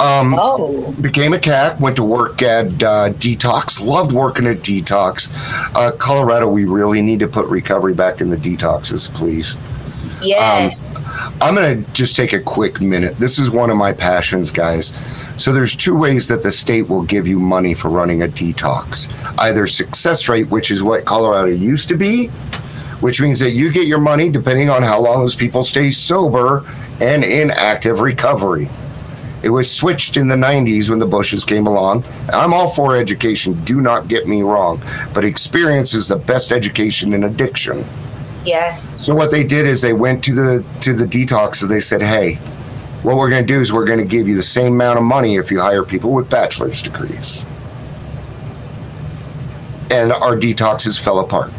Um, 0.00 0.34
Oh. 0.38 0.92
became 1.00 1.32
a 1.32 1.38
CAC, 1.38 1.78
went 1.80 1.96
to 1.96 2.02
work 2.04 2.42
at 2.42 2.66
uh, 2.82 3.10
Detox, 3.10 3.84
loved 3.84 4.12
working 4.12 4.46
at 4.46 4.58
Detox. 4.58 5.30
Uh, 5.76 5.92
Colorado, 5.92 6.48
we 6.48 6.64
really 6.64 7.02
need 7.02 7.20
to 7.20 7.28
put 7.28 7.46
recovery 7.46 7.94
back 7.94 8.20
in 8.20 8.30
the 8.30 8.36
detoxes, 8.36 9.12
please. 9.14 9.56
Yes. 10.22 10.92
I'm 11.40 11.54
going 11.54 11.84
to 11.84 11.92
just 11.92 12.16
take 12.16 12.32
a 12.32 12.40
quick 12.40 12.80
minute. 12.80 13.16
This 13.18 13.38
is 13.38 13.50
one 13.50 13.70
of 13.70 13.76
my 13.76 13.92
passions, 13.92 14.50
guys. 14.52 14.92
So 15.36 15.52
there's 15.52 15.74
two 15.74 15.96
ways 15.96 16.28
that 16.28 16.42
the 16.42 16.50
state 16.50 16.88
will 16.88 17.02
give 17.02 17.26
you 17.26 17.38
money 17.38 17.74
for 17.74 17.88
running 17.88 18.22
a 18.22 18.28
detox. 18.28 19.08
Either 19.38 19.66
success 19.66 20.28
rate, 20.28 20.48
which 20.50 20.70
is 20.70 20.82
what 20.82 21.04
Colorado 21.04 21.48
used 21.50 21.88
to 21.88 21.96
be, 21.96 22.28
which 23.00 23.20
means 23.20 23.40
that 23.40 23.50
you 23.50 23.72
get 23.72 23.86
your 23.88 23.98
money 24.00 24.30
depending 24.30 24.70
on 24.70 24.82
how 24.82 25.00
long 25.00 25.20
those 25.20 25.34
people 25.34 25.62
stay 25.62 25.90
sober 25.90 26.64
and 27.00 27.24
in 27.24 27.50
active 27.50 28.00
recovery. 28.00 28.68
It 29.42 29.50
was 29.50 29.70
switched 29.70 30.16
in 30.16 30.28
the 30.28 30.36
90s 30.36 30.88
when 30.88 30.98
the 31.00 31.06
Bushes 31.06 31.44
came 31.44 31.66
along. 31.66 32.04
I'm 32.32 32.54
all 32.54 32.68
for 32.68 32.96
education, 32.96 33.54
do 33.64 33.80
not 33.80 34.06
get 34.08 34.28
me 34.28 34.42
wrong, 34.42 34.80
but 35.14 35.24
experience 35.24 35.94
is 35.94 36.06
the 36.08 36.16
best 36.16 36.52
education 36.52 37.12
in 37.12 37.24
addiction. 37.24 37.84
yes. 38.44 39.04
So 39.04 39.14
what 39.14 39.30
they 39.30 39.44
did 39.44 39.66
is 39.66 39.80
they 39.82 39.92
went 39.94 40.22
to 40.24 40.32
the 40.34 40.64
to 40.80 40.92
the 40.94 41.06
detoxes. 41.06 41.68
They 41.68 41.80
said, 41.80 42.02
"Hey, 42.02 42.34
what 43.02 43.16
we're 43.16 43.30
going 43.30 43.46
to 43.46 43.52
do 43.52 43.60
is 43.60 43.72
we're 43.72 43.84
going 43.84 43.98
to 44.00 44.04
give 44.16 44.26
you 44.28 44.34
the 44.36 44.42
same 44.42 44.74
amount 44.74 44.98
of 44.98 45.04
money 45.04 45.36
if 45.36 45.50
you 45.50 45.60
hire 45.60 45.84
people 45.84 46.12
with 46.12 46.28
bachelor's 46.28 46.82
degrees." 46.82 47.46
And 49.90 50.12
our 50.12 50.36
detoxes 50.36 50.98
fell 50.98 51.18
apart 51.20 51.50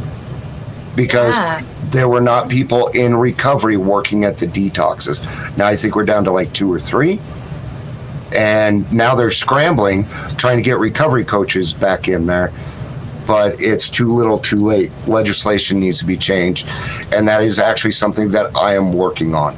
because 0.96 1.38
Yeah. 1.38 1.62
there 1.92 2.10
were 2.10 2.22
not 2.22 2.50
people 2.50 2.88
in 2.90 3.16
recovery 3.16 3.78
working 3.78 4.26
at 4.26 4.38
the 4.38 4.48
detoxes. 4.48 5.22
Now 5.58 5.68
I 5.68 5.76
think 5.76 5.96
we're 5.96 6.06
down 6.06 6.24
to 6.26 6.32
like 6.32 6.52
two 6.54 6.72
or 6.72 6.80
three. 6.80 7.20
And 8.34 8.92
now 8.92 9.16
they're 9.16 9.30
scrambling, 9.30 10.06
trying 10.38 10.58
to 10.58 10.64
get 10.64 10.80
recovery 10.80 11.24
coaches 11.24 11.74
back 11.74 12.08
in 12.08 12.26
there 12.26 12.52
but 13.26 13.56
it's 13.62 13.90
too 13.90 14.14
little 14.14 14.38
too 14.38 14.60
late. 14.60 14.92
Legislation 15.08 15.80
needs 15.80 16.00
to 16.00 16.06
be 16.06 16.18
changed. 16.18 16.68
And 17.12 17.28
that 17.28 17.42
is 17.42 17.60
actually 17.60 17.92
something 17.92 18.30
that 18.32 18.56
I 18.56 18.76
am 18.76 18.92
working 18.92 19.34
on. 19.36 19.56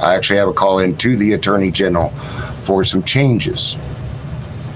I 0.00 0.14
actually 0.14 0.38
have 0.38 0.48
a 0.48 0.52
call 0.52 0.78
in 0.78 0.96
to 0.98 1.16
the 1.16 1.32
Attorney 1.32 1.70
General 1.70 2.10
for 2.62 2.84
some 2.84 3.02
changes. 3.02 3.76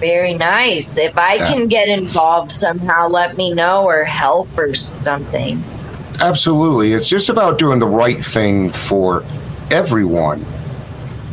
Very 0.01 0.35
nice. 0.35 0.99
If 0.99 1.17
I 1.17 1.35
Yeah. 1.35 1.53
can 1.53 1.69
get 1.69 1.89
involved 1.89 2.51
somehow, 2.51 3.09
let 3.09 3.37
me 3.37 3.55
know 3.55 3.85
or 3.85 4.03
help 4.03 4.49
or 4.59 4.75
something. 4.75 5.63
Absolutely. 6.21 6.93
It's 6.93 7.09
just 7.09 7.29
about 7.29 7.59
doing 7.59 7.79
the 7.79 7.87
right 7.87 8.19
thing 8.19 8.71
for 8.71 9.23
everyone. 9.71 10.45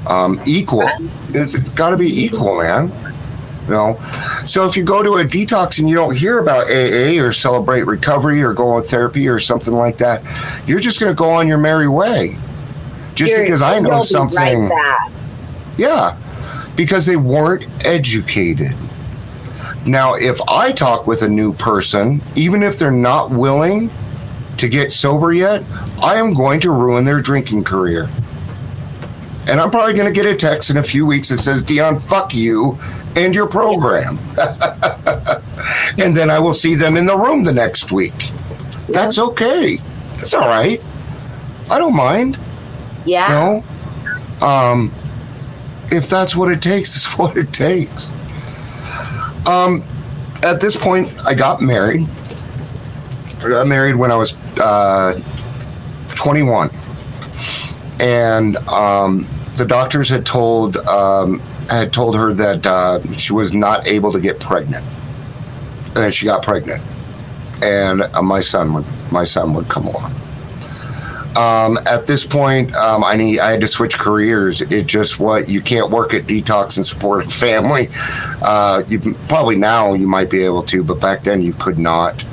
Um, 0.05 0.39
equal. 0.45 0.87
It's, 1.33 1.55
it's 1.55 1.77
got 1.77 1.91
to 1.91 1.97
be 1.97 2.25
equal, 2.25 2.59
man. 2.59 2.91
You 3.65 3.71
know? 3.71 3.99
So 4.45 4.65
if 4.67 4.75
you 4.75 4.83
go 4.83 5.03
to 5.03 5.17
a 5.17 5.23
detox 5.23 5.79
and 5.79 5.87
you 5.89 5.95
don't 5.95 6.15
hear 6.15 6.39
about 6.39 6.67
AA 6.67 7.23
or 7.23 7.31
celebrate 7.31 7.83
recovery 7.83 8.41
or 8.41 8.53
go 8.53 8.69
on 8.69 8.83
therapy 8.83 9.27
or 9.27 9.39
something 9.39 9.73
like 9.73 9.97
that, 9.99 10.23
you're 10.65 10.79
just 10.79 10.99
going 10.99 11.11
to 11.11 11.15
go 11.15 11.29
on 11.29 11.47
your 11.47 11.59
merry 11.59 11.87
way. 11.87 12.37
Just 13.15 13.31
You're- 13.31 13.43
because 13.43 13.61
I 13.61 13.79
know 13.79 13.89
be 13.89 13.95
right 13.95 14.03
something. 14.03 14.69
Yeah, 15.77 16.17
because 16.75 17.05
they 17.05 17.15
weren't 17.15 17.67
educated. 17.85 18.73
Now, 19.85 20.15
if 20.15 20.39
I 20.49 20.71
talk 20.71 21.07
with 21.07 21.21
a 21.21 21.29
new 21.29 21.53
person, 21.53 22.21
even 22.35 22.63
if 22.63 22.77
they're 22.77 22.91
not 22.91 23.31
willing 23.31 23.89
to 24.57 24.67
get 24.67 24.91
sober 24.91 25.31
yet, 25.31 25.63
I 26.03 26.17
am 26.17 26.33
going 26.33 26.59
to 26.61 26.71
ruin 26.71 27.05
their 27.05 27.21
drinking 27.21 27.63
career. 27.63 28.09
And 29.49 29.59
I'm 29.59 29.71
probably 29.71 29.93
going 29.95 30.05
to 30.05 30.13
get 30.13 30.25
a 30.25 30.35
text 30.35 30.69
in 30.69 30.77
a 30.77 30.83
few 30.83 31.07
weeks 31.07 31.29
that 31.29 31.39
says, 31.39 31.63
Dion, 31.63 31.99
fuck 31.99 32.35
you 32.35 32.77
and 33.15 33.33
your 33.33 33.47
program. 33.47 34.19
and 35.97 36.15
then 36.15 36.29
I 36.29 36.37
will 36.37 36.53
see 36.53 36.75
them 36.75 36.95
in 36.95 37.07
the 37.07 37.17
room 37.17 37.43
the 37.43 37.53
next 37.53 37.91
week. 37.91 38.29
That's 38.89 39.17
okay. 39.17 39.77
That's 40.13 40.35
all 40.35 40.47
right. 40.47 40.83
I 41.69 41.79
don't 41.79 41.95
mind. 41.95 42.37
Yeah. 43.05 43.63
No. 44.41 44.47
Um, 44.47 44.93
if 45.91 46.07
that's 46.07 46.35
what 46.35 46.51
it 46.51 46.61
takes, 46.61 46.95
it's 46.95 47.17
what 47.17 47.35
it 47.35 47.51
takes. 47.51 48.11
Um, 49.47 49.83
at 50.43 50.61
this 50.61 50.77
point, 50.77 51.11
I 51.25 51.33
got 51.33 51.61
married. 51.61 52.07
I 53.39 53.49
got 53.49 53.67
married 53.67 53.95
when 53.95 54.11
I 54.11 54.15
was 54.15 54.35
uh, 54.59 55.19
21, 56.15 56.69
and 57.99 58.57
um, 58.67 59.27
the 59.59 59.65
doctors 59.65 60.09
had 60.09 60.25
told 60.25 60.77
um, 60.77 61.39
had 61.69 61.93
told 61.93 62.15
her 62.15 62.33
that 62.33 62.65
uh, 62.65 62.99
she 63.13 63.33
was 63.33 63.53
not 63.53 63.87
able 63.87 64.11
to 64.11 64.19
get 64.19 64.39
pregnant, 64.39 64.85
and 65.87 65.97
then 65.97 66.11
she 66.11 66.25
got 66.25 66.41
pregnant, 66.43 66.81
and 67.61 68.01
uh, 68.01 68.21
my 68.21 68.39
son 68.39 68.73
would 68.73 68.85
my 69.11 69.23
son 69.23 69.53
would 69.53 69.69
come 69.69 69.85
along 69.85 70.11
um, 71.35 71.77
at 71.85 72.05
this 72.05 72.25
point, 72.25 72.75
um, 72.75 73.03
I 73.03 73.15
need 73.15 73.39
I 73.39 73.51
had 73.51 73.61
to 73.61 73.67
switch 73.67 73.97
careers. 73.97 74.61
It 74.61 74.87
just 74.87 75.19
what 75.19 75.47
you 75.47 75.61
can't 75.61 75.91
work 75.91 76.13
at 76.13 76.23
detox 76.23 76.75
and 76.75 76.85
support 76.85 77.25
a 77.25 77.29
family. 77.29 77.87
Uh, 78.41 78.83
you 78.89 79.15
probably 79.27 79.55
now 79.55 79.93
you 79.93 80.07
might 80.07 80.29
be 80.29 80.43
able 80.43 80.63
to, 80.63 80.83
but 80.83 80.99
back 80.99 81.23
then 81.23 81.41
you 81.41 81.53
could 81.53 81.77
not. 81.77 82.25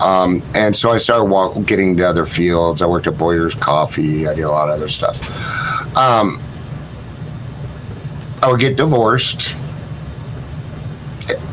Um, 0.00 0.42
and 0.54 0.76
so 0.76 0.92
I 0.92 0.96
started 0.96 1.24
walk, 1.24 1.66
getting 1.66 1.96
to 1.96 2.04
other 2.06 2.24
fields. 2.24 2.80
I 2.80 2.86
worked 2.86 3.08
at 3.08 3.18
Boyer's 3.18 3.56
Coffee. 3.56 4.28
I 4.28 4.34
did 4.34 4.42
a 4.42 4.50
lot 4.50 4.68
of 4.68 4.76
other 4.76 4.88
stuff. 4.88 5.18
Um, 5.96 6.40
I 8.42 8.50
would 8.50 8.60
get 8.60 8.76
divorced. 8.76 9.54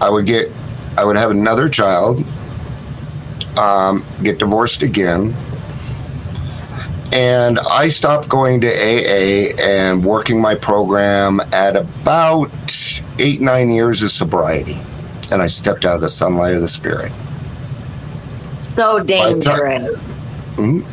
I 0.01 0.09
would 0.09 0.25
get, 0.25 0.51
I 0.97 1.03
would 1.03 1.17
have 1.17 1.31
another 1.31 1.69
child. 1.69 2.23
Um, 3.57 4.05
get 4.21 4.37
divorced 4.37 4.83
again 4.83 5.33
and 7.15 7.59
I 7.71 7.87
stopped 7.87 8.27
going 8.27 8.59
to 8.59 8.67
AA 8.67 9.55
and 9.57 10.03
working 10.03 10.41
my 10.41 10.53
program 10.53 11.39
at 11.53 11.77
about 11.77 12.51
eight, 13.19 13.39
nine 13.39 13.71
years 13.71 14.03
of 14.03 14.11
sobriety. 14.11 14.81
And 15.31 15.41
I 15.41 15.47
stepped 15.47 15.85
out 15.85 15.95
of 15.95 16.01
the 16.01 16.09
sunlight 16.09 16.55
of 16.55 16.61
the 16.61 16.67
spirit. 16.67 17.13
So 18.59 18.99
dangerous. 18.99 20.01
Mhm. 20.57 20.83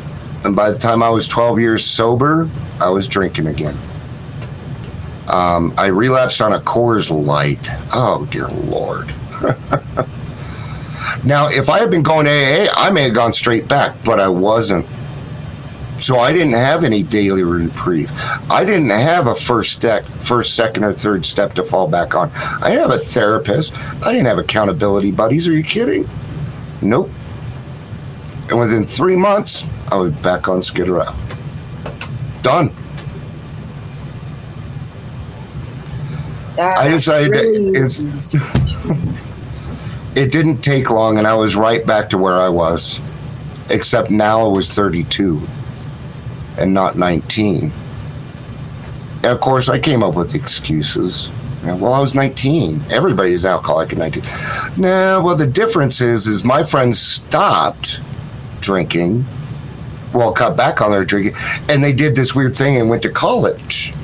And 0.45 0.55
by 0.55 0.71
the 0.71 0.79
time 0.79 1.03
I 1.03 1.11
was 1.11 1.27
12 1.27 1.59
years 1.59 1.85
sober, 1.85 2.49
I 2.81 2.89
was 2.89 3.09
drinking 3.09 3.49
again. 3.49 3.77
Um, 5.29 5.73
I 5.77 5.87
relapsed 5.87 6.41
on 6.41 6.53
a 6.53 6.61
Coors 6.61 7.11
Light. 7.11 7.69
Oh, 7.95 8.27
dear 8.31 8.49
Lord. 8.49 9.09
now, 11.25 11.49
if 11.49 11.69
I 11.69 11.79
had 11.79 11.91
been 11.91 12.03
going 12.03 12.27
AA, 12.27 12.67
I 12.75 12.91
may 12.91 13.05
have 13.05 13.15
gone 13.15 13.33
straight 13.33 13.69
back, 13.69 13.95
but 14.05 14.21
I 14.21 14.29
wasn't. 14.29 14.87
So 15.99 16.19
I 16.19 16.33
didn't 16.33 16.55
have 16.55 16.83
any 16.83 17.05
daily 17.05 17.45
reprieve. 17.45 18.11
I 18.51 18.65
didn't 18.65 18.91
have 18.91 19.29
a 19.29 19.35
first 19.35 19.73
step, 19.73 20.05
first, 20.23 20.57
second, 20.57 20.83
or 20.83 20.93
third 20.93 21.25
step 21.25 21.53
to 21.55 21.63
fall 21.63 21.87
back 21.87 22.17
on. 22.17 22.31
I 22.35 22.71
didn't 22.71 22.91
have 22.91 22.99
a 22.99 22.99
therapist. 22.99 23.73
I 24.03 24.11
didn't 24.11 24.27
have 24.27 24.39
accountability 24.39 25.13
buddies. 25.13 25.47
Are 25.47 25.53
you 25.53 25.63
kidding? 25.63 26.09
Nope. 26.81 27.11
And 28.49 28.59
within 28.59 28.85
three 28.85 29.15
months, 29.15 29.67
I 29.93 29.97
was 29.97 30.13
back 30.15 30.49
on 30.49 30.61
Skid 30.61 30.89
Row. 30.89 31.15
Done. 32.43 32.73
That 36.63 36.79
I 36.79 36.89
decided 36.89 37.33
really- 37.33 37.77
it 40.15 40.31
didn't 40.31 40.59
take 40.59 40.91
long 40.91 41.19
and 41.19 41.27
I 41.27 41.35
was 41.35 41.57
right 41.57 41.85
back 41.85 42.09
to 42.11 42.19
where 42.19 42.37
I 42.37 42.49
was. 42.49 43.03
Except 43.69 44.11
now 44.11 44.45
I 44.45 44.49
was 44.49 44.73
32 44.73 45.41
and 46.59 46.73
not 46.73 46.97
19. 46.97 47.73
And 49.17 49.25
of 49.27 49.41
course 49.41 49.69
I 49.69 49.79
came 49.79 50.03
up 50.05 50.15
with 50.15 50.35
excuses. 50.37 51.33
Yeah, 51.65 51.75
Well, 51.75 51.93
I 51.95 52.01
was 52.01 52.15
19. 52.15 52.81
Everybody's 52.91 53.45
alcoholic 53.45 53.93
at 53.93 53.99
19. 53.99 54.23
No, 54.77 55.21
well 55.25 55.35
the 55.37 55.47
difference 55.47 56.01
is 56.01 56.29
is 56.29 56.45
my 56.45 56.63
friends 56.63 57.01
stopped 57.01 58.01
drinking. 58.61 59.25
Well, 60.15 60.33
cut 60.33 60.57
back 60.57 60.81
on 60.81 60.93
their 60.93 61.05
drinking, 61.07 61.35
and 61.71 61.83
they 61.83 61.93
did 61.93 62.15
this 62.15 62.35
weird 62.35 62.55
thing 62.55 62.77
and 62.79 62.89
went 62.91 63.03
to 63.03 63.11
college. 63.11 63.95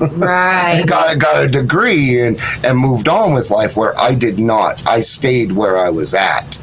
Right. 0.00 0.84
got 0.86 1.18
got 1.18 1.44
a 1.44 1.48
degree 1.48 2.20
and 2.20 2.38
and 2.64 2.78
moved 2.78 3.08
on 3.08 3.32
with 3.32 3.50
life 3.50 3.76
where 3.76 3.98
I 4.00 4.14
did 4.14 4.38
not. 4.38 4.86
I 4.86 5.00
stayed 5.00 5.52
where 5.52 5.76
I 5.78 5.90
was 5.90 6.14
at, 6.14 6.60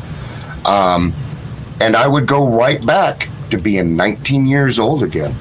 um, 0.65 1.13
and 1.81 1.95
I 1.95 2.07
would 2.07 2.27
go 2.27 2.47
right 2.47 2.85
back 2.85 3.29
to 3.51 3.57
being 3.57 3.95
19 3.95 4.45
years 4.45 4.79
old 4.79 5.03
again. 5.03 5.35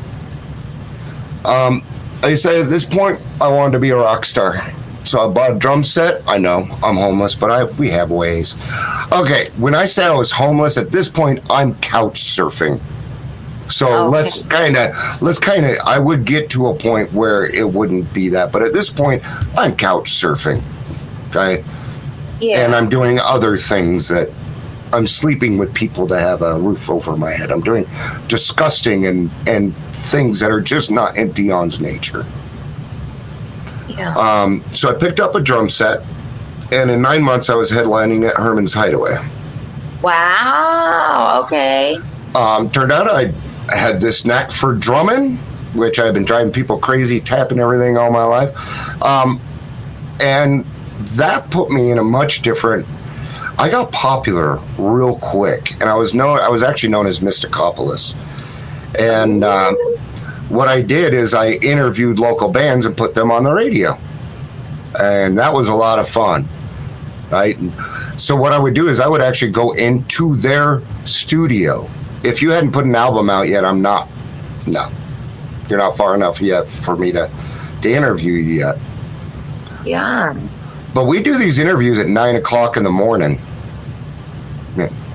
Um, 1.45 1.83
I 2.23 2.35
said 2.35 2.55
at 2.65 2.71
this 2.71 2.85
point 2.85 3.21
I 3.41 3.49
wanted 3.49 3.73
to 3.73 3.79
be 3.79 3.91
a 3.91 3.97
rock 3.97 4.25
star, 4.25 4.63
so 5.05 5.29
I 5.29 5.33
bought 5.33 5.53
a 5.53 5.59
drum 5.59 5.85
set. 5.85 6.23
I 6.27 6.39
know 6.39 6.67
I'm 6.83 6.97
homeless, 6.97 7.35
but 7.35 7.51
I 7.51 7.65
we 7.65 7.91
have 7.91 8.11
ways. 8.11 8.57
Okay, 9.13 9.49
when 9.59 9.75
I 9.75 9.85
said 9.85 10.11
I 10.11 10.15
was 10.15 10.33
homeless, 10.33 10.79
at 10.79 10.91
this 10.91 11.09
point 11.09 11.41
I'm 11.51 11.75
couch 11.77 12.21
surfing. 12.21 12.81
So 13.69 14.05
Okay. 14.07 14.09
let's 14.09 14.45
kind 14.45 14.77
of 14.77 14.91
let's 15.21 15.39
kind 15.39 15.65
of 15.67 15.77
I 15.87 15.99
would 15.99 16.25
get 16.25 16.51
to 16.51 16.67
a 16.69 16.75
point 16.75 17.12
where 17.12 17.47
it 17.47 17.69
wouldn't 17.73 18.12
be 18.12 18.29
that, 18.31 18.53
but 18.53 18.62
at 18.62 18.73
this 18.73 18.91
point 18.91 19.23
I'm 19.57 19.75
couch 19.77 20.11
surfing. 20.11 20.62
Okay? 21.31 21.65
Yeah. 22.41 22.65
And 22.65 22.75
I'm 22.75 22.89
doing 22.89 23.19
other 23.21 23.57
things 23.57 24.09
that 24.09 24.29
I'm 24.93 25.07
sleeping 25.07 25.59
with 25.59 25.75
people 25.75 26.07
to 26.09 26.19
have 26.19 26.43
a 26.43 26.59
roof 26.61 26.89
over 26.91 27.17
my 27.17 27.33
head. 27.33 27.51
I'm 27.51 27.62
doing 27.62 27.87
disgusting 28.29 29.07
and 29.07 29.31
and 29.47 29.75
things 29.93 30.41
that 30.41 30.51
are 30.51 30.61
just 30.61 30.91
not 30.91 31.17
in 31.17 31.33
Dion's 31.33 31.81
nature. 31.81 32.27
yeah. 33.87 34.17
Um, 34.17 34.65
so 34.73 34.91
I 34.91 34.95
picked 34.95 35.21
up 35.21 35.35
a 35.35 35.41
drum 35.41 35.69
set, 35.69 36.01
and 36.73 36.91
in 36.91 37.01
nine 37.03 37.23
months 37.23 37.51
I 37.51 37.55
was 37.55 37.71
headlining 37.71 38.29
at 38.29 38.37
Herman's 38.37 38.73
Hideaway. 38.75 39.17
Wow. 40.03 41.43
Okay. 41.45 42.07
Um, 42.35 42.71
turned 42.71 42.93
out 42.93 43.09
I 43.09 43.33
had 43.73 44.01
this 44.01 44.25
knack 44.25 44.51
for 44.51 44.75
drumming, 44.75 45.37
which 45.75 45.99
I've 45.99 46.15
been 46.15 46.25
driving 46.25 46.53
people 46.53 46.79
crazy, 46.79 47.21
tapping 47.21 47.59
everything 47.59 47.97
all 47.97 48.11
my 48.11 48.25
life. 48.25 49.03
Um, 49.03 49.41
and 50.23 50.65
that 51.17 51.51
put 51.51 51.71
me 51.71 51.91
in 51.91 51.99
a 51.99 52.05
much 52.05 52.43
different. 52.43 52.87
I 53.59 53.71
got 53.71 53.93
popular 53.93 54.59
real 54.79 55.19
quick, 55.21 55.73
and 55.81 55.85
I 55.85 55.95
was 55.95 56.15
known. 56.15 56.39
I 56.41 56.49
was 56.49 56.62
actually 56.62 56.91
known 56.91 57.07
as 57.07 57.21
Mysticopolis. 57.21 58.17
And 58.99 59.45
um, 59.45 59.77
what 60.49 60.69
I 60.69 60.83
did 60.83 61.15
is 61.15 61.35
I 61.35 61.53
interviewed 61.62 62.19
local 62.19 62.51
bands 62.51 62.87
and 62.87 62.97
put 62.97 63.15
them 63.15 63.31
on 63.31 63.45
the 63.45 63.53
radio, 63.53 63.97
and 65.01 65.39
that 65.39 65.53
was 65.53 65.69
a 65.69 65.75
lot 65.75 65.99
of 65.99 66.09
fun. 66.09 66.49
Right. 67.31 67.57
So 68.17 68.37
what 68.37 68.53
I 68.53 68.59
would 68.59 68.75
do 68.75 68.87
is 68.87 69.01
I 69.01 69.09
would 69.09 69.23
actually 69.23 69.51
go 69.51 69.73
into 69.73 70.37
their 70.37 70.83
studio. 71.05 71.89
If 72.25 72.43
you 72.43 72.51
hadn't 72.51 72.72
put 72.72 72.85
an 72.85 72.95
album 72.95 73.31
out 73.31 73.49
yet, 73.49 73.64
I'm 73.64 73.83
not. 73.83 74.09
No, 74.66 74.91
you're 75.68 75.79
not 75.79 75.97
far 75.97 76.14
enough 76.14 76.41
yet 76.41 76.68
for 76.68 76.97
me 76.97 77.12
to 77.12 77.31
to 77.83 77.93
interview 77.93 78.33
you 78.33 78.55
yet. 78.55 78.77
Yeah. 79.85 80.35
But 80.95 81.05
we 81.05 81.22
do 81.22 81.37
these 81.37 81.59
interviews 81.59 82.01
at 82.01 82.09
nine 82.09 82.37
o'clock 82.37 82.77
in 82.77 82.85
the 82.85 82.91
morning. 82.91 83.41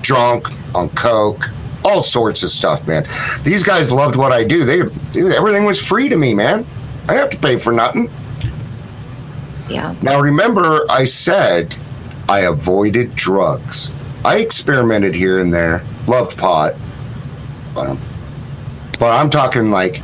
Drunk 0.02 0.48
on 0.76 0.90
coke, 0.90 1.50
all 1.84 2.02
sorts 2.02 2.42
of 2.42 2.50
stuff, 2.50 2.88
man. 2.88 3.06
These 3.44 3.64
guys 3.64 3.92
loved 3.92 4.16
what 4.16 4.32
I 4.32 4.44
do. 4.44 4.64
They 4.64 4.82
everything 5.36 5.66
was 5.66 5.86
free 5.86 6.10
to 6.10 6.16
me, 6.16 6.34
man. 6.34 6.66
I 7.08 7.14
have 7.14 7.30
to 7.32 7.38
pay 7.38 7.58
for 7.58 7.74
nothing. 7.74 8.10
Yeah. 9.68 9.96
Now, 10.02 10.20
remember, 10.20 10.86
I 10.90 11.06
said 11.06 11.76
I 12.28 12.42
avoided 12.42 13.16
drugs. 13.16 13.94
I 14.26 14.38
experimented 14.38 15.16
here 15.16 15.40
and 15.40 15.54
there, 15.54 15.84
loved 16.08 16.38
pot, 16.38 16.74
but, 17.74 17.98
but 19.00 19.12
I'm 19.20 19.30
talking 19.30 19.72
like 19.72 20.02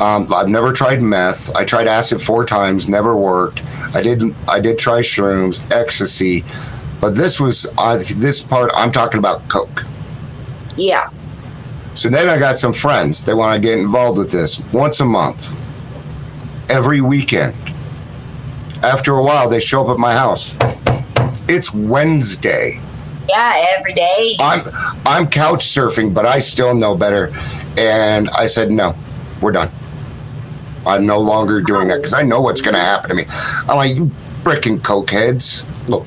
um, 0.00 0.26
I've 0.34 0.48
never 0.48 0.72
tried 0.72 1.00
meth. 1.00 1.54
I 1.54 1.64
tried 1.64 1.86
acid 1.86 2.20
four 2.20 2.44
times, 2.44 2.88
never 2.88 3.16
worked. 3.16 3.62
I 3.94 4.02
did 4.02 4.24
I 4.48 4.58
did 4.58 4.78
try 4.78 5.00
shrooms, 5.00 5.60
ecstasy, 5.70 6.44
but 7.00 7.10
this 7.10 7.38
was 7.38 7.66
uh, 7.78 8.02
this 8.16 8.42
part 8.42 8.72
I'm 8.74 8.90
talking 8.90 9.18
about 9.18 9.48
coke. 9.48 9.84
Yeah. 10.76 11.10
So 11.94 12.08
then 12.08 12.28
I 12.28 12.38
got 12.38 12.56
some 12.56 12.72
friends. 12.72 13.24
They 13.24 13.34
want 13.34 13.54
to 13.54 13.68
get 13.68 13.78
involved 13.78 14.18
with 14.18 14.32
this 14.32 14.60
once 14.72 15.00
a 15.00 15.04
month, 15.04 15.52
every 16.70 17.00
weekend. 17.00 17.54
After 18.82 19.14
a 19.14 19.22
while, 19.22 19.48
they 19.48 19.60
show 19.60 19.84
up 19.84 19.90
at 19.90 19.98
my 19.98 20.14
house. 20.14 20.56
It's 21.48 21.72
Wednesday. 21.72 22.80
Yeah, 23.32 23.64
every 23.78 23.94
day. 23.94 24.36
I'm 24.40 24.62
I'm 25.06 25.26
couch 25.26 25.64
surfing, 25.64 26.12
but 26.12 26.26
I 26.26 26.38
still 26.38 26.74
know 26.74 26.94
better. 26.94 27.32
And 27.78 28.28
I 28.30 28.44
said, 28.44 28.70
no, 28.70 28.94
we're 29.40 29.52
done. 29.52 29.70
I'm 30.86 31.06
no 31.06 31.18
longer 31.18 31.62
doing 31.62 31.88
that 31.88 31.96
because 31.96 32.12
I 32.12 32.24
know 32.24 32.42
what's 32.42 32.60
going 32.60 32.74
to 32.74 32.80
happen 32.80 33.08
to 33.08 33.16
me. 33.16 33.24
I'm 33.30 33.76
like, 33.76 33.96
you 33.96 34.10
freaking 34.42 34.80
cokeheads, 34.80 35.64
look, 35.88 36.06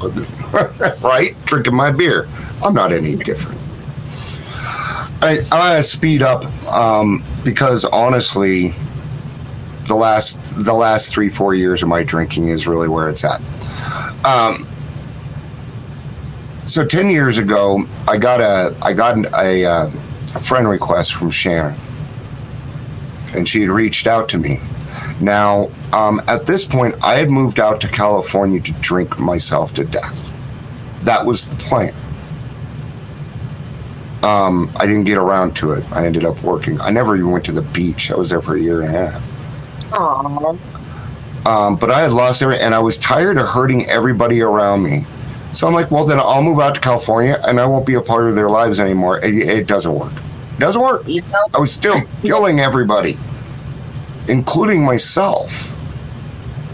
right? 1.03 1.35
Drinking 1.45 1.73
my 1.73 1.89
beer. 1.89 2.27
I'm 2.63 2.75
not 2.75 2.91
any 2.91 3.15
different. 3.15 3.59
I, 5.23 5.39
gonna 5.49 5.81
speed 5.81 6.21
up 6.21 6.45
um, 6.67 7.23
because 7.43 7.85
honestly, 7.85 8.75
the 9.87 9.95
last 9.95 10.37
the 10.63 10.73
last 10.73 11.11
three 11.11 11.29
four 11.29 11.55
years 11.55 11.81
of 11.81 11.89
my 11.89 12.03
drinking 12.03 12.49
is 12.49 12.67
really 12.67 12.87
where 12.87 13.09
it's 13.09 13.23
at. 13.25 13.41
Um, 14.23 14.67
so 16.65 16.85
ten 16.85 17.09
years 17.09 17.37
ago, 17.37 17.85
I 18.07 18.17
got 18.17 18.41
a 18.41 18.75
I 18.81 18.93
got 18.93 19.17
a, 19.33 19.65
uh, 19.65 19.91
a 20.35 20.39
friend 20.39 20.67
request 20.67 21.13
from 21.13 21.29
Shannon, 21.29 21.75
and 23.33 23.47
she 23.47 23.61
had 23.61 23.69
reached 23.69 24.07
out 24.07 24.27
to 24.29 24.37
me. 24.37 24.59
Now, 25.21 25.69
um, 25.93 26.21
at 26.27 26.45
this 26.45 26.65
point, 26.65 26.95
I 27.03 27.15
had 27.15 27.29
moved 27.29 27.59
out 27.59 27.79
to 27.81 27.87
California 27.87 28.59
to 28.61 28.73
drink 28.73 29.19
myself 29.19 29.73
to 29.75 29.85
death. 29.85 30.33
That 31.03 31.25
was 31.25 31.47
the 31.47 31.55
plan. 31.55 31.93
Um, 34.23 34.71
I 34.77 34.87
didn't 34.87 35.03
get 35.03 35.17
around 35.17 35.55
to 35.57 35.73
it. 35.73 35.85
I 35.91 36.05
ended 36.05 36.25
up 36.25 36.41
working. 36.41 36.81
I 36.81 36.89
never 36.89 37.15
even 37.15 37.31
went 37.31 37.45
to 37.45 37.51
the 37.51 37.61
beach. 37.61 38.09
I 38.11 38.15
was 38.15 38.29
there 38.29 38.41
for 38.41 38.55
a 38.55 38.59
year 38.59 38.81
and 38.81 38.95
a 38.95 39.09
half. 39.09 39.23
Aww. 39.91 40.57
Um, 41.45 41.75
but 41.75 41.91
I 41.91 42.01
had 42.01 42.11
lost 42.11 42.41
everything, 42.41 42.65
and 42.65 42.73
I 42.73 42.79
was 42.79 42.97
tired 42.97 43.37
of 43.37 43.47
hurting 43.47 43.87
everybody 43.87 44.41
around 44.41 44.81
me. 44.81 45.05
So 45.55 45.67
I'm 45.67 45.73
like, 45.73 45.89
well, 45.89 46.03
then 46.05 46.19
I'll 46.19 46.41
move 46.41 46.59
out 46.59 46.75
to 46.75 46.81
California, 46.81 47.39
and 47.47 47.61
I 47.61 47.65
won't 47.65 47.85
be 47.85 47.93
a 47.93 48.01
part 48.01 48.27
of 48.27 48.35
their 48.35 48.49
lives 48.49 48.81
anymore. 48.81 49.19
It, 49.19 49.35
it 49.35 49.67
doesn't 49.67 49.93
work. 49.93 50.11
It 50.11 50.59
doesn't 50.59 50.81
work. 50.81 51.07
You 51.07 51.21
know? 51.21 51.45
I 51.53 51.59
was 51.59 51.71
still 51.71 51.95
killing 52.21 52.59
everybody, 52.59 53.17
including 54.27 54.83
myself. 54.83 55.71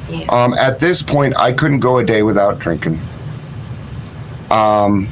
Yeah. 0.10 0.26
Um, 0.30 0.56
at 0.56 0.80
this 0.80 1.04
point, 1.04 1.38
I 1.38 1.54
couldn't 1.54 1.80
go 1.80 2.00
a 2.00 2.04
day 2.04 2.24
without 2.24 2.58
drinking. 2.58 3.00
Um, 4.50 5.08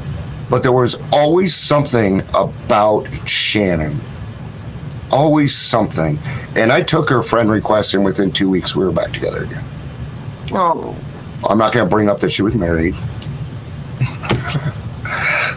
but 0.49 0.63
there 0.63 0.71
was 0.71 0.99
always 1.13 1.53
something 1.53 2.21
about 2.33 3.07
Shannon. 3.29 3.99
Always 5.11 5.55
something. 5.55 6.17
And 6.55 6.71
I 6.71 6.81
took 6.81 7.07
her 7.11 7.21
friend 7.21 7.51
request, 7.51 7.93
and 7.93 8.03
within 8.03 8.31
two 8.31 8.49
weeks, 8.49 8.75
we 8.75 8.83
were 8.83 8.91
back 8.91 9.13
together 9.13 9.43
again. 9.43 9.63
Oh. 10.53 10.95
I'm 11.47 11.59
not 11.59 11.71
going 11.71 11.85
to 11.85 11.89
bring 11.89 12.09
up 12.09 12.19
that 12.21 12.31
she 12.31 12.41
was 12.41 12.55
married. 12.55 12.95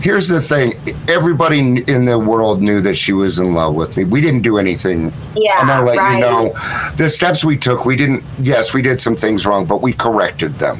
Here's 0.00 0.28
the 0.28 0.40
thing 0.40 0.72
everybody 1.08 1.58
in 1.86 2.04
the 2.06 2.18
world 2.18 2.62
knew 2.62 2.80
that 2.80 2.96
she 2.96 3.12
was 3.12 3.38
in 3.38 3.54
love 3.54 3.74
with 3.74 3.96
me. 3.96 4.04
We 4.04 4.20
didn't 4.20 4.42
do 4.42 4.58
anything. 4.58 5.12
Yeah. 5.36 5.56
I'm 5.58 5.66
to 5.68 5.84
let 5.84 5.98
right. 5.98 6.14
you 6.14 6.20
know 6.20 6.54
the 6.96 7.08
steps 7.08 7.44
we 7.44 7.56
took. 7.56 7.84
We 7.84 7.96
didn't, 7.96 8.24
yes, 8.40 8.72
we 8.74 8.82
did 8.82 9.00
some 9.00 9.14
things 9.14 9.46
wrong, 9.46 9.66
but 9.66 9.82
we 9.82 9.92
corrected 9.92 10.54
them. 10.58 10.78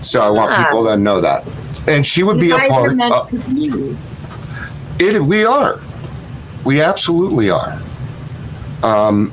So 0.00 0.20
I 0.22 0.30
want 0.30 0.50
Yeah. 0.52 0.64
people 0.64 0.84
to 0.86 0.96
know 0.96 1.20
that. 1.20 1.44
And 1.86 2.04
she 2.04 2.22
would 2.22 2.36
You 2.36 2.42
be 2.42 2.50
a 2.50 2.56
are 2.56 2.66
part 2.68 2.96
meant 2.96 3.12
of 3.14 3.28
to 3.28 3.38
be. 3.38 3.96
it. 4.98 5.22
We 5.22 5.44
are. 5.44 5.80
We 6.64 6.80
absolutely 6.80 7.50
are. 7.50 7.80
Um, 8.82 9.30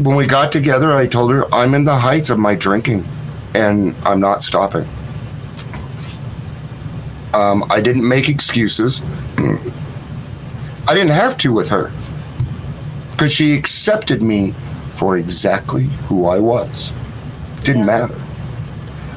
when 0.00 0.16
we 0.16 0.26
got 0.26 0.50
together, 0.50 0.92
I 0.92 1.06
told 1.06 1.30
her 1.32 1.44
I'm 1.54 1.74
in 1.74 1.84
the 1.84 1.94
heights 1.96 2.30
of 2.30 2.38
my 2.38 2.54
drinking 2.54 3.04
and 3.54 3.94
I'm 4.04 4.18
not 4.20 4.42
stopping. 4.42 4.86
Um, 7.34 7.64
I 7.70 7.80
didn't 7.80 8.06
make 8.06 8.28
excuses. 8.28 9.02
I 9.38 10.94
didn't 10.94 11.10
have 11.12 11.36
to 11.38 11.52
with 11.52 11.68
her 11.70 11.90
because 13.12 13.32
she 13.32 13.54
accepted 13.54 14.22
me 14.22 14.52
for 14.96 15.16
exactly 15.16 15.84
who 16.08 16.26
I 16.26 16.38
was. 16.38 16.92
Didn't 17.62 17.80
Yeah. 17.82 17.86
matter. 18.06 18.14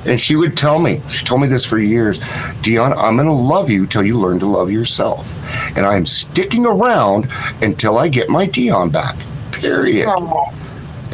And 0.06 0.22
she 0.22 0.36
would 0.36 0.56
tell 0.56 0.78
me, 0.78 1.02
she 1.10 1.26
told 1.26 1.42
me 1.42 1.48
this 1.48 1.66
for 1.66 1.80
years 1.80 2.20
Dion, 2.62 2.94
I'm 2.94 3.16
going 3.16 3.28
to 3.28 3.34
love 3.34 3.70
you 3.72 3.88
till 3.88 4.04
you 4.04 4.20
learn 4.20 4.38
to 4.40 4.46
love 4.46 4.70
yourself. 4.72 5.28
And 5.76 5.86
I'm 5.86 6.06
sticking 6.06 6.66
around 6.66 7.28
until 7.64 7.98
I 7.98 8.08
get 8.08 8.30
my 8.30 8.46
Dion 8.46 8.90
back. 8.90 9.16
Period 9.52 10.08
Oh. 10.08 10.44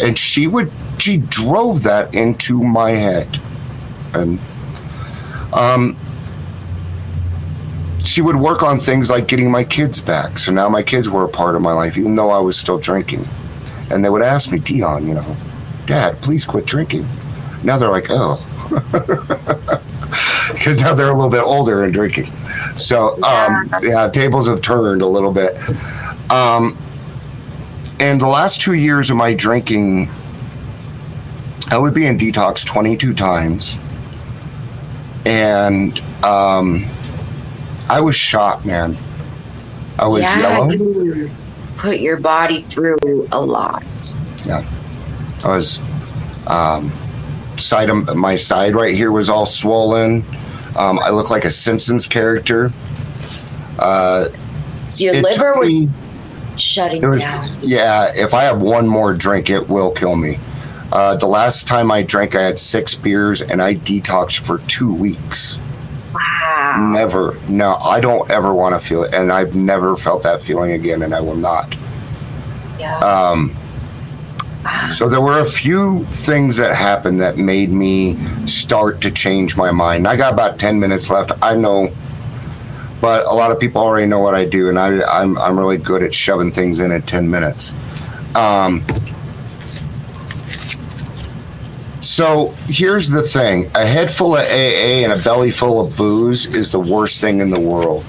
and 0.04 0.18
she 0.18 0.48
would 0.48 0.72
she 0.98 1.18
drove 1.18 1.84
that 1.84 2.14
into 2.14 2.62
my 2.62 2.92
head 2.92 3.40
and 4.14 4.40
um 5.54 5.96
she 8.04 8.22
would 8.22 8.36
work 8.36 8.64
on 8.64 8.80
things 8.80 9.10
like 9.10 9.28
getting 9.28 9.52
my 9.52 9.64
kids 9.64 10.02
back. 10.02 10.38
So 10.38 10.52
now 10.52 10.68
my 10.70 10.84
kids 10.84 11.10
were 11.10 11.24
a 11.24 11.30
part 11.30 11.56
of 11.56 11.62
my 11.62 11.74
life 11.74 11.98
even 11.98 12.16
though 12.16 12.32
i 12.32 12.40
was 12.40 12.58
still 12.58 12.80
drinking. 12.80 13.28
And 13.90 14.04
they 14.04 14.10
would 14.10 14.22
ask 14.22 14.52
me 14.52 14.60
dion 14.60 15.08
you 15.08 15.14
know 15.14 15.36
dad 15.86 16.22
please 16.22 16.46
quit 16.46 16.66
drinking. 16.66 17.06
Now 17.64 17.78
they're 17.78 17.90
like 17.90 18.08
oh. 18.10 18.38
Because 20.54 20.82
now 20.82 20.94
they're 20.94 21.10
a 21.10 21.16
little 21.16 21.30
bit 21.30 21.44
older 21.44 21.84
and 21.84 21.94
drinking. 21.94 22.32
So 22.76 23.22
um 23.24 23.72
yeah. 23.82 24.10
tables 24.10 24.48
have 24.48 24.62
turned 24.62 25.02
a 25.02 25.08
little 25.08 25.32
bit. 25.32 25.58
Um 26.32 26.78
and 28.02 28.20
the 28.20 28.28
last 28.28 28.62
two 28.62 28.74
years 28.74 29.12
of 29.12 29.18
my 29.18 29.32
drinking, 29.36 30.10
I 31.70 31.78
would 31.78 31.94
be 31.94 32.08
in 32.08 32.18
detox 32.18 32.66
22 32.66 33.14
times. 33.14 33.78
And 35.24 36.00
um, 36.24 36.84
I 37.92 38.00
was 38.00 38.16
shot, 38.16 38.66
man. 38.66 38.96
I 40.00 40.08
was 40.08 40.24
yeah, 40.24 40.40
yellow. 40.40 40.72
you 40.72 41.30
put 41.76 42.00
your 42.00 42.18
body 42.18 42.62
through 42.62 42.98
a 43.34 43.40
lot. 43.42 43.84
Yeah. 44.46 44.66
I 45.44 45.48
was 45.50 45.82
um, 46.48 46.90
side 47.58 47.90
of 47.90 48.16
my 48.16 48.36
side 48.36 48.76
right 48.76 48.96
here 48.96 49.12
was 49.12 49.30
all 49.30 49.46
swollen. 49.46 50.24
Um, 50.78 51.00
I 51.00 51.10
look 51.10 51.30
like 51.30 51.44
a 51.44 51.50
Simpsons 51.50 52.08
character. 52.08 52.72
Uh, 53.78 54.30
So 54.90 55.04
your 55.06 55.16
liver 55.16 55.54
was 55.58 55.68
me- 55.68 55.90
shutting 56.56 57.08
was, 57.10 57.24
down. 57.24 57.46
yeah. 57.62 58.08
If 58.16 58.34
I 58.34 58.44
have 58.44 58.62
one 58.62 58.88
more 58.88 59.14
drink, 59.14 59.50
it 59.50 59.68
will 59.68 59.92
kill 59.92 60.16
me. 60.16 60.40
Uh, 60.94 61.18
the 61.18 61.28
last 61.28 61.68
time 61.68 61.92
I 61.92 62.04
drank, 62.04 62.36
I 62.36 62.42
had 62.42 62.58
six 62.58 62.96
beers 62.96 63.42
and 63.42 63.62
I 63.62 63.76
detoxed 63.76 64.46
for 64.46 64.60
two 64.60 64.94
weeks. 64.94 65.60
Wow. 66.72 66.92
Never, 66.92 67.38
no, 67.50 67.76
I 67.76 68.00
don't 68.00 68.30
ever 68.32 68.54
want 68.54 68.80
to 68.80 68.86
feel 68.86 69.04
it, 69.04 69.14
and 69.14 69.32
I've 69.32 69.56
never 69.56 69.96
felt 69.98 70.24
that 70.24 70.42
feeling 70.42 70.72
again, 70.72 71.02
and 71.02 71.14
I 71.14 71.20
will 71.20 71.36
not. 71.36 71.76
Yeah. 72.80 72.98
Um, 73.00 73.56
Wow. 74.64 74.90
so 74.90 75.10
there 75.10 75.22
were 75.22 75.40
a 75.40 75.46
few 75.46 76.04
things 76.14 76.58
that 76.58 76.76
happened 76.76 77.20
that 77.20 77.38
made 77.38 77.72
me 77.72 78.16
start 78.46 79.02
to 79.02 79.10
change 79.12 79.58
my 79.58 79.72
mind. 79.72 80.08
I 80.08 80.16
got 80.16 80.34
about 80.34 80.60
ten 80.60 80.80
minutes 80.80 81.10
left. 81.10 81.32
I 81.42 81.56
know, 81.56 81.92
but 83.02 83.26
a 83.26 83.34
lot 83.34 83.52
of 83.52 83.60
people 83.60 83.82
already 83.82 84.06
know 84.06 84.20
what 84.20 84.36
I 84.36 84.46
do, 84.46 84.70
and 84.70 84.78
I, 84.78 85.02
I'm 85.10 85.38
I'm 85.40 85.60
really 85.60 85.78
good 85.80 86.04
at 86.04 86.14
shoving 86.14 86.52
things 86.52 86.80
in 86.80 86.92
at 86.92 87.08
ten 87.08 87.30
minutes. 87.30 87.74
Um, 88.36 88.86
so 92.02 92.54
here's 92.68 93.10
the 93.10 93.22
thing: 93.22 93.70
a 93.76 93.86
head 93.86 94.12
full 94.12 94.36
of 94.36 94.42
AA 94.42 95.04
and 95.04 95.14
a 95.14 95.24
belly 95.24 95.52
full 95.52 95.86
of 95.86 95.96
booze 95.96 96.48
is 96.48 96.72
the 96.72 96.80
worst 96.80 97.22
thing 97.22 97.40
in 97.40 97.50
the 97.50 97.60
world. 97.60 98.04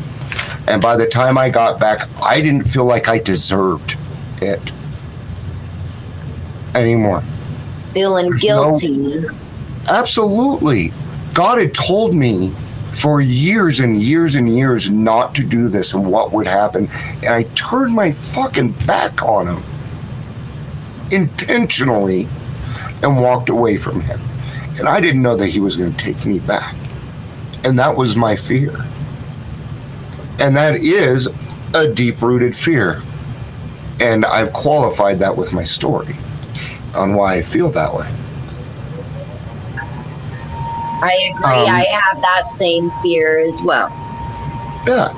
And 0.66 0.80
by 0.80 0.96
the 0.96 1.06
time 1.06 1.36
I 1.36 1.50
got 1.50 1.78
back, 1.78 2.08
I 2.22 2.40
didn't 2.40 2.64
feel 2.64 2.84
like 2.84 3.08
I 3.08 3.18
deserved 3.18 3.96
it 4.40 4.72
anymore. 6.74 7.22
Feeling 7.92 8.30
there's 8.30 8.44
no- 8.44 8.70
guilty. 8.70 9.26
Absolutely. 9.90 10.92
God 11.34 11.58
had 11.58 11.74
told 11.74 12.14
me 12.14 12.52
for 12.92 13.20
years 13.20 13.80
and 13.80 14.02
years 14.02 14.34
and 14.34 14.54
years 14.54 14.90
not 14.90 15.34
to 15.34 15.44
do 15.44 15.68
this 15.68 15.94
and 15.94 16.06
what 16.06 16.32
would 16.32 16.46
happen. 16.46 16.88
And 17.22 17.34
I 17.34 17.42
turned 17.54 17.94
my 17.94 18.12
fucking 18.12 18.72
back 18.86 19.22
on 19.22 19.48
him 19.48 19.62
intentionally 21.10 22.26
and 23.02 23.20
walked 23.20 23.48
away 23.48 23.76
from 23.76 24.00
him. 24.00 24.20
And 24.78 24.88
I 24.88 25.00
didn't 25.00 25.22
know 25.22 25.36
that 25.36 25.48
he 25.48 25.60
was 25.60 25.76
going 25.76 25.92
to 25.92 25.98
take 25.98 26.24
me 26.24 26.38
back. 26.40 26.74
And 27.64 27.78
that 27.78 27.96
was 27.96 28.16
my 28.16 28.36
fear. 28.36 28.74
And 30.40 30.56
that 30.56 30.76
is 30.76 31.28
a 31.74 31.88
deep 31.88 32.20
rooted 32.22 32.56
fear. 32.56 33.02
And 34.00 34.24
I've 34.24 34.52
qualified 34.52 35.18
that 35.20 35.36
with 35.36 35.52
my 35.52 35.62
story 35.62 36.16
on 36.94 37.14
why 37.14 37.36
I 37.36 37.42
feel 37.42 37.70
that 37.70 37.94
way. 37.94 38.08
I 41.02 41.32
agree. 41.34 41.52
Um, 41.52 41.68
I 41.68 41.84
have 41.84 42.20
that 42.22 42.46
same 42.46 42.90
fear 43.02 43.38
as 43.38 43.60
well. 43.62 43.88
Yeah. 44.86 45.12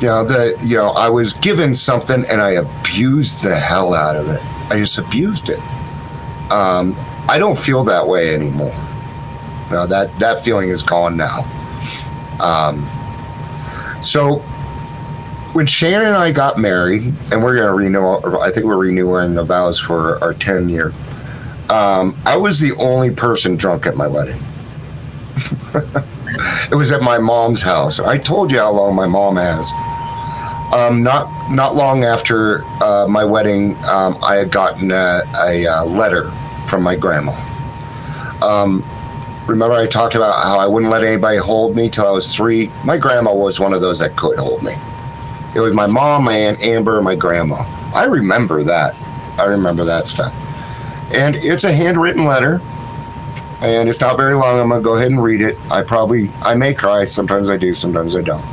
You 0.00 0.08
know, 0.08 0.24
the 0.24 0.58
you 0.64 0.76
know, 0.76 0.88
I 0.88 1.08
was 1.08 1.34
given 1.34 1.74
something 1.74 2.24
and 2.28 2.40
I 2.40 2.52
abused 2.52 3.42
the 3.42 3.54
hell 3.54 3.94
out 3.94 4.16
of 4.16 4.28
it. 4.28 4.40
I 4.70 4.78
just 4.78 4.98
abused 4.98 5.48
it. 5.48 5.60
Um, 6.52 6.94
I 7.30 7.38
don't 7.38 7.58
feel 7.58 7.82
that 7.84 8.06
way 8.06 8.34
anymore. 8.34 8.74
No, 9.70 9.86
that 9.86 10.10
that 10.18 10.44
feeling 10.44 10.68
is 10.68 10.82
gone 10.82 11.16
now. 11.16 11.48
Um, 12.40 12.86
so 14.02 14.40
when 15.54 15.64
Shannon 15.64 16.08
and 16.08 16.16
I 16.16 16.30
got 16.30 16.58
married, 16.58 17.04
and 17.32 17.42
we're 17.42 17.56
gonna 17.56 17.72
renew, 17.72 18.38
I 18.38 18.50
think 18.50 18.66
we're 18.66 18.76
renewing 18.76 19.34
the 19.34 19.44
vows 19.44 19.78
for 19.78 20.22
our 20.22 20.34
10 20.34 20.68
year. 20.68 20.92
Um, 21.70 22.14
I 22.26 22.36
was 22.36 22.60
the 22.60 22.74
only 22.78 23.10
person 23.10 23.56
drunk 23.56 23.86
at 23.86 23.96
my 23.96 24.06
wedding. 24.06 24.40
it 26.70 26.74
was 26.74 26.92
at 26.92 27.00
my 27.00 27.18
mom's 27.18 27.62
house. 27.62 27.98
I 27.98 28.18
told 28.18 28.52
you 28.52 28.58
how 28.58 28.72
long 28.72 28.94
my 28.94 29.06
mom 29.06 29.36
has. 29.36 29.72
Um, 30.74 31.02
not 31.02 31.50
not 31.50 31.76
long 31.76 32.04
after 32.04 32.62
uh, 32.82 33.06
my 33.08 33.24
wedding, 33.24 33.74
um, 33.86 34.18
I 34.22 34.34
had 34.34 34.50
gotten 34.50 34.90
a, 34.90 35.22
a, 35.46 35.66
uh 35.66 35.84
letter 35.86 36.30
from 36.68 36.82
my 36.82 36.96
grandma. 36.96 37.32
Um, 38.42 38.84
remember, 39.46 39.74
I 39.74 39.86
talked 39.86 40.14
about 40.14 40.34
how 40.42 40.58
I 40.58 40.66
wouldn't 40.66 40.90
let 40.90 41.04
anybody 41.04 41.38
hold 41.38 41.76
me 41.76 41.88
till 41.88 42.06
I 42.06 42.10
was 42.10 42.34
three. 42.34 42.70
My 42.84 42.98
grandma 42.98 43.34
was 43.34 43.60
one 43.60 43.72
of 43.72 43.80
those 43.80 43.98
that 44.00 44.16
could 44.16 44.38
hold 44.38 44.62
me. 44.62 44.72
It 45.54 45.60
was 45.60 45.74
my 45.74 45.86
mom, 45.86 46.24
my 46.24 46.34
aunt 46.34 46.62
Amber, 46.62 46.96
and 46.96 47.04
my 47.04 47.14
grandma. 47.14 47.64
I 47.94 48.04
remember 48.04 48.62
that. 48.62 48.94
I 49.38 49.44
remember 49.44 49.84
that 49.84 50.06
stuff. 50.06 50.34
And 51.14 51.36
it's 51.36 51.64
a 51.64 51.72
handwritten 51.72 52.24
letter 52.24 52.60
and 53.62 53.88
it's 53.88 54.00
not 54.00 54.16
very 54.16 54.34
long. 54.34 54.58
I'm 54.58 54.68
gonna 54.70 54.82
go 54.82 54.96
ahead 54.96 55.10
and 55.10 55.22
read 55.22 55.40
it. 55.40 55.56
I 55.70 55.82
probably 55.82 56.30
I 56.42 56.54
may 56.54 56.74
cry. 56.74 57.04
Sometimes 57.04 57.48
I 57.48 57.56
do. 57.56 57.72
Sometimes 57.72 58.16
I 58.16 58.22
don't. 58.22 58.44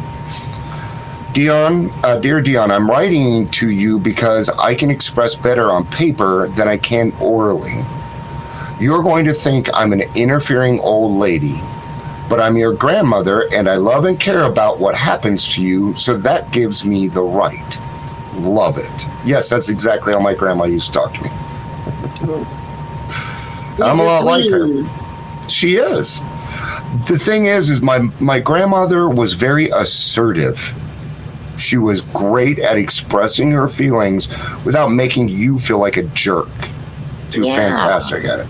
Dion, 1.34 1.92
uh, 2.04 2.18
dear 2.18 2.42
Dion, 2.42 2.72
I'm 2.72 2.90
writing 2.90 3.48
to 3.50 3.70
you 3.70 4.00
because 4.00 4.50
I 4.50 4.74
can 4.74 4.90
express 4.90 5.36
better 5.36 5.70
on 5.70 5.86
paper 5.86 6.48
than 6.50 6.68
I 6.68 6.78
can 6.78 7.14
orally. 7.22 7.84
You're 8.80 9.04
going 9.04 9.26
to 9.26 9.34
think 9.34 9.70
I'm 9.74 9.94
an 9.94 10.02
interfering 10.16 10.80
old 10.80 11.18
lady, 11.18 11.62
but 12.30 12.40
I'm 12.40 12.58
your 12.58 12.74
grandmother 12.74 13.48
and 13.54 13.70
I 13.70 13.76
love 13.76 14.06
and 14.06 14.20
care 14.20 14.44
about 14.44 14.80
what 14.80 14.96
happens 14.96 15.54
to 15.54 15.64
you, 15.64 15.94
so 15.96 16.18
that 16.18 16.52
gives 16.52 16.84
me 16.86 17.08
the 17.08 17.24
right. 17.24 17.80
Love 18.36 18.78
it. 18.78 19.08
Yes, 19.26 19.50
that's 19.50 19.70
exactly 19.70 20.14
how 20.14 20.20
my 20.20 20.34
grandma 20.34 20.66
used 20.66 20.88
to 20.88 20.94
talk 20.94 21.14
to 21.16 21.24
me. 21.24 21.30
I'm 23.82 24.00
a 24.00 24.04
lot 24.04 24.24
like 24.26 24.50
her. 24.50 24.68
She 25.48 25.76
is. 25.76 26.22
The 27.08 27.18
thing 27.20 27.46
is, 27.46 27.70
is 27.70 27.82
my 27.82 28.00
my 28.20 28.40
grandmother 28.40 29.10
was 29.10 29.34
very 29.34 29.70
assertive. 29.70 30.74
She 31.60 31.78
was 31.78 32.01
great 32.01 32.60
at 32.60 32.78
expressing 32.78 33.51
her 33.51 33.68
feelings 33.68 34.28
without 34.66 34.91
making 34.91 35.30
you 35.30 35.60
feel 35.60 35.78
like 35.80 35.97
a 35.97 36.03
jerk. 36.03 36.47
Too 37.32 37.43
Yeah. 37.43 37.55
fantastic 37.55 38.26
at 38.26 38.39
it. 38.39 38.47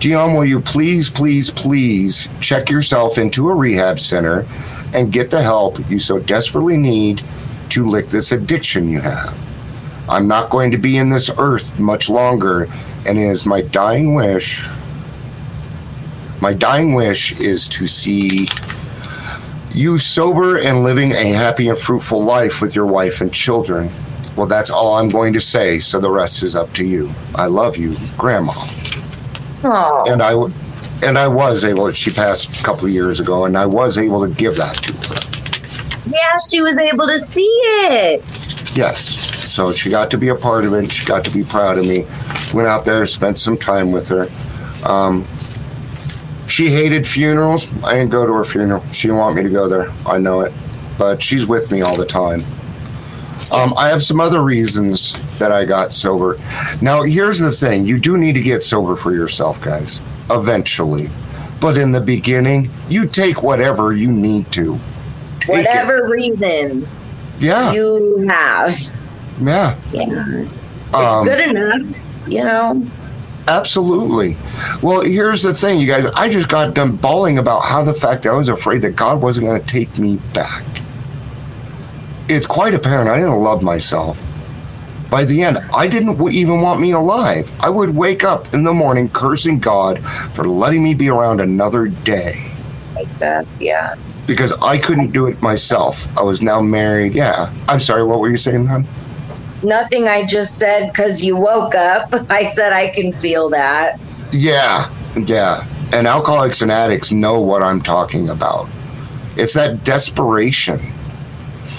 Dion, 0.00 0.34
will 0.34 0.44
you 0.44 0.60
please, 0.60 1.08
please, 1.08 1.50
please 1.50 2.28
check 2.40 2.68
yourself 2.70 3.16
into 3.18 3.48
a 3.48 3.54
rehab 3.54 3.98
center 3.98 4.44
and 4.92 5.10
get 5.12 5.30
the 5.30 5.42
help 5.42 5.78
you 5.90 5.98
so 5.98 6.18
desperately 6.18 6.76
need 6.76 7.22
to 7.70 7.84
lick 7.84 8.08
this 8.08 8.32
addiction 8.32 8.88
you 8.88 9.00
have? 9.00 9.34
I'm 10.08 10.28
not 10.28 10.50
going 10.50 10.70
to 10.72 10.78
be 10.78 10.98
in 10.98 11.08
this 11.08 11.30
earth 11.38 11.78
much 11.78 12.10
longer, 12.10 12.68
and 13.06 13.18
it 13.18 13.22
is 13.22 13.46
my 13.46 13.62
dying 13.62 14.14
wish. 14.14 14.68
My 16.40 16.52
dying 16.52 16.92
wish 16.92 17.38
is 17.40 17.66
to 17.68 17.86
see 17.86 18.46
you 19.74 19.98
sober 19.98 20.58
and 20.58 20.84
living 20.84 21.12
a 21.12 21.32
happy 21.32 21.68
and 21.68 21.78
fruitful 21.78 22.22
life 22.22 22.60
with 22.60 22.74
your 22.76 22.86
wife 22.86 23.20
and 23.20 23.32
children. 23.32 23.90
Well, 24.36 24.46
that's 24.46 24.70
all 24.70 24.96
I'm 24.96 25.08
going 25.08 25.32
to 25.34 25.40
say, 25.40 25.78
so 25.78 26.00
the 26.00 26.10
rest 26.10 26.42
is 26.42 26.56
up 26.56 26.72
to 26.74 26.84
you. 26.84 27.10
I 27.34 27.46
love 27.46 27.76
you, 27.76 27.96
Grandma. 28.16 28.52
Oh, 29.64 30.04
And 30.10 30.22
I, 30.22 30.30
w- 30.30 30.52
and 31.02 31.18
I 31.18 31.28
was 31.28 31.64
able. 31.64 31.90
She 31.90 32.10
passed 32.10 32.60
a 32.60 32.64
couple 32.64 32.86
of 32.86 32.90
years 32.92 33.20
ago, 33.20 33.44
and 33.44 33.56
I 33.56 33.66
was 33.66 33.96
able 33.98 34.26
to 34.26 34.32
give 34.34 34.56
that 34.56 34.74
to 34.74 34.92
her. 35.08 36.10
yeah, 36.10 36.36
she 36.50 36.60
was 36.62 36.78
able 36.78 37.06
to 37.06 37.18
see 37.18 37.42
it. 37.42 38.22
Yes. 38.76 39.00
So 39.48 39.72
she 39.72 39.88
got 39.90 40.10
to 40.10 40.18
be 40.18 40.28
a 40.28 40.34
part 40.34 40.64
of 40.64 40.72
it. 40.74 40.90
She 40.90 41.06
got 41.06 41.24
to 41.24 41.30
be 41.30 41.44
proud 41.44 41.78
of 41.78 41.86
me. 41.86 42.06
Went 42.52 42.68
out 42.68 42.84
there, 42.84 43.06
spent 43.06 43.38
some 43.38 43.56
time 43.56 43.92
with 43.92 44.08
her. 44.08 44.26
Um, 44.88 45.24
she 46.46 46.68
hated 46.68 47.06
funerals. 47.06 47.66
I 47.82 47.94
didn't 47.94 48.10
go 48.10 48.26
to 48.26 48.32
her 48.32 48.44
funeral. 48.44 48.82
She 48.92 49.08
didn't 49.08 49.18
want 49.18 49.36
me 49.36 49.42
to 49.42 49.50
go 49.50 49.68
there. 49.68 49.88
I 50.06 50.18
know 50.18 50.40
it. 50.40 50.52
But 50.98 51.20
she's 51.22 51.46
with 51.46 51.70
me 51.72 51.82
all 51.82 51.96
the 51.96 52.06
time. 52.06 52.44
Um, 53.50 53.74
I 53.76 53.88
have 53.88 54.02
some 54.02 54.20
other 54.20 54.42
reasons 54.42 55.14
that 55.38 55.52
I 55.52 55.64
got 55.64 55.92
sober. 55.92 56.38
Now, 56.80 57.02
here's 57.02 57.40
the 57.40 57.50
thing 57.52 57.84
you 57.84 57.98
do 57.98 58.16
need 58.16 58.34
to 58.36 58.42
get 58.42 58.62
sober 58.62 58.96
for 58.96 59.12
yourself, 59.12 59.60
guys, 59.60 60.00
eventually. 60.30 61.10
But 61.60 61.76
in 61.78 61.92
the 61.92 62.00
beginning, 62.00 62.70
you 62.88 63.06
take 63.06 63.42
whatever 63.42 63.92
you 63.92 64.10
need 64.10 64.50
to. 64.52 64.78
Take 65.40 65.50
it. 65.50 65.68
Whatever 65.68 66.08
reason 66.08 66.86
Yeah. 67.40 67.72
you 67.72 68.26
have. 68.28 68.78
yeah. 69.40 69.76
Yeah. 69.92 70.24
It's 70.42 70.94
Um, 70.94 71.24
good 71.24 71.40
enough, 71.40 71.82
you 72.28 72.44
know. 72.44 72.86
Absolutely. 73.46 74.36
Well, 74.82 75.02
here's 75.02 75.42
the 75.42 75.52
thing, 75.52 75.78
you 75.78 75.86
guys. 75.86 76.06
I 76.06 76.28
just 76.30 76.48
got 76.48 76.74
done 76.74 76.96
bawling 76.96 77.38
about 77.38 77.60
how 77.60 77.82
the 77.84 77.94
fact 77.94 78.22
that 78.22 78.30
I 78.30 78.36
was 78.36 78.48
afraid 78.48 78.82
that 78.82 78.92
God 78.96 79.20
wasn't 79.20 79.46
going 79.46 79.60
to 79.60 79.66
take 79.66 79.98
me 79.98 80.16
back. 80.32 80.64
It's 82.28 82.46
quite 82.46 82.72
apparent 82.74 83.08
I 83.10 83.16
didn't 83.16 83.38
love 83.40 83.62
myself. 83.62 84.18
By 85.10 85.24
the 85.24 85.42
end, 85.42 85.58
I 85.74 85.86
didn't 85.86 86.20
even 86.32 86.60
want 86.62 86.80
me 86.80 86.92
alive. 86.92 87.50
I 87.60 87.68
would 87.68 87.94
wake 87.94 88.24
up 88.24 88.52
in 88.54 88.64
the 88.64 88.72
morning 88.72 89.08
cursing 89.10 89.60
God 89.60 90.02
for 90.32 90.44
letting 90.44 90.82
me 90.82 90.94
be 90.94 91.08
around 91.10 91.40
another 91.40 91.88
day 91.88 92.32
Like 92.94 93.08
that, 93.18 93.46
yeah. 93.60 93.94
because 94.26 94.52
I 94.62 94.78
couldn't 94.78 95.12
do 95.12 95.26
it 95.26 95.40
myself. 95.42 96.06
I 96.18 96.22
was 96.22 96.42
now 96.42 96.60
married. 96.62 97.14
Yeah. 97.14 97.52
I'm 97.68 97.78
sorry, 97.80 98.02
what 98.04 98.20
were 98.20 98.30
you 98.30 98.36
saying, 98.38 98.66
hon? 98.66 98.86
Nothing 99.64 100.08
I 100.08 100.26
just 100.26 100.58
said 100.58 100.92
because 100.92 101.24
you 101.24 101.36
woke 101.36 101.74
up. 101.74 102.12
I 102.30 102.44
said 102.50 102.72
I 102.72 102.88
can 102.90 103.12
feel 103.12 103.48
that. 103.50 103.98
Yeah, 104.32 104.88
yeah. 105.16 105.66
And 105.92 106.06
alcoholics 106.06 106.60
and 106.62 106.70
addicts 106.70 107.12
know 107.12 107.40
what 107.40 107.62
I'm 107.62 107.80
talking 107.80 108.28
about. 108.28 108.68
It's 109.36 109.54
that 109.54 109.84
desperation. 109.84 110.80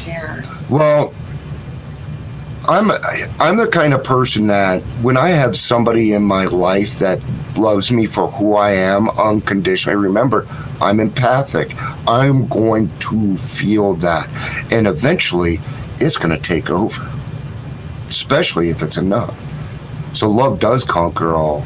Yeah. 0.06 0.42
Well, 0.70 1.14
I'm 2.68 2.92
I'm 3.40 3.58
the 3.58 3.68
kind 3.68 3.94
of 3.94 4.04
person 4.04 4.48
that 4.48 4.82
when 5.02 5.18
I 5.18 5.30
have 5.30 5.56
somebody 5.56 6.14
in 6.14 6.24
my 6.24 6.46
life 6.46 6.98
that 7.00 7.22
loves 7.56 7.92
me 7.92 8.08
for 8.08 8.28
who 8.28 8.56
I 8.56 8.72
am 8.72 9.10
unconditionally, 9.12 9.96
remember 9.96 10.48
I'm 10.82 11.00
empathic. 11.00 11.74
I'm 12.08 12.48
going 12.48 12.90
to 13.00 13.38
feel 13.38 13.94
that, 13.96 14.28
and 14.72 14.88
eventually, 14.88 15.60
it's 16.00 16.18
going 16.18 16.36
to 16.36 16.42
take 16.42 16.72
over. 16.72 17.02
Especially 18.08 18.70
if 18.70 18.82
it's 18.82 18.98
enough. 18.98 19.38
So 20.14 20.30
love 20.30 20.60
does 20.60 20.84
conquer 20.84 21.36
all. 21.36 21.66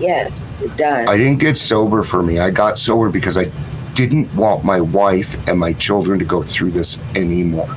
Yes, 0.00 0.48
it 0.60 0.76
does. 0.76 1.08
I 1.08 1.16
didn't 1.16 1.40
get 1.40 1.56
sober 1.56 2.02
for 2.02 2.22
me. 2.22 2.38
I 2.38 2.50
got 2.50 2.76
sober 2.76 3.08
because 3.08 3.38
I 3.38 3.50
didn't 3.94 4.34
want 4.34 4.64
my 4.64 4.80
wife 4.80 5.36
and 5.48 5.58
my 5.58 5.72
children 5.74 6.18
to 6.18 6.24
go 6.24 6.42
through 6.42 6.70
this 6.70 6.98
anymore. 7.14 7.68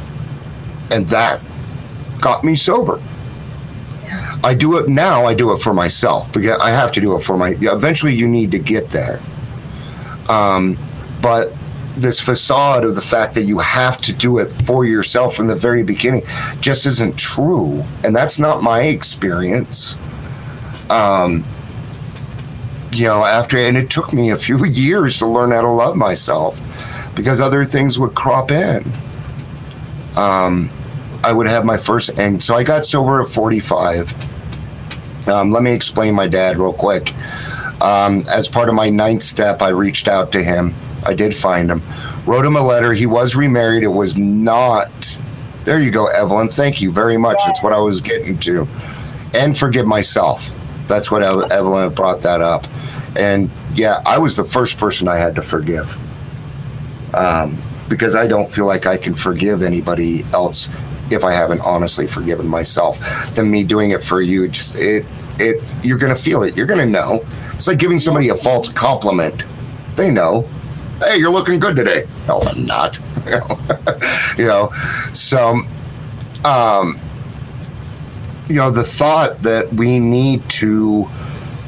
And 0.92 1.08
that 1.08 1.42
got 2.22 2.44
me 2.44 2.56
sober. 2.56 3.02
I 4.44 4.54
do 4.54 4.78
it 4.78 4.88
now, 4.88 5.26
I 5.26 5.34
do 5.34 5.54
it 5.54 5.62
for 5.62 5.74
myself 5.74 6.32
because 6.32 6.62
I 6.62 6.70
have 6.70 6.92
to 6.94 7.02
do 7.02 7.16
it 7.16 7.24
for 7.24 7.36
my 7.36 7.56
eventually 7.62 8.14
you 8.14 8.28
need 8.28 8.52
to 8.52 8.60
get 8.60 8.90
there. 8.92 9.20
Um, 10.30 10.78
but 11.22 11.52
this 11.96 12.20
facade 12.20 12.84
of 12.84 12.96
the 12.96 13.02
fact 13.02 13.34
that 13.36 13.43
you 13.43 13.58
have 13.60 13.98
to 14.02 14.14
do 14.14 14.39
it 14.39 14.52
for 14.52 14.86
yourself 14.86 15.36
from 15.36 15.48
the 15.48 15.56
very 15.56 15.84
beginning 15.84 16.24
just 16.60 16.86
isn't 16.86 17.18
true. 17.18 17.84
And 18.04 18.16
that's 18.16 18.39
not 18.39 18.62
my 18.62 18.82
experience. 18.82 19.98
Um, 20.89 21.43
you 22.91 23.06
know, 23.06 23.26
after, 23.26 23.58
and 23.58 23.78
it 23.78 23.89
took 23.89 24.14
me 24.14 24.32
a 24.32 24.38
few 24.38 24.64
years 24.66 25.20
to 25.20 25.28
learn 25.28 25.52
how 25.52 25.62
to 25.62 25.72
love 25.72 25.96
myself 25.96 26.60
because 27.16 27.41
other 27.41 27.64
things 27.64 27.98
would 27.98 28.14
crop 28.14 28.52
in. 28.52 28.84
Um, 30.16 30.70
I 31.24 31.34
would 31.34 31.48
have 31.48 31.66
my 31.66 31.78
first, 31.78 32.20
and 32.20 32.41
so 32.41 32.56
I 32.56 32.64
got 32.64 32.86
sober 32.86 33.22
at 33.22 33.28
45. 33.28 34.14
Um, 35.28 35.50
let 35.50 35.64
me 35.64 35.72
explain 35.72 36.14
my 36.14 36.28
dad 36.28 36.58
real 36.58 36.74
quick. 36.74 37.14
Um, 37.82 38.24
as 38.32 38.48
part 38.48 38.70
of 38.70 38.76
my 38.76 38.89
ninth 38.89 39.24
step, 39.24 39.62
I 39.62 39.70
reached 39.70 40.08
out 40.08 40.32
to 40.34 40.43
him. 40.43 40.74
I 41.06 41.14
did 41.14 41.36
find 41.36 41.70
him, 41.70 41.82
wrote 42.26 42.45
him 42.45 42.56
a 42.56 42.62
letter. 42.62 42.93
He 42.93 43.06
was 43.06 43.36
remarried. 43.36 43.84
It 43.84 43.89
was 43.89 44.18
not. 44.18 45.18
There 45.64 45.80
you 45.80 45.91
go, 45.91 46.08
Evelyn. 46.08 46.49
Thank 46.49 46.82
you 46.82 46.91
very 46.91 47.18
much. 47.18 47.41
That's 47.45 47.64
what 47.64 47.74
I 47.74 47.80
was 47.80 48.01
getting 48.01 48.38
to. 48.39 48.68
And 49.34 49.58
forgive 49.58 49.86
myself. 49.86 50.49
That's 50.88 51.10
what 51.10 51.24
Evelyn 51.51 51.93
brought 51.93 52.22
that 52.22 52.41
up. 52.41 52.68
And 53.18 53.49
yeah, 53.74 54.01
I 54.06 54.18
was 54.18 54.36
the 54.36 54.45
first 54.45 54.78
person 54.78 55.08
I 55.08 55.18
had 55.18 55.36
to 55.36 55.41
forgive. 55.41 55.97
Um, 57.14 57.58
because 57.89 58.16
I 58.16 58.28
don't 58.28 58.51
feel 58.51 58.66
like 58.66 58.86
I 58.86 58.97
can 58.97 59.14
forgive 59.14 59.62
anybody 59.62 60.24
else 60.34 60.70
if 61.12 61.24
I 61.24 61.32
haven't 61.32 61.62
honestly 61.62 62.08
forgiven 62.08 62.47
myself. 62.47 62.99
Than 63.36 63.49
me 63.49 63.64
doing 63.64 63.91
it 63.91 64.03
for 64.03 64.22
you, 64.22 64.47
just 64.47 64.78
it 64.78 65.06
it's 65.39 65.76
you're 65.84 65.97
gonna 65.97 66.16
feel 66.16 66.43
it. 66.43 66.56
You're 66.56 66.68
gonna 66.68 66.86
know. 66.86 67.24
It's 67.53 67.68
like 67.68 67.80
giving 67.80 67.99
somebody 67.99 68.30
a 68.30 68.36
false 68.36 68.70
compliment. 68.70 69.45
They 69.95 70.12
know. 70.12 70.47
Hey, 71.00 71.18
you're 71.18 71.32
looking 71.32 71.60
good 71.60 71.76
today. 71.76 72.08
No, 72.28 72.41
I'm 72.41 72.66
not. 72.66 73.00
you 74.38 74.46
know, 74.46 74.70
so 75.14 75.60
um, 76.46 77.00
you 78.48 78.56
know 78.56 78.72
the 78.72 78.84
thought 78.84 79.41
that 79.41 79.72
we 79.74 80.00
need 80.00 80.48
to 80.50 81.06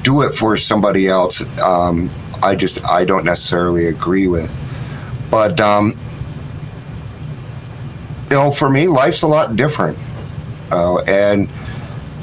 do 0.04 0.22
it 0.22 0.34
for 0.34 0.56
somebody 0.56 1.08
else. 1.08 1.46
Um, 1.60 2.10
I 2.42 2.56
just 2.56 2.84
I 2.86 3.04
don't 3.04 3.26
necessarily 3.26 3.88
agree 3.88 4.28
with. 4.28 4.56
But 5.30 5.60
um, 5.60 5.98
you 8.30 8.38
know, 8.38 8.52
for 8.52 8.70
me, 8.70 8.88
life's 8.88 9.24
a 9.24 9.28
lot 9.28 9.56
different. 9.56 9.98
Uh, 10.72 11.00
and 11.02 11.50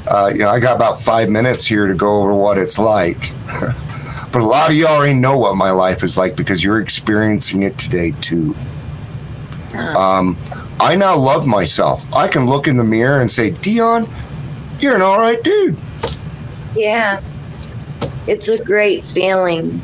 uh, 0.07 0.31
you 0.33 0.39
know, 0.39 0.49
I 0.49 0.59
got 0.59 0.75
about 0.75 0.99
five 0.99 1.29
minutes 1.29 1.65
here 1.65 1.87
to 1.87 1.95
go 1.95 2.21
over 2.21 2.33
what 2.33 2.57
it's 2.57 2.79
like. 2.79 3.31
but 4.35 4.41
a 4.41 4.45
lot 4.45 4.69
of 4.69 4.75
you 4.75 4.85
already 4.85 5.13
know 5.13 5.37
what 5.37 5.55
my 5.55 5.71
life 5.71 6.03
is 6.03 6.17
like 6.17 6.35
because 6.35 6.61
you're 6.61 6.81
experiencing 6.81 7.63
it 7.63 7.77
today 7.77 8.11
too. 8.19 8.53
Um, 9.73 10.37
I 10.77 10.93
now 10.93 11.15
love 11.15 11.47
myself. 11.47 12.03
I 12.13 12.27
can 12.27 12.45
look 12.45 12.67
in 12.67 12.75
the 12.75 12.83
mirror 12.83 13.21
and 13.21 13.31
say, 13.31 13.51
Dion, 13.51 14.05
you're 14.79 14.93
an 14.93 15.01
all 15.01 15.19
right 15.19 15.41
dude. 15.41 15.77
Yeah. 16.75 17.21
It's 18.27 18.49
a 18.49 18.61
great 18.61 19.05
feeling. 19.05 19.81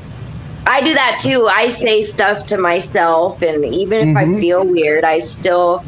I 0.67 0.81
do 0.81 0.95
that 0.95 1.19
too. 1.21 1.47
I 1.47 1.69
say 1.69 2.01
stuff 2.01 2.45
to 2.47 2.57
myself, 2.57 3.41
and 3.41 3.63
even 3.63 4.09
if 4.09 4.17
Mhm. 4.17 4.37
I 4.37 4.41
feel 4.41 4.65
weird, 4.65 5.05
I 5.05 5.19
still 5.19 5.81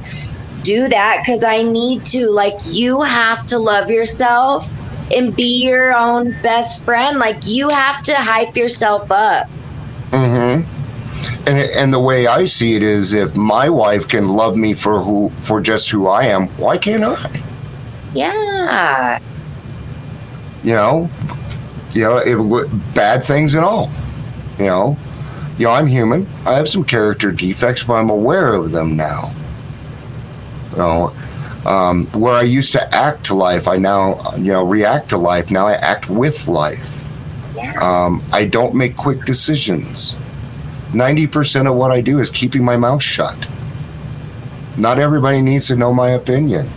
do 0.61 0.87
that 0.87 1.17
because 1.21 1.43
I 1.43 1.63
need 1.63 2.05
to. 2.05 2.29
Like, 2.29 2.55
you 2.67 3.01
have 3.01 3.45
to 3.47 3.59
love 3.59 3.91
yourself 3.91 4.69
and 5.11 5.35
be 5.35 5.63
your 5.63 5.95
own 5.95 6.31
best 6.41 6.85
friend. 6.85 7.19
Like, 7.19 7.45
you 7.45 7.69
have 7.69 8.03
to 8.03 8.15
hype 8.15 8.55
yourself 8.55 9.11
up. 9.11 9.47
Mm-hmm. 10.11 10.69
And 11.45 11.57
and 11.57 11.93
the 11.93 11.99
way 11.99 12.27
I 12.27 12.45
see 12.45 12.75
it 12.75 12.83
is, 12.83 13.13
if 13.13 13.35
my 13.35 13.69
wife 13.69 14.07
can 14.07 14.29
love 14.29 14.55
me 14.55 14.73
for 14.73 15.01
who 15.01 15.29
for 15.41 15.61
just 15.61 15.89
who 15.89 16.07
I 16.07 16.25
am, 16.25 16.47
why 16.57 16.77
can't 16.77 17.03
I? 17.03 17.41
Yeah. 18.13 19.19
You 20.63 20.73
know, 20.73 21.09
you 21.93 22.01
know, 22.01 22.17
it, 22.17 22.93
bad 22.93 23.23
things 23.25 23.55
and 23.55 23.65
all. 23.65 23.91
You 24.57 24.65
know, 24.65 24.97
you 25.57 25.65
know, 25.65 25.71
I'm 25.71 25.87
human. 25.87 26.27
I 26.45 26.53
have 26.53 26.69
some 26.69 26.83
character 26.83 27.31
defects, 27.31 27.83
but 27.83 27.95
I'm 27.95 28.09
aware 28.09 28.53
of 28.53 28.71
them 28.71 28.95
now. 28.95 29.33
You 30.71 30.77
know, 30.77 31.13
um, 31.65 32.07
where 32.07 32.33
I 32.33 32.41
used 32.41 32.73
to 32.73 32.95
act 32.95 33.25
to 33.25 33.35
life, 33.35 33.67
I 33.67 33.77
now 33.77 34.35
you 34.35 34.51
know 34.51 34.65
react 34.65 35.09
to 35.09 35.17
life. 35.17 35.51
Now 35.51 35.67
I 35.67 35.73
act 35.73 36.09
with 36.09 36.47
life. 36.47 36.97
Yeah. 37.55 37.73
Um, 37.81 38.23
I 38.31 38.45
don't 38.45 38.73
make 38.73 38.97
quick 38.97 39.25
decisions. 39.25 40.15
90% 40.91 41.67
of 41.69 41.75
what 41.75 41.91
I 41.91 42.01
do 42.01 42.19
is 42.19 42.29
keeping 42.29 42.63
my 42.63 42.77
mouth 42.77 43.01
shut. 43.01 43.47
Not 44.77 44.99
everybody 44.99 45.41
needs 45.41 45.67
to 45.67 45.75
know 45.75 45.93
my 45.93 46.11
opinion. 46.11 46.67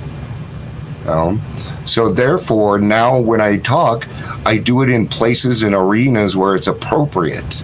Um, 1.06 1.40
so, 1.84 2.10
therefore, 2.10 2.78
now 2.78 3.18
when 3.18 3.40
I 3.40 3.58
talk, 3.58 4.08
I 4.44 4.58
do 4.58 4.82
it 4.82 4.90
in 4.90 5.06
places 5.06 5.62
and 5.62 5.74
arenas 5.74 6.36
where 6.36 6.54
it's 6.54 6.66
appropriate. 6.66 7.62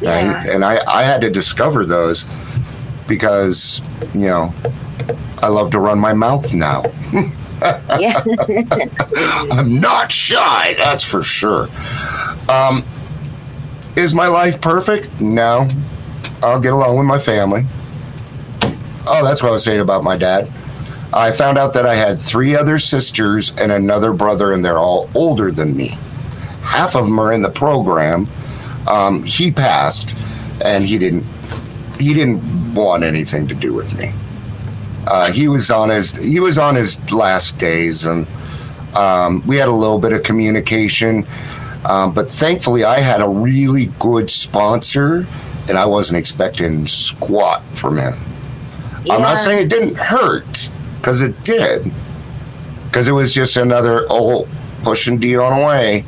Right? 0.00 0.48
And 0.48 0.64
I, 0.64 0.80
I 0.88 1.04
had 1.04 1.20
to 1.20 1.30
discover 1.30 1.84
those 1.84 2.26
because, 3.06 3.82
you 4.14 4.26
know, 4.26 4.52
I 5.42 5.48
love 5.48 5.70
to 5.72 5.80
run 5.80 5.98
my 5.98 6.12
mouth 6.12 6.54
now. 6.54 6.84
Yeah. 8.00 8.22
I'm 9.50 9.76
not 9.76 10.10
shy, 10.10 10.74
that's 10.78 11.04
for 11.04 11.22
sure. 11.22 11.68
Um, 12.48 12.84
is 13.96 14.14
my 14.14 14.28
life 14.28 14.60
perfect? 14.60 15.20
No. 15.20 15.68
I'll 16.42 16.60
get 16.60 16.72
along 16.72 16.96
with 16.96 17.06
my 17.06 17.18
family. 17.18 17.64
Oh, 19.06 19.24
that's 19.24 19.42
what 19.42 19.50
I 19.50 19.52
was 19.52 19.64
saying 19.64 19.80
about 19.80 20.02
my 20.02 20.16
dad. 20.16 20.50
I 21.12 21.30
found 21.30 21.58
out 21.58 21.74
that 21.74 21.86
I 21.86 21.94
had 21.94 22.18
three 22.18 22.56
other 22.56 22.78
sisters 22.78 23.52
and 23.58 23.70
another 23.70 24.12
brother, 24.12 24.52
and 24.52 24.64
they're 24.64 24.78
all 24.78 25.10
older 25.14 25.50
than 25.50 25.76
me. 25.76 25.98
Half 26.62 26.96
of 26.96 27.04
them 27.04 27.18
are 27.18 27.32
in 27.32 27.42
the 27.42 27.50
program. 27.50 28.26
Um, 28.88 29.22
he 29.22 29.50
passed, 29.50 30.16
and 30.64 30.84
he 30.84 30.98
didn't. 30.98 31.24
He 32.00 32.14
didn't 32.14 32.74
want 32.74 33.04
anything 33.04 33.46
to 33.48 33.54
do 33.54 33.74
with 33.74 33.96
me. 33.98 34.12
Uh, 35.12 35.30
he 35.30 35.46
was 35.46 35.70
on 35.70 35.90
his 35.90 36.16
he 36.16 36.40
was 36.40 36.56
on 36.56 36.74
his 36.74 36.98
last 37.12 37.58
days, 37.58 38.06
and 38.06 38.26
um, 38.96 39.46
we 39.46 39.58
had 39.58 39.68
a 39.68 39.72
little 39.72 39.98
bit 39.98 40.10
of 40.14 40.22
communication. 40.22 41.26
Um, 41.84 42.14
but 42.14 42.30
thankfully, 42.30 42.84
I 42.84 42.98
had 43.00 43.20
a 43.20 43.28
really 43.28 43.86
good 43.98 44.30
sponsor, 44.30 45.26
and 45.68 45.76
I 45.76 45.84
wasn't 45.84 46.18
expecting 46.18 46.86
squat 46.86 47.62
from 47.74 47.98
him. 47.98 48.14
I'm 49.10 49.20
not 49.20 49.36
saying 49.36 49.66
it 49.66 49.68
didn't 49.68 49.98
hurt, 49.98 50.70
because 50.96 51.20
it 51.20 51.44
did. 51.44 51.92
Because 52.86 53.06
it 53.06 53.12
was 53.12 53.34
just 53.34 53.58
another 53.58 54.06
oh 54.08 54.48
pushing 54.82 55.18
Dion 55.18 55.60
away. 55.60 56.06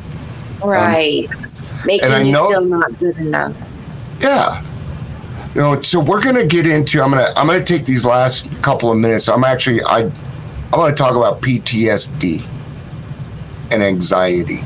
Right. 0.65 1.29
Making 1.85 2.05
and 2.07 2.15
I 2.15 2.23
you 2.23 2.33
know- 2.33 2.49
feel 2.49 2.65
not 2.65 2.99
good 2.99 3.19
enough. 3.19 3.55
Yeah. 4.21 4.63
You 5.55 5.61
know, 5.61 5.81
so 5.83 6.01
we're 6.01 6.23
gonna 6.23 6.47
get 6.47 6.67
into. 6.67 7.01
I'm 7.01 7.11
gonna. 7.13 7.29
I'm 7.37 7.47
gonna 7.47 7.63
take 7.63 7.85
these 7.85 8.05
last 8.05 8.51
couple 8.61 8.91
of 8.91 8.99
minutes. 8.99 9.29
I'm 9.29 9.45
actually. 9.45 9.83
I. 9.85 10.11
I'm 10.73 10.81
gonna 10.81 10.95
talk 10.95 11.15
about 11.15 11.41
PTSD 11.43 12.45
and 13.71 13.81
anxiety 13.81 14.61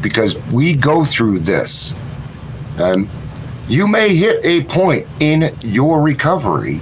because 0.00 0.36
we 0.52 0.74
go 0.74 1.04
through 1.04 1.40
this, 1.40 1.98
and 2.78 3.08
you 3.68 3.88
may 3.88 4.14
hit 4.14 4.44
a 4.46 4.62
point 4.64 5.08
in 5.18 5.50
your 5.64 6.00
recovery 6.00 6.76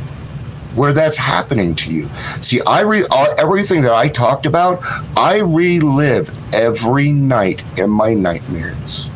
where 0.74 0.92
that's 0.92 1.16
happening 1.16 1.74
to 1.76 1.90
you. 1.90 2.10
See, 2.42 2.60
I 2.66 2.82
re- 2.82 3.06
uh, 3.10 3.34
everything 3.38 3.80
that 3.82 3.92
I 3.92 4.08
talked 4.08 4.44
about, 4.44 4.80
I 5.16 5.38
relive 5.38 6.30
every 6.54 7.10
night 7.10 7.64
in 7.78 7.88
my 7.88 8.12
nightmares 8.12 9.10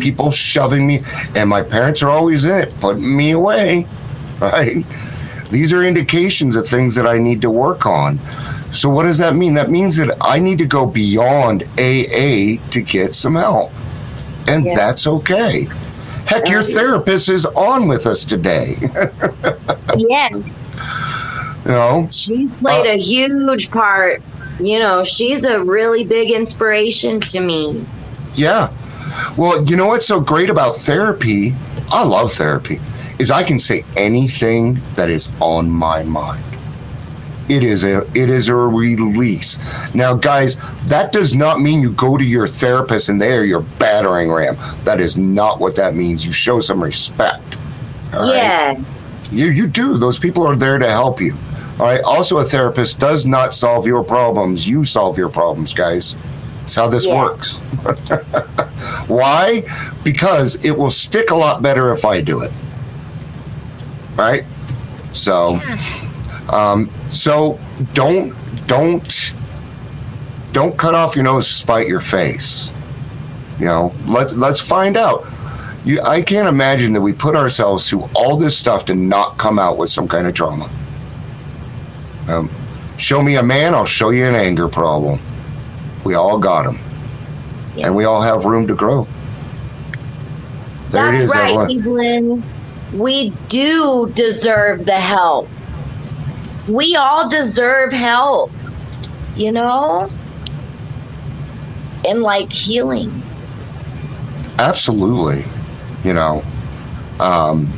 people 0.00 0.30
shoving 0.30 0.86
me, 0.86 1.00
and 1.34 1.48
my 1.48 1.62
parents 1.62 2.02
are 2.02 2.10
always 2.10 2.44
in 2.44 2.58
it, 2.58 2.74
putting 2.80 3.16
me 3.16 3.32
away. 3.32 3.86
Right? 4.40 4.84
These 5.50 5.72
are 5.72 5.82
indications 5.82 6.56
of 6.56 6.66
things 6.66 6.94
that 6.96 7.06
I 7.06 7.18
need 7.18 7.40
to 7.42 7.50
work 7.50 7.86
on. 7.86 8.18
So, 8.72 8.90
what 8.90 9.04
does 9.04 9.16
that 9.18 9.34
mean? 9.34 9.54
That 9.54 9.70
means 9.70 9.96
that 9.96 10.14
I 10.20 10.38
need 10.38 10.58
to 10.58 10.66
go 10.66 10.84
beyond 10.84 11.62
AA 11.78 12.56
to 12.70 12.82
get 12.86 13.14
some 13.14 13.34
help. 13.36 13.72
And 14.46 14.66
Yes. 14.66 14.76
that's 14.76 15.06
okay. 15.06 15.66
Heck, 16.26 16.48
your 16.48 16.62
therapist 16.62 17.28
is 17.30 17.46
on 17.46 17.88
with 17.88 18.06
us 18.06 18.24
today. 18.24 18.76
Yes. 19.96 20.32
you 21.64 21.70
know? 21.72 22.06
She's 22.10 22.56
played 22.56 22.86
Uh, 22.86 22.90
a 22.90 22.98
huge 22.98 23.70
part. 23.70 24.22
You 24.58 24.78
know, 24.78 25.04
she's 25.04 25.44
a 25.44 25.62
really 25.62 26.04
big 26.04 26.30
inspiration 26.30 27.20
to 27.32 27.40
me. 27.40 27.84
Yeah. 28.34 28.68
Well, 29.36 29.64
you 29.64 29.76
know 29.76 29.86
what's 29.86 30.06
so 30.06 30.20
great 30.20 30.50
about 30.50 30.76
therapy? 30.76 31.54
I 31.90 32.04
love 32.04 32.32
therapy. 32.32 32.80
Is 33.18 33.30
I 33.30 33.42
can 33.44 33.58
say 33.58 33.82
anything 33.96 34.80
that 34.94 35.08
is 35.10 35.30
on 35.40 35.70
my 35.70 36.02
mind. 36.04 36.44
It 37.48 37.62
is 37.62 37.84
a 37.84 38.00
it 38.14 38.28
is 38.30 38.48
a 38.48 38.56
release. 38.56 39.58
Now, 39.94 40.14
guys, 40.14 40.56
that 40.86 41.12
does 41.12 41.36
not 41.36 41.60
mean 41.60 41.80
you 41.80 41.92
go 41.92 42.16
to 42.16 42.24
your 42.24 42.46
therapist 42.48 43.08
and 43.08 43.20
they 43.20 43.34
are 43.36 43.44
your 43.44 43.60
battering 43.78 44.30
ram. 44.32 44.56
That 44.84 45.00
is 45.00 45.16
not 45.16 45.60
what 45.60 45.76
that 45.76 45.94
means. 45.94 46.26
You 46.26 46.32
show 46.32 46.60
some 46.60 46.82
respect. 46.82 47.56
all 48.12 48.28
right? 48.30 48.34
Yeah. 48.34 48.84
You 49.30 49.50
you 49.50 49.66
do. 49.66 49.96
Those 49.98 50.18
people 50.18 50.46
are 50.46 50.56
there 50.56 50.78
to 50.78 50.90
help 50.90 51.20
you. 51.20 51.34
All 51.78 51.86
right. 51.86 52.00
Also, 52.04 52.38
a 52.38 52.44
therapist 52.44 52.98
does 52.98 53.26
not 53.26 53.54
solve 53.54 53.86
your 53.86 54.02
problems. 54.04 54.68
You 54.68 54.84
solve 54.84 55.16
your 55.18 55.28
problems, 55.28 55.72
guys. 55.72 56.16
That's 56.66 56.74
how 56.74 56.88
this 56.88 57.06
Yeah. 57.06 57.22
works. 57.22 57.58
Why? 59.06 59.62
Because 60.02 60.56
it 60.64 60.76
will 60.76 60.90
stick 60.90 61.30
a 61.30 61.34
lot 61.36 61.62
better 61.62 61.92
if 61.92 62.04
I 62.04 62.20
do 62.20 62.42
it. 62.42 62.50
Right? 64.16 64.42
So, 65.12 65.60
um, 66.50 66.90
so 67.12 67.56
don't 67.94 68.34
don't 68.66 69.32
don't 70.50 70.76
cut 70.76 70.96
off 70.96 71.14
your 71.14 71.22
nose 71.22 71.46
to 71.46 71.52
spite 71.54 71.86
your 71.86 72.00
face. 72.00 72.72
You 73.60 73.66
know, 73.66 73.94
let 74.08 74.32
let's 74.32 74.60
find 74.60 74.96
out. 74.96 75.24
You, 75.84 76.00
I 76.02 76.20
can't 76.20 76.48
imagine 76.48 76.92
that 76.94 77.00
we 77.00 77.12
put 77.12 77.36
ourselves 77.36 77.88
through 77.88 78.08
all 78.12 78.36
this 78.36 78.58
stuff 78.58 78.86
to 78.86 78.94
not 78.96 79.38
come 79.38 79.60
out 79.60 79.78
with 79.78 79.88
some 79.88 80.08
kind 80.08 80.26
of 80.26 80.34
trauma. 80.34 80.68
Um, 82.28 82.50
show 82.96 83.22
me 83.22 83.36
a 83.36 83.42
man, 83.44 83.72
I'll 83.72 83.86
show 83.86 84.10
you 84.10 84.26
an 84.26 84.34
anger 84.34 84.66
problem. 84.68 85.20
We 86.06 86.14
all 86.14 86.38
got 86.38 86.64
them, 86.66 86.78
Yeah. 87.74 87.86
and 87.88 87.96
we 87.96 88.04
all 88.04 88.22
have 88.22 88.44
room 88.44 88.68
to 88.68 88.74
grow. 88.76 89.08
There 90.90 91.10
That's 91.10 91.22
it 91.22 91.24
is, 91.24 91.34
right, 91.34 91.50
Evelyn. 91.50 91.78
Evelyn. 91.80 92.42
We 92.94 93.30
do 93.48 94.12
deserve 94.14 94.84
the 94.84 94.92
help. 94.92 95.48
We 96.68 96.94
all 96.94 97.28
deserve 97.28 97.92
help, 97.92 98.52
you 99.34 99.50
know? 99.50 100.08
And 102.06 102.22
like 102.22 102.52
healing. 102.52 103.10
Absolutely. 104.60 105.44
You 106.04 106.14
know, 106.14 106.44
um, 107.18 107.68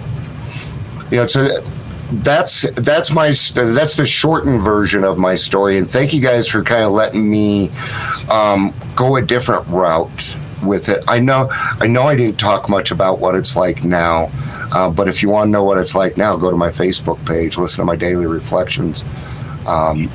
you 1.11 1.16
know, 1.16 1.24
so 1.24 1.49
that's 2.12 2.70
that's 2.72 3.11
my 3.11 3.26
that's 3.28 3.96
the 3.96 4.06
shortened 4.06 4.62
version 4.62 5.04
of 5.04 5.18
my 5.18 5.34
story. 5.34 5.78
And 5.78 5.88
thank 5.88 6.12
you 6.14 6.20
guys 6.20 6.48
for 6.48 6.62
kind 6.62 6.82
of 6.82 6.92
letting 6.92 7.30
me 7.30 7.70
um, 8.30 8.72
go 8.96 9.16
a 9.16 9.22
different 9.22 9.66
route 9.68 10.36
with 10.62 10.88
it. 10.88 11.04
I 11.06 11.18
know 11.18 11.48
I 11.52 11.86
know 11.86 12.04
I 12.04 12.16
didn't 12.16 12.38
talk 12.38 12.68
much 12.68 12.90
about 12.90 13.18
what 13.18 13.34
it's 13.34 13.56
like 13.56 13.84
now, 13.84 14.30
uh, 14.72 14.90
but 14.90 15.09
if 15.09 15.22
you 15.22 15.28
want 15.28 15.48
to 15.48 15.50
know 15.50 15.64
what 15.64 15.78
it's 15.78 15.94
like 15.94 16.16
now, 16.16 16.36
go 16.36 16.50
to 16.50 16.56
my 16.56 16.70
Facebook 16.70 17.24
page, 17.26 17.59
listen 17.59 17.82
to 17.82 17.84
my 17.84 17.96
daily 17.96 18.26
reflections. 18.26 19.04
Um, 19.66 20.11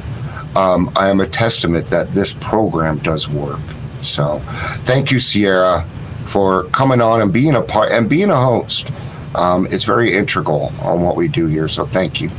um, 0.56 0.92
I 0.96 1.10
am 1.10 1.22
a 1.22 1.28
testament 1.28 1.88
that 1.88 2.12
this 2.12 2.34
program 2.34 2.98
does 2.98 3.30
work. 3.30 3.60
So, 4.02 4.40
thank 4.84 5.12
you, 5.12 5.20
Sierra, 5.20 5.86
for 6.26 6.64
coming 6.66 7.02
on 7.02 7.22
and 7.22 7.32
being 7.32 7.56
a 7.56 7.62
part 7.62 7.92
and 7.92 8.10
being 8.10 8.30
a 8.30 8.36
host. 8.36 8.92
Um, 9.36 9.68
it's 9.72 9.84
very 9.84 10.14
integral 10.14 10.72
on 10.82 11.02
what 11.02 11.16
we 11.16 11.28
do 11.28 11.48
here. 11.48 11.68
So, 11.68 11.86
thank 11.86 12.22
you, 12.22 12.30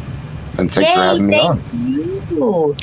and 0.58 0.72
thanks 0.72 0.92
for 0.92 1.00
having 1.00 1.26
me 1.26 1.36
thank 1.36 1.50
on. 1.50 1.62
you. 2.30 2.76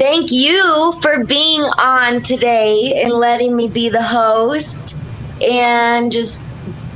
Thank 0.00 0.32
you 0.32 0.98
for 1.02 1.26
being 1.26 1.60
on 1.60 2.22
today 2.22 3.02
and 3.02 3.12
letting 3.12 3.54
me 3.54 3.68
be 3.68 3.90
the 3.90 4.02
host. 4.02 4.96
And 5.42 6.10
just, 6.10 6.40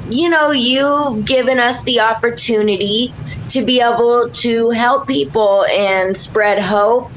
you 0.09 0.31
know, 0.31 0.53
you've 0.53 1.27
given 1.27 1.59
us 1.59 1.83
the 1.85 2.01
opportunity 2.01 3.13
to 3.51 3.63
be 3.63 3.83
able 3.83 4.31
to 4.31 4.71
help 4.71 5.07
people 5.07 5.67
and 5.67 6.17
spread 6.17 6.63
hope 6.63 7.11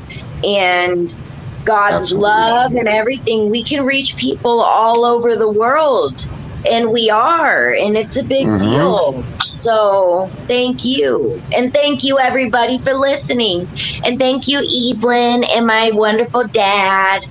and 0.44 1.18
God's 1.64 1.96
Absolutely. 1.96 2.30
love 2.30 2.72
and 2.76 2.88
everything. 2.90 3.50
We 3.50 3.64
can 3.64 3.86
reach 3.86 4.18
people 4.18 4.60
all 4.60 5.06
over 5.06 5.38
the 5.38 5.50
world. 5.50 6.28
And 6.70 6.92
we 6.92 7.10
are, 7.10 7.74
and 7.74 7.98
it's 7.98 8.18
a 8.18 8.24
big 8.24 8.48
Mhm. 8.48 8.62
deal. 8.62 9.24
So, 9.44 10.30
thank 10.48 10.84
you. 10.86 11.42
And 11.56 11.74
thank 11.74 12.04
you, 12.04 12.20
everybody, 12.20 12.78
for 12.78 12.94
listening. 12.94 13.68
And 14.06 14.20
thank 14.20 14.48
you, 14.48 14.60
Evelyn, 14.60 15.44
and 15.44 15.66
my 15.66 15.92
wonderful 15.94 16.46
dad 16.46 17.26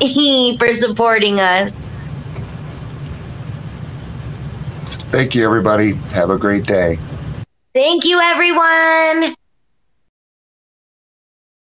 for 0.58 0.72
supporting 0.72 1.40
us. 1.40 1.86
Thank 5.10 5.34
you, 5.34 5.44
everybody. 5.44 5.94
Have 6.14 6.30
a 6.30 6.38
great 6.38 6.66
day. 6.66 6.98
Thank 7.74 8.04
you, 8.04 8.20
everyone. 8.20 9.34